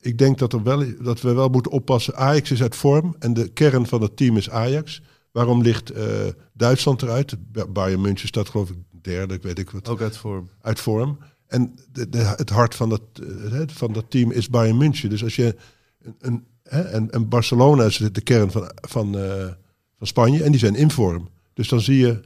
Ik 0.00 0.18
denk 0.18 0.38
dat, 0.38 0.52
er 0.52 0.62
wel, 0.62 0.84
dat 1.00 1.20
we 1.20 1.32
wel 1.32 1.48
moeten 1.48 1.72
oppassen. 1.72 2.16
Ajax 2.16 2.50
is 2.50 2.62
uit 2.62 2.76
vorm. 2.76 3.16
En 3.18 3.32
de 3.34 3.48
kern 3.48 3.86
van 3.86 4.02
het 4.02 4.16
team 4.16 4.36
is 4.36 4.50
Ajax. 4.50 5.02
Waarom 5.32 5.62
ligt 5.62 5.90
eh, 5.90 6.04
Duitsland 6.52 7.02
eruit? 7.02 7.36
Ba- 7.52 7.66
Bayern 7.66 8.00
München 8.00 8.28
staat 8.28 8.48
geloof 8.48 8.70
ik 8.70 8.76
derde, 9.02 9.34
ik 9.34 9.42
weet 9.42 9.58
ik 9.58 9.70
wat, 9.70 9.88
Ook 9.88 10.00
uit 10.00 10.16
vorm. 10.16 10.48
uit 10.60 10.80
vorm. 10.80 11.18
En 11.46 11.74
de, 11.92 12.08
de, 12.08 12.18
het 12.18 12.50
hart 12.50 12.74
van 12.74 12.88
dat, 12.88 13.02
eh, 13.52 13.60
van 13.66 13.92
dat 13.92 14.04
team 14.10 14.30
is 14.30 14.48
Bayern 14.48 14.76
München. 14.76 15.10
Dus 15.10 15.22
als 15.24 15.36
je 15.36 15.56
een, 16.02 16.14
een, 16.20 16.44
hè, 16.62 16.80
en, 16.80 17.10
en 17.10 17.28
Barcelona 17.28 17.84
is 17.84 17.96
de, 17.96 18.10
de 18.10 18.20
kern 18.20 18.50
van, 18.50 18.70
van, 18.74 19.18
eh, 19.18 19.44
van 19.98 20.06
Spanje. 20.06 20.42
En 20.42 20.50
die 20.50 20.60
zijn 20.60 20.74
in 20.74 20.90
vorm. 20.90 21.28
Dus 21.60 21.68
dan 21.68 21.80
zie 21.80 21.98
je, 21.98 22.20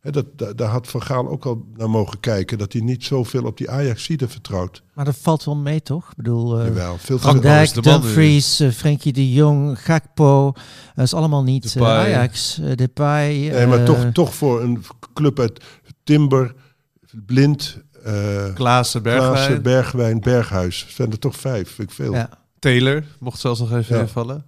hè, 0.00 0.10
dat, 0.10 0.26
da- 0.36 0.52
daar 0.52 0.68
had 0.68 0.88
Van 0.88 1.02
Gaal 1.02 1.28
ook 1.28 1.44
al 1.46 1.64
naar 1.76 1.90
mogen 1.90 2.20
kijken. 2.20 2.58
Dat 2.58 2.72
hij 2.72 2.82
niet 2.82 3.04
zoveel 3.04 3.44
op 3.44 3.56
die 3.56 3.70
Ajaxide 3.70 4.28
vertrouwt. 4.28 4.82
Maar 4.94 5.04
dat 5.04 5.16
valt 5.16 5.44
wel 5.44 5.56
mee, 5.56 5.82
toch? 5.82 6.10
Ik 6.10 6.16
bedoel, 6.16 6.58
eh, 6.58 6.66
Jawel, 6.66 6.98
veel 6.98 7.18
veel. 7.18 7.40
Dijk. 7.40 7.82
Dumfries, 7.82 8.60
eh, 8.60 8.70
Frenkie 8.70 9.12
de 9.12 9.32
Jong, 9.32 9.78
Gakpo. 9.84 10.52
Dat 10.94 11.04
is 11.04 11.14
allemaal 11.14 11.42
niet 11.42 11.64
eh, 11.64 11.72
Depay. 11.72 12.14
Ajax. 12.14 12.58
eh, 12.58 12.76
Depay. 12.76 13.48
Nee, 13.48 13.66
maar 13.66 13.84
toch, 13.84 14.04
toch 14.12 14.34
voor 14.34 14.62
een 14.62 14.82
club 15.14 15.38
uit 15.38 15.64
Timber, 16.04 16.54
Blind, 17.26 17.78
eh 18.04 18.54
Klaassen, 18.54 19.02
Bergwijn, 19.02 19.32
Klaassen, 19.32 19.62
Bergwijn, 19.62 20.20
Berghuis. 20.20 20.86
Zijn 20.88 21.10
er 21.10 21.18
toch 21.18 21.36
vijf? 21.36 21.70
Vind 21.74 21.88
ik 21.90 21.94
veel. 21.94 22.12
Ja. 22.12 22.28
Taylor 22.58 23.04
mocht 23.18 23.40
zelfs 23.40 23.60
nog 23.60 23.72
even 23.72 23.96
Ja. 23.96 24.02
invallen. 24.02 24.44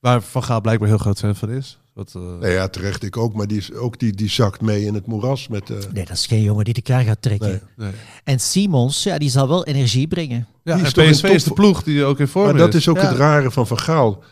Waar 0.00 0.22
Van 0.22 0.44
Gaal 0.44 0.60
blijkbaar 0.60 0.88
heel 0.88 0.98
groot 0.98 1.18
fan 1.18 1.36
van 1.36 1.50
is. 1.50 1.78
Wat, 1.94 2.12
eh, 2.16 2.22
Nee, 2.40 2.52
ja, 2.52 2.68
terecht 2.68 3.02
ik 3.02 3.16
ook. 3.16 3.34
Maar 3.34 3.46
die, 3.46 3.58
is, 3.58 3.72
ook 3.72 3.98
die, 3.98 4.12
die 4.12 4.28
zakt 4.28 4.60
mee 4.60 4.84
in 4.84 4.94
het 4.94 5.06
moeras 5.06 5.48
met... 5.48 5.70
eh, 5.70 5.76
Nee, 5.92 6.04
dat 6.04 6.16
is 6.16 6.26
geen 6.26 6.42
jongen 6.42 6.64
die 6.64 6.74
de 6.74 6.82
kar 6.82 7.02
gaat 7.02 7.22
trekken. 7.22 7.48
Nee. 7.48 7.60
nee. 7.76 7.92
En 8.24 8.40
Simons, 8.40 9.02
ja, 9.02 9.18
die 9.18 9.30
zal 9.30 9.48
wel 9.48 9.64
energie 9.66 10.08
brengen. 10.08 10.46
Ja, 10.62 10.76
Die 10.76 10.84
en 11.02 11.08
is 11.08 11.20
PSV 11.20 11.42
de 11.42 11.52
ploeg 11.52 11.82
die 11.82 12.04
ook 12.04 12.18
in 12.20 12.28
vorm 12.28 12.44
Maar 12.44 12.56
dat 12.56 12.74
is 12.74 12.88
ook 12.88 12.96
Ja. 12.96 13.08
het 13.08 13.16
rare 13.16 13.50
van 13.50 13.66
Van 13.66 13.78
Gaal. 13.78 14.22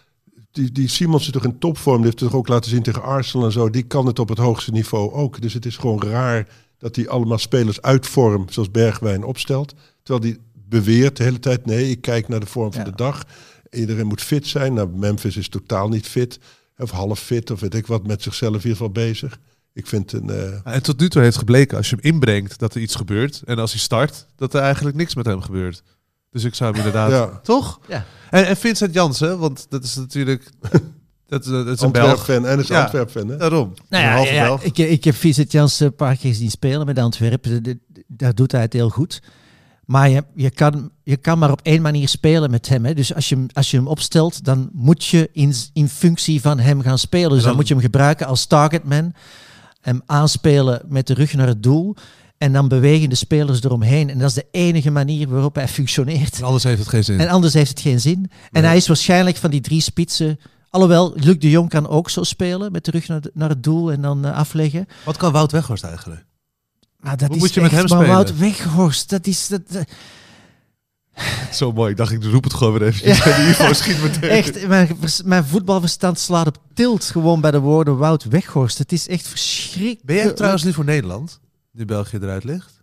Die, 0.52 0.72
die 0.72 0.88
Simons 0.88 1.26
is 1.26 1.32
toch 1.32 1.44
in 1.44 1.58
topvorm. 1.58 1.96
Die 1.96 2.04
heeft 2.04 2.20
het 2.20 2.28
toch 2.30 2.38
ook 2.38 2.48
laten 2.48 2.70
zien 2.70 2.82
tegen 2.82 3.02
Arsenal 3.02 3.46
en 3.46 3.52
zo. 3.52 3.70
Die 3.70 3.82
kan 3.82 4.06
het 4.06 4.18
op 4.18 4.28
het 4.28 4.38
hoogste 4.38 4.70
niveau 4.70 5.12
ook. 5.12 5.40
Dus 5.40 5.52
het 5.54 5.66
is 5.66 5.76
gewoon 5.76 6.02
raar 6.02 6.48
dat 6.78 6.96
hij 6.96 7.08
allemaal 7.08 7.38
spelers 7.38 7.82
uit 7.82 8.06
vorm, 8.06 8.46
zoals 8.48 8.70
Bergwijn, 8.70 9.24
opstelt. 9.24 9.74
Terwijl 10.02 10.32
die 10.32 10.40
beweert 10.68 11.16
de 11.16 11.22
hele 11.22 11.38
tijd, 11.38 11.66
nee, 11.66 11.90
ik 11.90 12.00
kijk 12.00 12.28
naar 12.28 12.40
de 12.40 12.46
vorm 12.46 12.72
van 12.72 12.84
Ja. 12.84 12.90
de 12.90 12.96
dag. 12.96 13.24
Iedereen 13.70 14.06
moet 14.06 14.22
fit 14.22 14.46
zijn. 14.46 14.74
Nou, 14.74 14.88
Memphis 14.94 15.36
is 15.36 15.48
totaal 15.48 15.88
niet 15.88 16.06
fit. 16.08 16.38
Of 16.80 16.90
half 16.90 17.20
fit, 17.20 17.50
of 17.50 17.60
weet 17.60 17.74
ik 17.74 17.86
wat, 17.86 18.06
met 18.06 18.22
zichzelf 18.22 18.50
in 18.52 18.56
ieder 18.56 18.70
geval 18.76 18.90
bezig. 18.90 19.38
Ik 19.72 19.86
vind 19.86 20.12
een... 20.12 20.30
eh, 20.30 20.74
En 20.74 20.82
tot 20.82 21.00
nu 21.00 21.08
toe 21.08 21.22
heeft 21.22 21.36
gebleken, 21.36 21.76
als 21.76 21.90
je 21.90 21.96
hem 22.00 22.12
inbrengt, 22.12 22.58
dat 22.58 22.74
er 22.74 22.80
iets 22.80 22.94
gebeurt. 22.94 23.42
En 23.44 23.58
als 23.58 23.70
hij 23.70 23.80
start, 23.80 24.26
dat 24.36 24.54
er 24.54 24.60
eigenlijk 24.60 24.96
niks 24.96 25.14
met 25.14 25.26
hem 25.26 25.40
gebeurt. 25.40 25.82
Dus 26.30 26.44
ik 26.44 26.54
zou 26.54 26.70
hem 26.70 26.78
inderdaad... 26.78 27.10
Ja. 27.10 27.40
Toch? 27.42 27.80
Ja. 27.88 28.04
En, 28.30 28.46
en 28.46 28.56
Vincent 28.56 28.94
Jansen, 28.94 29.38
want 29.38 29.66
dat 29.68 29.84
is 29.84 29.94
natuurlijk... 29.96 30.50
dat, 31.28 31.44
is- 31.44 31.50
dat 31.50 31.66
is 31.66 31.80
een 31.80 31.92
Belg. 31.92 32.24
fan 32.24 32.46
en 32.46 32.58
is 32.58 32.68
Ja. 32.68 32.82
Antwerp 32.82 33.10
fan, 33.10 33.28
hè? 33.28 33.36
Daarom. 33.36 33.74
Nou 33.88 34.04
ja, 34.04 34.32
ja, 34.32 34.58
ik, 34.60 34.78
ik 34.78 35.04
heb 35.04 35.14
Vincent 35.14 35.52
Janssen 35.52 35.86
een 35.86 35.94
paar 35.94 36.16
keer 36.16 36.34
zien 36.34 36.50
spelen 36.50 36.86
met 36.86 36.98
Antwerpen. 36.98 37.80
Daar 38.06 38.34
doet 38.34 38.52
hij 38.52 38.60
het 38.60 38.72
heel 38.72 38.88
goed. 38.90 39.22
Maar 39.90 40.08
je, 40.08 40.24
je, 40.34 40.50
kan, 40.50 40.90
je 41.02 41.16
kan 41.16 41.38
maar 41.38 41.50
op 41.50 41.60
één 41.62 41.82
manier 41.82 42.08
spelen 42.08 42.50
met 42.50 42.68
hem. 42.68 42.84
Hè. 42.84 42.94
Dus 42.94 43.14
als 43.14 43.28
je, 43.28 43.34
hem- 43.34 43.46
als 43.52 43.70
je 43.70 43.76
hem 43.76 43.86
opstelt, 43.86 44.44
dan 44.44 44.70
moet 44.72 45.04
je 45.04 45.28
in, 45.32 45.54
in 45.72 45.88
functie 45.88 46.40
van 46.40 46.58
hem 46.58 46.80
gaan 46.82 46.98
spelen. 46.98 47.28
Dus 47.30 47.38
dan, 47.38 47.46
dan- 47.48 47.56
moet 47.56 47.68
je 47.68 47.74
hem 47.74 47.82
gebruiken 47.82 48.26
als 48.26 48.46
targetman. 48.46 49.12
Hem 49.80 50.02
aanspelen 50.06 50.82
met 50.88 51.06
de 51.06 51.14
rug 51.14 51.34
naar 51.34 51.46
het 51.46 51.62
doel. 51.62 51.94
En 52.38 52.52
dan 52.52 52.68
bewegen 52.68 53.08
de 53.08 53.14
spelers 53.14 53.62
eromheen. 53.62 54.10
En 54.10 54.18
dat 54.18 54.28
is 54.28 54.34
de 54.34 54.46
enige 54.50 54.90
manier 54.90 55.28
waarop 55.28 55.54
hij 55.54 55.68
functioneert. 55.68 56.38
En 56.38 56.44
anders 56.44 56.64
heeft 56.64 56.78
het 56.80 56.88
geen 56.88 57.04
zin. 57.04 57.20
En 57.20 57.28
anders 57.28 57.54
heeft 57.54 57.70
het 57.70 57.80
geen 57.80 58.00
zin. 58.00 58.30
En 58.52 58.64
hij 58.64 58.76
is 58.76 58.86
waarschijnlijk 58.86 59.36
van 59.36 59.50
die 59.50 59.60
drie 59.60 59.80
spitsen. 59.80 60.38
Alhoewel, 60.70 61.12
Luc 61.16 61.38
de 61.38 61.50
Jong 61.50 61.68
kan 61.68 61.88
ook 61.88 62.10
zo 62.10 62.22
spelen. 62.22 62.72
Met 62.72 62.84
de 62.84 62.90
rug 62.90 63.08
naar, 63.08 63.20
de- 63.20 63.30
naar 63.34 63.48
het 63.48 63.62
doel 63.62 63.92
en 63.92 64.00
dan 64.00 64.24
eh, 64.24 64.36
afleggen. 64.36 64.86
Wat 65.04 65.16
kan 65.16 65.32
Wout 65.32 65.52
Weghorst 65.52 65.84
eigenlijk? 65.84 66.24
Maar 67.00 67.16
dat 67.16 67.26
Hoe 67.28 67.36
is 67.36 67.42
moet 67.42 67.54
je 67.54 67.60
met 67.60 67.70
hem 67.70 67.86
spelen? 67.88 68.06
Wout 68.06 68.36
Weghorst, 68.38 69.10
dat 69.10 69.26
is... 69.26 69.48
Dat, 69.48 69.60
dat- 69.68 69.88
Zo 71.52 71.72
mooi. 71.72 71.90
Ik 71.90 71.96
dacht, 71.96 72.12
ik 72.12 72.24
roep 72.24 72.44
het 72.44 72.54
gewoon 72.54 72.72
weer 72.78 72.88
eventjes. 72.88 73.20
En 73.22 73.44
de 73.44 73.48
Ivo 73.50 73.72
schiet 73.72 74.02
meteen. 74.02 74.30
echt, 74.40 74.66
mijn, 74.66 74.96
mijn 75.24 75.44
voetbalverstand 75.44 76.18
slaat 76.18 76.46
op 76.46 76.58
tilt 76.74 77.04
gewoon 77.04 77.40
bij 77.40 77.50
de 77.50 77.58
woorden 77.58 77.96
Wout 77.96 78.24
Weghorst. 78.24 78.78
Het 78.78 78.92
is 78.92 79.08
echt 79.08 79.28
verschrikkelijk. 79.28 80.04
Ben 80.04 80.16
jij 80.16 80.32
trouwens 80.32 80.62
nu 80.64 80.72
voor 80.72 80.84
Nederland? 80.84 81.40
Nu 81.72 81.84
België 81.84 82.16
eruit 82.16 82.44
ligt? 82.44 82.78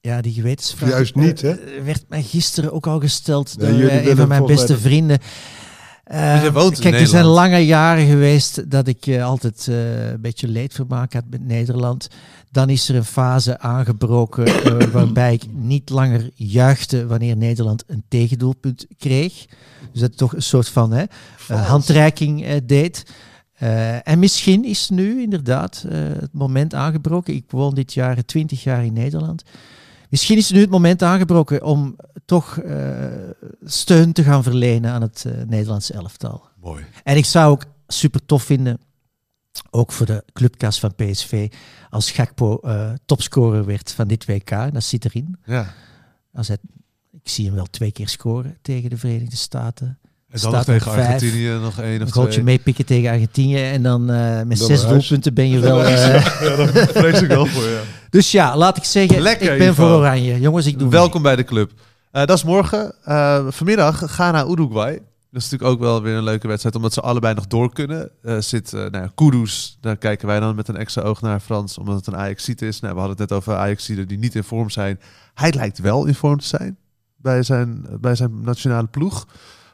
Ja, 0.00 0.20
die 0.20 0.32
gewetensvraag 0.32 0.90
Juist 0.90 1.14
niet, 1.14 1.40
hè? 1.40 1.50
eh, 1.50 1.82
werd 1.84 2.04
mij 2.08 2.22
gisteren 2.22 2.72
ook 2.72 2.86
al 2.86 3.00
gesteld 3.00 3.58
Nee, 3.58 3.70
door 3.80 3.88
eh, 3.88 4.06
een 4.06 4.16
van 4.16 4.28
mijn 4.28 4.46
beste 4.46 4.78
vrienden. 4.78 5.18
Woont 6.52 6.76
in 6.76 6.80
kijk, 6.80 6.94
er 6.94 7.06
zijn 7.06 7.24
lange 7.24 7.58
jaren 7.58 8.06
geweest 8.06 8.70
dat 8.70 8.86
ik 8.86 9.06
eh, 9.06 9.24
altijd 9.24 9.66
eh, 9.68 10.10
een 10.10 10.20
beetje 10.20 10.48
leedvermaak 10.48 11.12
had 11.12 11.24
met 11.30 11.46
Nederland. 11.46 12.08
Dan 12.50 12.68
is 12.68 12.88
er 12.88 12.94
een 12.94 13.04
fase 13.04 13.58
aangebroken 13.58 14.46
eh, 14.46 14.86
waarbij 14.92 15.32
ik 15.32 15.42
niet 15.52 15.90
langer 15.90 16.30
juichte 16.34 17.06
wanneer 17.06 17.36
Nederland 17.36 17.84
een 17.86 18.04
tegendoelpunt 18.08 18.86
kreeg. 18.98 19.46
Dus 19.92 20.00
dat 20.00 20.16
toch 20.16 20.34
een 20.34 20.42
soort 20.42 20.68
van 20.68 20.92
hè, 20.92 21.04
handreiking 21.54 22.60
deed. 22.66 23.06
En 24.02 24.18
misschien 24.18 24.64
is 24.64 24.88
nu 24.88 25.22
inderdaad 25.22 25.84
het 25.88 26.32
moment 26.32 26.74
aangebroken. 26.74 27.34
Ik 27.34 27.50
woon 27.50 27.74
dit 27.74 27.94
jaar 27.94 28.24
20 28.24 28.62
jaar 28.62 28.84
in 28.84 28.92
Nederland. 28.92 29.42
Misschien 30.12 30.36
is 30.38 30.50
nu 30.50 30.60
het 30.60 30.70
moment 30.70 31.02
aangebroken 31.02 31.62
om 31.64 31.96
toch 32.24 32.58
eh, 32.58 32.76
steun 33.64 34.12
te 34.12 34.22
gaan 34.22 34.42
verlenen 34.42 34.90
aan 34.92 35.02
het 35.02 35.24
eh, 35.26 35.32
Nederlandse 35.46 35.92
elftal. 35.92 36.42
Mooi. 36.60 36.84
En 37.04 37.16
ik 37.16 37.24
zou 37.24 37.50
ook 37.52 37.64
super 37.86 38.26
tof 38.26 38.42
vinden, 38.42 38.78
ook 39.70 39.92
voor 39.92 40.06
de 40.06 40.24
clubkast 40.32 40.78
van 40.80 40.94
PSV, 40.94 41.52
als 41.90 42.10
Gakpo 42.10 42.58
eh, 42.58 42.90
topscorer 43.06 43.64
werd 43.64 43.92
van 43.92 44.08
dit 44.08 44.24
WK. 44.26 44.50
Dat 44.72 44.84
zit 44.84 45.04
erin. 45.04 45.36
Ja. 45.44 45.74
Als 46.34 46.48
hij, 46.48 46.56
ik 47.12 47.28
zie 47.28 47.46
hem 47.46 47.54
wel 47.54 47.66
twee 47.70 47.92
keer 47.92 48.08
scoren 48.08 48.58
tegen 48.62 48.90
de 48.90 48.96
Verenigde 48.96 49.36
Staten. 49.36 49.98
En 50.28 50.40
dan 50.40 50.52
nog 50.52 50.64
tegen 50.64 50.92
vijf. 50.92 51.06
Argentinië 51.06 51.48
nog 51.48 51.80
één 51.80 52.00
of 52.00 52.06
Een 52.06 52.12
goaltje 52.12 52.32
twee. 52.32 52.44
meepikken 52.44 52.84
tegen 52.84 53.10
Argentinië 53.10 53.62
en 53.62 53.82
dan 53.82 54.04
met 54.48 54.58
Dan 54.58 54.66
zes 54.66 54.86
doelpunten 54.86 55.34
ben 55.34 55.48
je 55.48 55.58
wel... 55.58 55.84
eh, 55.84 55.96
Ja, 56.42 56.56
daar 56.56 56.68
vrees 56.88 57.22
ik 57.22 57.28
wel 57.28 57.46
voor, 57.46 57.62
ja. 57.68 57.80
Dus 58.12 58.30
ja, 58.30 58.56
laat 58.56 58.76
ik 58.76 58.84
zeggen, 58.84 59.20
Lekker, 59.20 59.52
ik 59.52 59.58
ben 59.58 59.68
Ivo. 59.72 59.86
voor 59.86 59.96
Oranje. 59.96 60.40
Jongens, 60.40 60.66
ik 60.66 60.78
doe 60.78 60.90
Welkom 60.90 61.22
bij 61.22 61.36
de 61.36 61.44
club. 61.44 61.72
Eh, 62.10 62.24
dat 62.24 62.36
is 62.36 62.44
morgen. 62.44 62.94
Eh, 63.04 63.46
vanmiddag 63.48 64.02
Ghana-Uruguay. 64.06 64.92
Dat 65.30 65.42
is 65.42 65.50
natuurlijk 65.50 65.70
ook 65.70 65.80
wel 65.80 66.02
weer 66.02 66.14
een 66.16 66.22
leuke 66.22 66.46
wedstrijd, 66.48 66.74
omdat 66.76 66.92
ze 66.92 67.00
allebei 67.00 67.34
nog 67.34 67.46
door 67.46 67.72
kunnen. 67.72 68.10
Eh, 68.22 68.38
zit 68.38 68.72
uh, 68.72 68.80
nou 68.80 68.96
ja, 69.04 69.12
Kudus, 69.14 69.78
daar 69.80 69.96
kijken 69.96 70.26
wij 70.26 70.40
dan 70.40 70.54
met 70.54 70.68
een 70.68 70.76
extra 70.76 71.02
oog 71.02 71.20
naar 71.20 71.40
Frans, 71.40 71.78
omdat 71.78 71.94
het 71.96 72.06
een 72.06 72.16
Ajaxiet 72.16 72.62
is. 72.62 72.80
Nou, 72.80 72.94
we 72.94 73.00
hadden 73.00 73.18
het 73.18 73.30
net 73.30 73.38
over 73.38 73.56
Ajaxiden 73.56 74.08
die 74.08 74.18
niet 74.18 74.34
in 74.34 74.44
vorm 74.44 74.70
zijn. 74.70 75.00
Hij 75.34 75.52
lijkt 75.52 75.78
wel 75.78 76.06
in 76.06 76.14
vorm 76.14 76.38
te 76.38 76.46
zijn 76.46 76.76
bij 77.16 77.42
zijn, 77.42 77.86
bij 78.00 78.14
zijn 78.14 78.40
nationale 78.42 78.86
ploeg. 78.86 79.26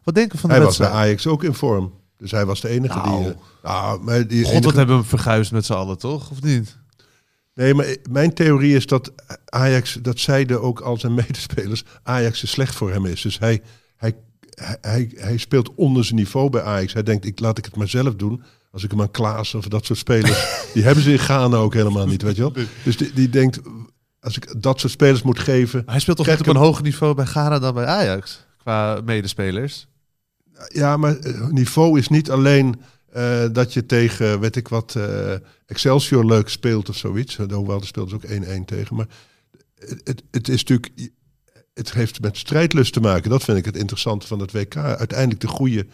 Wat 0.05 0.14
denken 0.14 0.33
we 0.35 0.38
van 0.40 0.48
de 0.51 0.55
Hij 0.57 0.64
was 0.64 0.77
bij 0.77 0.87
wedstrijd? 0.87 1.09
Ajax 1.09 1.27
ook 1.27 1.44
in 1.44 1.55
vorm. 1.55 1.92
Dus 2.16 2.31
hij 2.31 2.46
was 2.46 2.61
de 2.61 2.68
enige 2.68 2.98
Nou. 2.98 3.22
die... 3.22 3.35
nou, 3.62 4.03
maar 4.03 4.27
die 4.27 4.42
God, 4.42 4.53
enige- 4.53 4.64
wat 4.66 4.74
hebben 4.74 4.94
we 4.94 5.01
hem 5.01 5.11
verguisd 5.11 5.53
met 5.53 5.64
z'n 5.64 5.72
allen, 5.72 5.98
toch? 5.98 6.31
Of 6.31 6.42
niet? 6.42 6.77
Nee, 7.59 7.75
maar 7.75 7.97
mijn 8.11 8.35
theorie 8.35 8.75
is 8.75 8.87
dat 8.87 9.12
Ajax, 9.44 9.99
dat 10.03 10.18
zeiden 10.18 10.62
ook 10.62 10.81
al 10.81 10.97
zijn 10.97 11.14
medespelers, 11.27 11.85
Ajax 12.03 12.42
is 12.42 12.51
slecht 12.51 12.75
voor 12.75 12.90
hem 12.90 13.07
is. 13.07 13.23
Dus 13.23 13.38
hij, 13.38 13.62
hij, 13.97 14.16
hij, 14.81 15.12
hij, 15.14 15.37
speelt 15.37 15.75
onder 15.75 16.05
zijn 16.05 16.16
niveau 16.16 16.51
bij 16.51 16.62
Ajax. 16.62 16.92
Hij 16.92 17.03
denkt, 17.03 17.25
ik, 17.25 17.40
laat 17.40 17.59
ik 17.59 17.64
het 17.64 17.77
maar 17.77 17.88
zelf 17.88 18.14
doen. 18.14 18.42
Als 18.71 18.85
ik 18.85 18.90
hem 18.90 19.01
aan 19.01 19.11
Klaas 19.11 19.55
of 19.55 19.68
dat 19.68 19.85
soort 19.85 19.99
spelers, 19.99 20.47
die 20.75 20.83
hebben 20.83 21.03
ze 21.03 21.12
in 21.12 21.18
Ghana 21.18 21.57
ook 21.57 21.75
helemaal 21.75 22.07
niet, 22.07 22.23
weet 22.23 22.37
je 22.37 22.42
wel. 22.42 22.53
Dus 22.83 22.97
die, 22.97 23.12
die 23.12 23.29
denkt, 23.29 23.61
als 24.21 24.37
ik 24.37 24.62
dat 24.62 24.81
soort 24.81 24.92
spelers 24.92 25.23
moet 25.23 25.38
geven, 25.38 25.83
Hij 25.87 26.01
speelt 26.01 26.16
toch 26.16 26.27
niet 26.27 26.40
op 26.40 26.47
een 26.47 26.57
hoger 26.57 26.83
niveau 26.83 27.14
bij 27.14 27.27
Ghana 27.27 27.59
dan 27.59 27.75
bij 27.75 27.87
Ajax? 27.87 28.47
Qua 28.57 29.01
medespelers. 29.05 29.87
Ja, 30.68 30.97
maar 30.97 31.16
eh, 31.16 31.47
niveau 31.47 31.99
is 31.99 32.09
niet 32.09 32.31
alleen 32.31 32.81
eh, 33.12 33.44
dat 33.53 33.73
je 33.73 33.87
tegen, 33.87 34.40
weet 34.40 34.57
ik 34.57 34.68
wat, 34.68 34.94
eh, 34.94 35.35
Excelsior 35.68 36.24
leuk 36.24 36.48
speelt 36.48 36.88
of 36.88 36.96
zoiets. 36.96 37.37
Hoewel, 37.37 37.64
daar 37.66 37.85
speelt 37.85 38.09
ze 38.11 38.14
ook 38.14 38.24
1-1 38.26 38.64
tegen. 38.64 38.96
Maar 38.96 39.07
het, 39.78 40.00
het, 40.04 40.22
het 40.31 40.48
is 40.48 40.64
natuurlijk, 40.64 41.11
het 41.74 41.92
heeft 41.92 42.20
met 42.20 42.37
strijdlust 42.37 42.92
te 42.92 43.00
maken. 43.00 43.31
Dat 43.31 43.44
vind 43.44 43.59
ik 43.59 43.64
het 43.64 43.76
interessante 43.76 44.26
van 44.26 44.38
het 44.40 44.52
WK. 44.52 44.76
Uiteindelijk 44.76 45.40
de 45.40 45.46
goede 45.48 45.87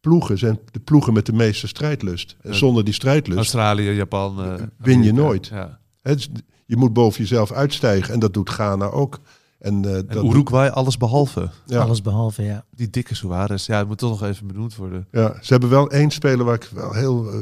ploegen 0.00 0.38
zijn 0.38 0.58
de 0.70 0.80
ploegen 0.80 1.12
met 1.12 1.26
de 1.26 1.32
meeste 1.32 1.66
strijdlust. 1.66 2.36
En 2.40 2.54
zonder 2.54 2.84
die 2.84 2.94
strijdlust, 2.94 3.38
Australië, 3.38 3.90
Japan. 3.90 4.42
eh, 4.44 4.54
Win 4.76 5.02
je 5.02 5.10
Amerika. 5.10 5.12
nooit. 5.12 5.46
Ja. 5.46 5.78
dus 6.02 6.30
je 6.66 6.76
moet 6.76 6.92
boven 6.92 7.20
jezelf 7.20 7.52
uitstijgen. 7.52 8.14
En 8.14 8.20
dat 8.20 8.34
doet 8.34 8.50
Ghana 8.50 8.84
ook. 8.86 9.20
En, 9.58 9.84
eh, 9.84 9.96
En 9.96 10.06
dat 10.06 10.24
Uruguay 10.24 10.68
alles 10.68 10.96
behalve. 10.96 11.50
ja. 11.66 11.80
Alles 11.80 12.02
behalve, 12.02 12.42
ja. 12.42 12.64
Die 12.70 12.90
dikke 12.90 13.14
Suarez. 13.14 13.66
Ja, 13.66 13.78
het 13.78 13.88
moet 13.88 13.98
toch 13.98 14.20
nog 14.20 14.28
even 14.28 14.46
benoemd 14.46 14.76
worden. 14.76 15.06
Ja, 15.10 15.36
ze 15.40 15.52
hebben 15.52 15.70
wel 15.70 15.90
één 15.90 16.10
speler 16.10 16.44
waar 16.44 16.54
ik 16.54 16.68
wel 16.74 16.92
heel 16.92 17.32
eh, 17.32 17.40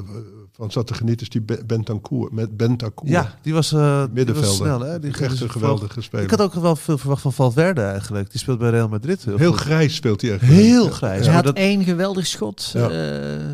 van 0.53 0.71
zat 0.71 0.87
te 0.87 0.95
genieten, 0.95 1.23
is 1.23 1.29
die 1.29 1.41
Be- 1.43 1.63
Bentancur. 1.67 2.29
Met 2.33 2.57
Bentancur. 2.57 3.09
Ja, 3.09 3.35
die 3.43 3.53
was, 3.55 3.73
eh 3.73 3.79
die 3.81 3.99
was 3.99 4.09
middenvelder. 4.13 4.55
snel. 4.55 4.81
Hè? 4.81 4.99
Die 4.99 5.11
Die 5.11 5.21
echt 5.21 5.33
die- 5.35 5.43
een 5.43 5.51
geweldige 5.51 6.01
speler. 6.01 6.25
Ik 6.25 6.31
had 6.31 6.41
ook 6.41 6.55
wel 6.55 6.77
veel 6.77 6.99
verwacht 6.99 7.23
van 7.23 7.33
Valverde 7.33 7.83
eigenlijk. 7.83 8.31
Die 8.31 8.41
speelt 8.41 8.59
bij 8.59 8.71
Real 8.71 8.89
Madrid 8.89 9.25
heel, 9.25 9.37
heel 9.39 9.53
grijs 9.53 9.95
speelt 9.95 10.21
hij 10.21 10.33
echt. 10.33 10.41
Heel 10.43 10.85
Ja, 10.85 10.91
grijs. 10.91 11.27
Hij 11.27 11.35
had 11.35 11.45
dat- 11.45 11.57
één 11.57 11.85
geweldig 11.85 12.27
schot. 12.27 12.71
Ja. 12.73 12.91
eh, 12.91 13.47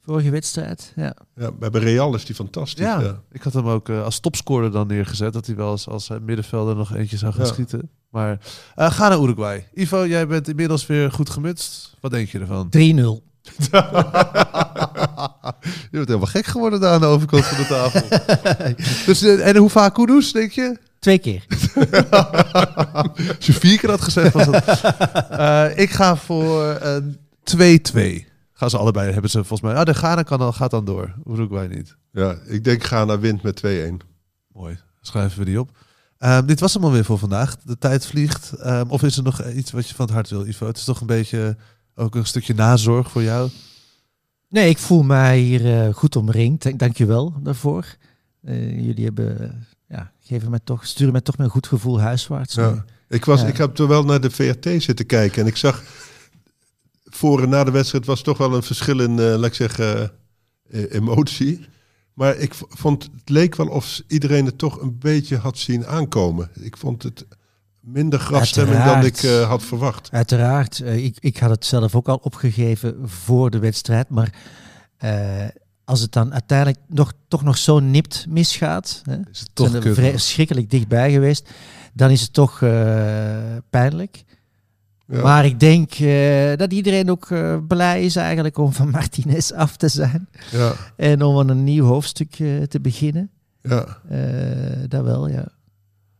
vorige 0.00 0.30
wedstrijd. 0.30 0.92
Ja. 0.96 1.14
Ja, 1.34 1.52
bij 1.52 1.80
Real 1.80 2.14
is 2.14 2.24
die 2.24 2.34
fantastisch. 2.34 2.84
Ja, 2.84 3.00
Ja. 3.00 3.20
ik 3.32 3.42
had 3.42 3.52
hem 3.52 3.68
ook 3.68 3.88
eh, 3.88 4.02
als 4.04 4.20
topscorer 4.20 4.70
dan 4.70 4.86
neergezet. 4.86 5.32
Dat 5.32 5.46
hij 5.46 5.56
wel 5.56 5.70
als, 5.70 5.88
als 5.88 6.08
middenvelder 6.22 6.76
nog 6.76 6.94
eentje 6.94 7.16
zou 7.16 7.32
gaan 7.32 7.44
Ja. 7.46 7.52
schieten. 7.52 7.90
Maar 8.10 8.38
eh, 8.74 8.90
ga 8.92 9.08
naar 9.08 9.20
Uruguay. 9.22 9.68
Ivo, 9.74 10.06
jij 10.06 10.26
bent 10.26 10.48
inmiddels 10.48 10.86
weer 10.86 11.12
goed 11.12 11.30
gemutst. 11.30 11.96
Wat 12.00 12.10
denk 12.10 12.28
je 12.28 12.38
ervan? 12.38 12.68
3-0. 12.70 13.22
Je 15.90 15.96
bent 15.96 16.06
helemaal 16.06 16.26
gek 16.26 16.46
geworden 16.46 16.80
daar 16.80 16.92
aan 16.92 17.00
de 17.00 17.06
overkant 17.06 17.44
van 17.44 17.56
de 17.56 17.66
tafel. 17.66 18.08
dus, 19.06 19.22
eh, 19.22 19.48
en 19.48 19.56
hoe 19.56 19.70
vaak 19.70 19.94
Kudus, 19.94 20.32
denk 20.32 20.52
je? 20.52 20.78
Twee 20.98 21.18
keer. 21.18 21.46
Als 23.36 23.46
je 23.46 23.52
vier 23.52 23.78
keer 23.78 23.90
had 23.90 24.00
gezegd, 24.00 24.32
was 24.32 24.46
dat... 24.46 24.64
Eh, 25.30 25.78
ik 25.78 25.90
ga 25.90 26.16
voor 26.16 26.78
een 26.80 27.18
2-2. 27.92 28.28
Gaan 28.52 28.70
ze 28.70 28.78
allebei, 28.78 29.12
hebben 29.12 29.30
ze 29.30 29.38
volgens 29.38 29.60
mij... 29.60 29.74
Ah, 29.74 29.84
de 29.84 29.94
Ghana 29.94 30.22
kan 30.22 30.38
dan, 30.38 30.54
gaat 30.54 30.70
dan 30.70 30.84
door. 30.84 31.14
Uruguay 31.26 31.66
niet. 31.66 31.96
ja, 32.12 32.36
ik 32.46 32.64
denk 32.64 32.84
Ghana 32.84 33.18
wint 33.18 33.42
met 33.42 33.62
2-1. 33.66 33.68
Mooi, 34.52 34.78
schrijven 35.00 35.38
we 35.38 35.44
die 35.44 35.60
op. 35.60 35.70
Ehm, 36.18 36.46
dit 36.46 36.60
was 36.60 36.74
hem 36.74 36.84
alweer 36.84 37.04
voor 37.04 37.18
vandaag. 37.18 37.56
De 37.56 37.78
tijd 37.78 38.06
vliegt. 38.06 38.52
Ehm, 38.52 38.88
of 38.88 39.02
is 39.02 39.16
er 39.16 39.22
nog 39.22 39.44
iets 39.44 39.70
wat 39.70 39.88
je 39.88 39.94
van 39.94 40.04
het 40.04 40.14
hart 40.14 40.30
wil, 40.30 40.46
Ivo? 40.46 40.66
Het 40.66 40.76
is 40.76 40.84
toch 40.84 41.00
een 41.00 41.06
beetje 41.06 41.56
ook 42.00 42.14
een 42.14 42.26
stukje 42.26 42.54
nazorg 42.54 43.10
voor 43.10 43.22
jou. 43.22 43.50
Nee, 44.48 44.68
ik 44.68 44.78
voel 44.78 45.02
mij 45.02 45.38
hier 45.38 45.84
eh, 45.86 45.94
goed 45.94 46.16
omringd. 46.16 46.78
Dank- 46.78 46.96
je 46.96 47.06
wel 47.06 47.34
daarvoor. 47.42 47.96
Eh, 48.42 48.84
jullie 48.86 49.04
hebben, 49.04 49.66
ja, 49.88 50.12
geven 50.20 50.50
mij 50.50 50.60
toch, 50.64 50.86
sturen 50.86 51.12
mij 51.12 51.20
toch 51.20 51.36
met 51.36 51.46
een 51.46 51.52
goed 51.52 51.66
gevoel 51.66 52.00
huiswaarts. 52.00 52.54
Ja. 52.54 52.84
Ik, 53.08 53.24
was, 53.24 53.40
Ja. 53.40 53.46
ik 53.46 53.56
heb 53.56 53.78
er 53.78 53.88
wel 53.88 54.04
naar 54.04 54.20
de 54.20 54.30
VRT 54.30 54.82
zitten 54.82 55.06
kijken 55.06 55.42
en 55.42 55.48
ik 55.48 55.56
zag 55.56 55.82
voor 57.04 57.42
en 57.42 57.48
na 57.48 57.64
de 57.64 57.70
wedstrijd 57.70 58.06
was 58.06 58.22
toch 58.22 58.38
wel 58.38 58.54
een 58.54 58.62
verschil 58.62 59.00
in, 59.00 59.18
eh, 59.18 59.24
laat 59.24 59.44
ik 59.44 59.54
zeggen, 59.54 60.12
emotie. 60.70 61.66
Maar 62.14 62.36
ik 62.36 62.54
vond, 62.54 63.02
het 63.02 63.28
leek 63.28 63.56
wel 63.56 63.68
of 63.68 64.02
iedereen 64.06 64.44
het 64.46 64.58
toch 64.58 64.80
een 64.80 64.98
beetje 64.98 65.36
had 65.36 65.58
zien 65.58 65.86
aankomen. 65.86 66.50
Ik 66.60 66.76
vond 66.76 67.02
het 67.02 67.26
minder 67.80 68.18
grafstemming 68.18 68.84
dan 68.84 69.04
ik 69.04 69.22
eh, 69.22 69.48
had 69.48 69.62
verwacht. 69.62 70.08
Uiteraard, 70.12 70.80
eh, 70.80 71.04
ik, 71.04 71.16
ik 71.20 71.36
had 71.38 71.50
het 71.50 71.64
zelf 71.66 71.94
ook 71.94 72.08
al 72.08 72.16
opgegeven 72.22 73.08
voor 73.08 73.50
de 73.50 73.58
wedstrijd. 73.58 74.08
Maar 74.08 74.34
eh, 74.96 75.48
als 75.84 76.00
het 76.00 76.12
dan 76.12 76.32
uiteindelijk 76.32 76.78
nog, 76.88 77.12
toch 77.28 77.42
nog 77.42 77.58
zo 77.58 77.78
nipt 77.78 78.26
misgaat, 78.28 79.02
hè, 79.04 79.16
Is 79.32 79.40
het 79.40 79.50
toch 79.52 79.74
er 79.74 79.84
man. 79.84 79.94
verschrikkelijk 79.94 80.70
dichtbij 80.70 81.12
geweest, 81.12 81.50
dan 81.92 82.10
is 82.10 82.20
het 82.20 82.32
toch 82.32 82.58
pijnlijk. 83.70 84.24
Ja. 85.06 85.22
Maar 85.22 85.44
ik 85.44 85.60
denk 85.60 85.90
dat 86.58 86.72
iedereen 86.72 87.10
ook 87.10 87.28
blij 87.68 88.04
is 88.04 88.16
eigenlijk 88.16 88.58
om 88.58 88.72
van 88.72 88.90
Martinez 89.00 89.50
af 89.50 89.76
te 89.76 89.88
zijn. 89.88 90.28
Ja, 90.50 90.72
En 90.96 91.22
om 91.22 91.38
aan 91.38 91.48
een 91.48 91.64
nieuw 91.64 91.84
hoofdstuk 91.84 92.30
te 92.68 92.78
beginnen. 92.82 93.30
ja. 93.62 93.98
Dat 94.88 95.04
wel, 95.04 95.28
ja. 95.28 95.48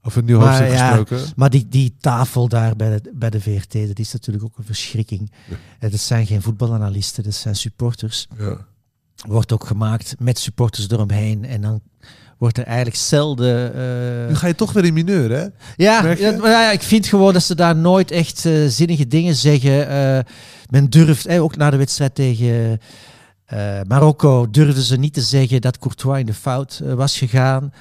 Of 0.03 0.17
een 0.17 0.25
nieuw 0.25 0.39
Maar 0.39 0.47
hoofdstuk 0.49 0.73
ja, 0.79 0.87
gesproken. 0.89 1.27
Maar 1.37 1.51
die, 1.51 1.67
die 1.69 1.95
tafel 2.01 2.49
daar 2.49 2.77
bij 2.77 2.91
de, 3.01 3.11
bij 3.15 3.31
de 3.31 3.41
VRT, 3.41 3.73
dat 3.89 3.99
is 3.99 4.13
natuurlijk 4.13 4.45
ook 4.45 4.59
een 4.59 4.65
verschrikking. 4.65 5.33
Ja. 5.49 5.57
Eh, 5.79 5.91
Dat 5.91 6.01
zijn 6.01 6.27
geen 6.27 6.43
voetbalanalisten, 6.43 7.23
dat 7.25 7.35
zijn 7.35 7.57
supporters. 7.57 8.27
ja. 8.39 8.69
Wordt 9.27 9.53
ook 9.53 9.65
gemaakt 9.67 10.15
met 10.19 10.39
supporters 10.39 10.89
eromheen. 10.91 11.45
En 11.45 11.61
dan 11.61 11.81
wordt 12.39 12.59
er 12.59 12.65
eigenlijk 12.65 12.97
zelden... 12.97 13.75
eh, 13.75 14.29
Nu 14.29 14.35
ga 14.35 14.47
je 14.47 14.55
toch 14.55 14.73
weer 14.73 14.85
in 14.85 14.93
mineur, 14.95 15.31
hè? 15.31 15.47
ja, 15.77 16.07
ja, 16.11 16.37
maar 16.37 16.51
ja, 16.51 16.71
ik 16.71 16.83
vind 16.83 17.07
gewoon 17.07 17.33
dat 17.33 17.43
ze 17.43 17.55
daar 17.55 17.77
nooit 17.77 18.11
echt 18.11 18.47
eh, 18.47 18.67
zinnige 18.67 19.07
dingen 19.07 19.35
zeggen. 19.35 20.25
Men 20.71 20.91
durft, 20.91 21.27
eh, 21.27 21.43
ook 21.43 21.57
na 21.57 21.71
de 21.71 21.77
wedstrijd 21.77 22.15
tegen 22.15 22.81
Marokko, 23.87 24.51
durfden 24.51 24.83
ze 24.83 24.97
niet 24.97 25.15
te 25.15 25.21
zeggen 25.23 25.61
dat 25.61 25.79
Courtois 25.79 26.21
in 26.21 26.27
de 26.27 26.35
fout 26.35 26.81
was 26.85 27.19
gegaan. 27.19 27.73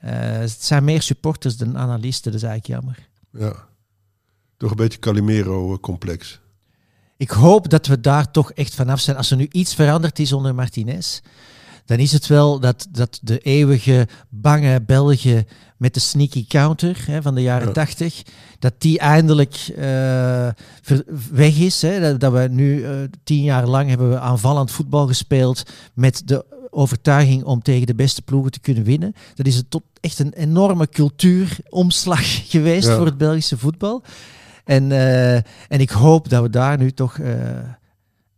Eh, 0.00 0.12
het 0.38 0.62
zijn 0.64 0.84
meer 0.84 1.02
supporters 1.02 1.56
dan 1.56 1.78
analisten, 1.78 2.32
dat 2.32 2.42
is 2.42 2.48
eigenlijk 2.48 2.82
jammer. 2.82 3.08
ja. 3.32 3.68
Toch 4.56 4.70
een 4.70 4.76
beetje 4.76 4.98
Calimero-complex. 4.98 6.40
Ik 7.16 7.30
hoop 7.30 7.68
dat 7.68 7.86
we 7.86 8.00
daar 8.00 8.30
toch 8.30 8.52
echt 8.52 8.74
vanaf 8.74 9.00
zijn. 9.00 9.16
Als 9.16 9.30
er 9.30 9.36
nu 9.36 9.46
iets 9.50 9.74
veranderd 9.74 10.18
is 10.18 10.32
onder 10.32 10.54
Martinez, 10.54 11.20
dan 11.84 11.98
is 11.98 12.12
het 12.12 12.26
wel 12.26 12.60
dat, 12.60 12.86
dat 12.90 13.18
de 13.22 13.38
eeuwige 13.38 14.08
bange 14.28 14.80
Belgen 14.82 15.46
met 15.76 15.94
de 15.94 16.00
sneaky 16.00 16.46
counter 16.46 17.04
hè, 17.06 17.22
van 17.22 17.34
de 17.34 17.42
jaren 17.42 17.66
Ja. 17.66 17.72
80, 17.72 18.22
dat 18.58 18.74
die 18.78 18.98
eindelijk 18.98 19.54
eh, 19.76 20.48
weg 21.32 21.58
is. 21.58 21.82
Hè. 21.82 22.00
Dat, 22.00 22.20
dat 22.20 22.32
we 22.32 22.48
nu 22.50 22.84
eh, 22.84 22.92
tien 23.24 23.42
jaar 23.42 23.66
lang 23.66 23.88
hebben 23.88 24.10
we 24.10 24.18
aanvallend 24.18 24.70
voetbal 24.70 25.06
gespeeld 25.06 25.62
met 25.94 26.22
de 26.24 26.44
overtuiging 26.70 27.44
om 27.44 27.62
tegen 27.62 27.86
de 27.86 27.94
beste 27.94 28.22
ploegen 28.22 28.50
te 28.52 28.60
kunnen 28.60 28.84
winnen. 28.84 29.14
Dat 29.34 29.46
is 29.46 29.56
een 29.56 29.68
tot 29.68 29.82
echt 30.00 30.18
een 30.18 30.32
enorme 30.32 30.88
cultuuromslag 30.88 32.20
geweest 32.50 32.88
Ja. 32.88 32.96
voor 32.96 33.06
het 33.06 33.18
Belgische 33.18 33.58
voetbal. 33.58 34.02
En, 34.64 34.92
eh, 34.92 35.34
en 35.68 35.80
ik 35.80 35.90
hoop 35.90 36.28
dat 36.28 36.42
we 36.42 36.50
daar 36.50 36.78
nu 36.78 36.90
toch 36.90 37.18
eh, 37.18 37.32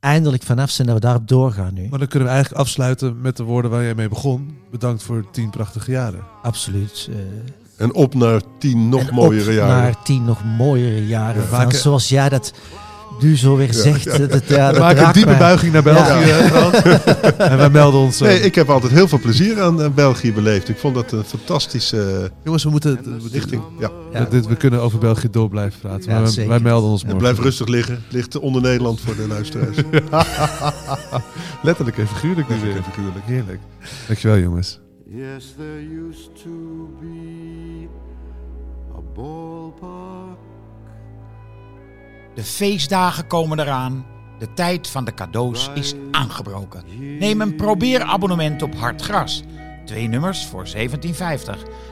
eindelijk 0.01 0.43
vanaf 0.43 0.71
zijn, 0.71 0.87
dat 0.87 0.97
we 0.97 1.03
daarop 1.03 1.29
doorgaan 1.29 1.75
nu. 1.75 1.87
Maar 1.91 1.99
dan 1.99 2.09
kunnen 2.09 2.29
we 2.29 2.35
eigenlijk 2.35 2.63
afsluiten 2.65 3.21
met 3.21 3.37
de 3.37 3.43
woorden 3.43 3.71
waar 3.71 3.83
jij 3.83 3.95
mee 3.95 4.09
begon. 4.09 4.57
Bedankt 4.71 5.03
voor 5.03 5.31
tien 5.31 5.51
prachtige 5.51 5.91
jaren. 5.91 6.21
Absoluut. 6.43 7.09
eh, 7.11 7.17
En 7.77 7.95
op 7.95 8.15
naar 8.15 8.41
tien 8.59 8.89
nog 8.89 9.01
en 9.01 9.07
op 9.09 9.13
mooiere 9.15 9.53
jaren. 9.53 9.77
naar 9.83 10.03
tien 10.03 10.25
nog 10.25 10.45
mooiere 10.45 11.07
jaren. 11.07 11.45
Ja. 11.51 11.71
Zoals 11.71 12.09
jij 12.09 12.29
dat 12.29 12.53
nu 13.21 13.37
zo 13.37 13.57
weer 13.57 13.75
zegt. 13.75 14.03
ja, 14.05 14.27
dat, 14.27 14.43
ja, 14.49 14.71
dat 14.73 14.81
Maak 14.81 14.97
een 14.97 15.03
raakt 15.03 15.15
diepe 15.15 15.31
mij. 15.31 15.39
buiging 15.39 15.73
naar 15.73 15.83
België. 15.83 16.31
En 17.39 17.57
wij 17.57 17.71
melden 17.71 18.01
ons. 18.01 18.21
eh, 18.21 18.27
Nee, 18.29 18.41
ik 18.41 18.55
heb 18.55 18.71
altijd 18.71 18.93
heel 18.93 19.09
veel 19.09 19.19
plezier 19.21 19.63
aan 19.63 19.83
eh, 19.83 19.89
België 19.91 20.33
beleefd. 20.33 20.69
Ik 20.69 20.77
vond 20.79 20.95
dat 20.95 21.13
een 21.13 21.25
fantastische 21.25 22.31
Jongens, 22.45 22.65
we 22.65 22.71
moeten... 22.71 23.21
richting. 23.33 23.63
Ja. 23.79 23.91
Ja. 24.13 24.25
Dit, 24.25 24.47
we 24.47 24.57
kunnen 24.57 24.81
over 24.81 24.99
België 24.99 25.29
door 25.31 25.49
blijven 25.49 25.81
praten. 25.81 26.05
Ja, 26.05 26.13
maar 26.13 26.23
wij, 26.23 26.31
zeker. 26.33 26.51
wij 26.51 26.61
melden 26.61 26.91
ons 26.91 27.01
En 27.03 27.07
morgen. 27.09 27.23
blijf 27.33 27.39
rustig 27.45 27.67
liggen. 27.69 27.95
Het 27.95 28.13
ligt 28.13 28.39
onder 28.39 28.63
Nederland 28.63 29.01
voor 29.01 29.17
de 29.17 29.27
luisteraars. 29.29 29.77
Letterlijk 31.63 31.99
en 31.99 32.07
figuurlijk 32.09 32.49
nu 32.49 32.55
weer. 32.55 32.65
Letterlijk 32.65 32.87
en 32.87 32.93
figuurlijk. 32.93 33.25
Heerlijk. 33.27 33.61
Dankjewel 34.07 34.39
jongens. 34.39 34.81
Yes, 35.07 35.55
there 35.57 36.09
used 36.09 36.31
to 36.43 36.51
be 37.01 37.87
a 38.97 39.01
ballpark. 39.15 40.02
De 42.35 42.45
feestdagen 42.45 43.27
komen 43.27 43.61
eraan. 43.61 44.07
De 44.39 44.53
tijd 44.53 44.89
van 44.89 45.05
de 45.05 45.15
cadeaus 45.15 45.71
is 45.75 45.95
aangebroken. 46.11 46.85
Neem 47.19 47.41
een 47.41 47.57
probeerabonnement 47.57 48.63
op 48.63 48.75
Hartgras. 48.75 49.43
Twee 49.85 50.09
nummers 50.09 50.47
voor 50.47 50.67
17,50. 50.77 50.83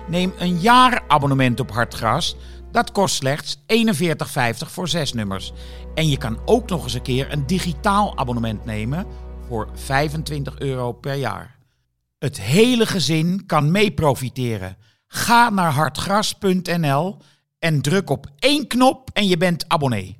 Neem 0.08 0.32
een 0.38 0.58
jaarabonnement 0.60 1.60
op 1.60 1.70
Hartgras. 1.70 2.36
Dat 2.70 2.92
kost 2.92 3.14
slechts 3.14 3.56
41,50 3.56 3.62
voor 4.66 4.88
zes 4.88 5.12
nummers. 5.12 5.52
En 5.94 6.08
je 6.08 6.18
kan 6.18 6.38
ook 6.44 6.68
nog 6.68 6.84
eens 6.84 6.94
een 6.94 7.02
keer 7.02 7.32
een 7.32 7.46
digitaal 7.46 8.18
abonnement 8.18 8.64
nemen 8.64 9.06
voor 9.48 9.68
25 9.74 10.58
euro 10.58 10.92
per 10.92 11.14
jaar. 11.14 11.58
Het 12.18 12.40
hele 12.40 12.86
gezin 12.86 13.46
kan 13.46 13.70
mee 13.70 13.92
profiteren. 13.92 14.76
Ga 15.06 15.50
naar 15.50 15.72
hartgras.nl 15.72 17.16
en 17.58 17.82
druk 17.82 18.10
op 18.10 18.26
één 18.38 18.66
knop 18.66 19.10
en 19.12 19.26
je 19.26 19.36
bent 19.36 19.64
abonnee. 19.68 20.19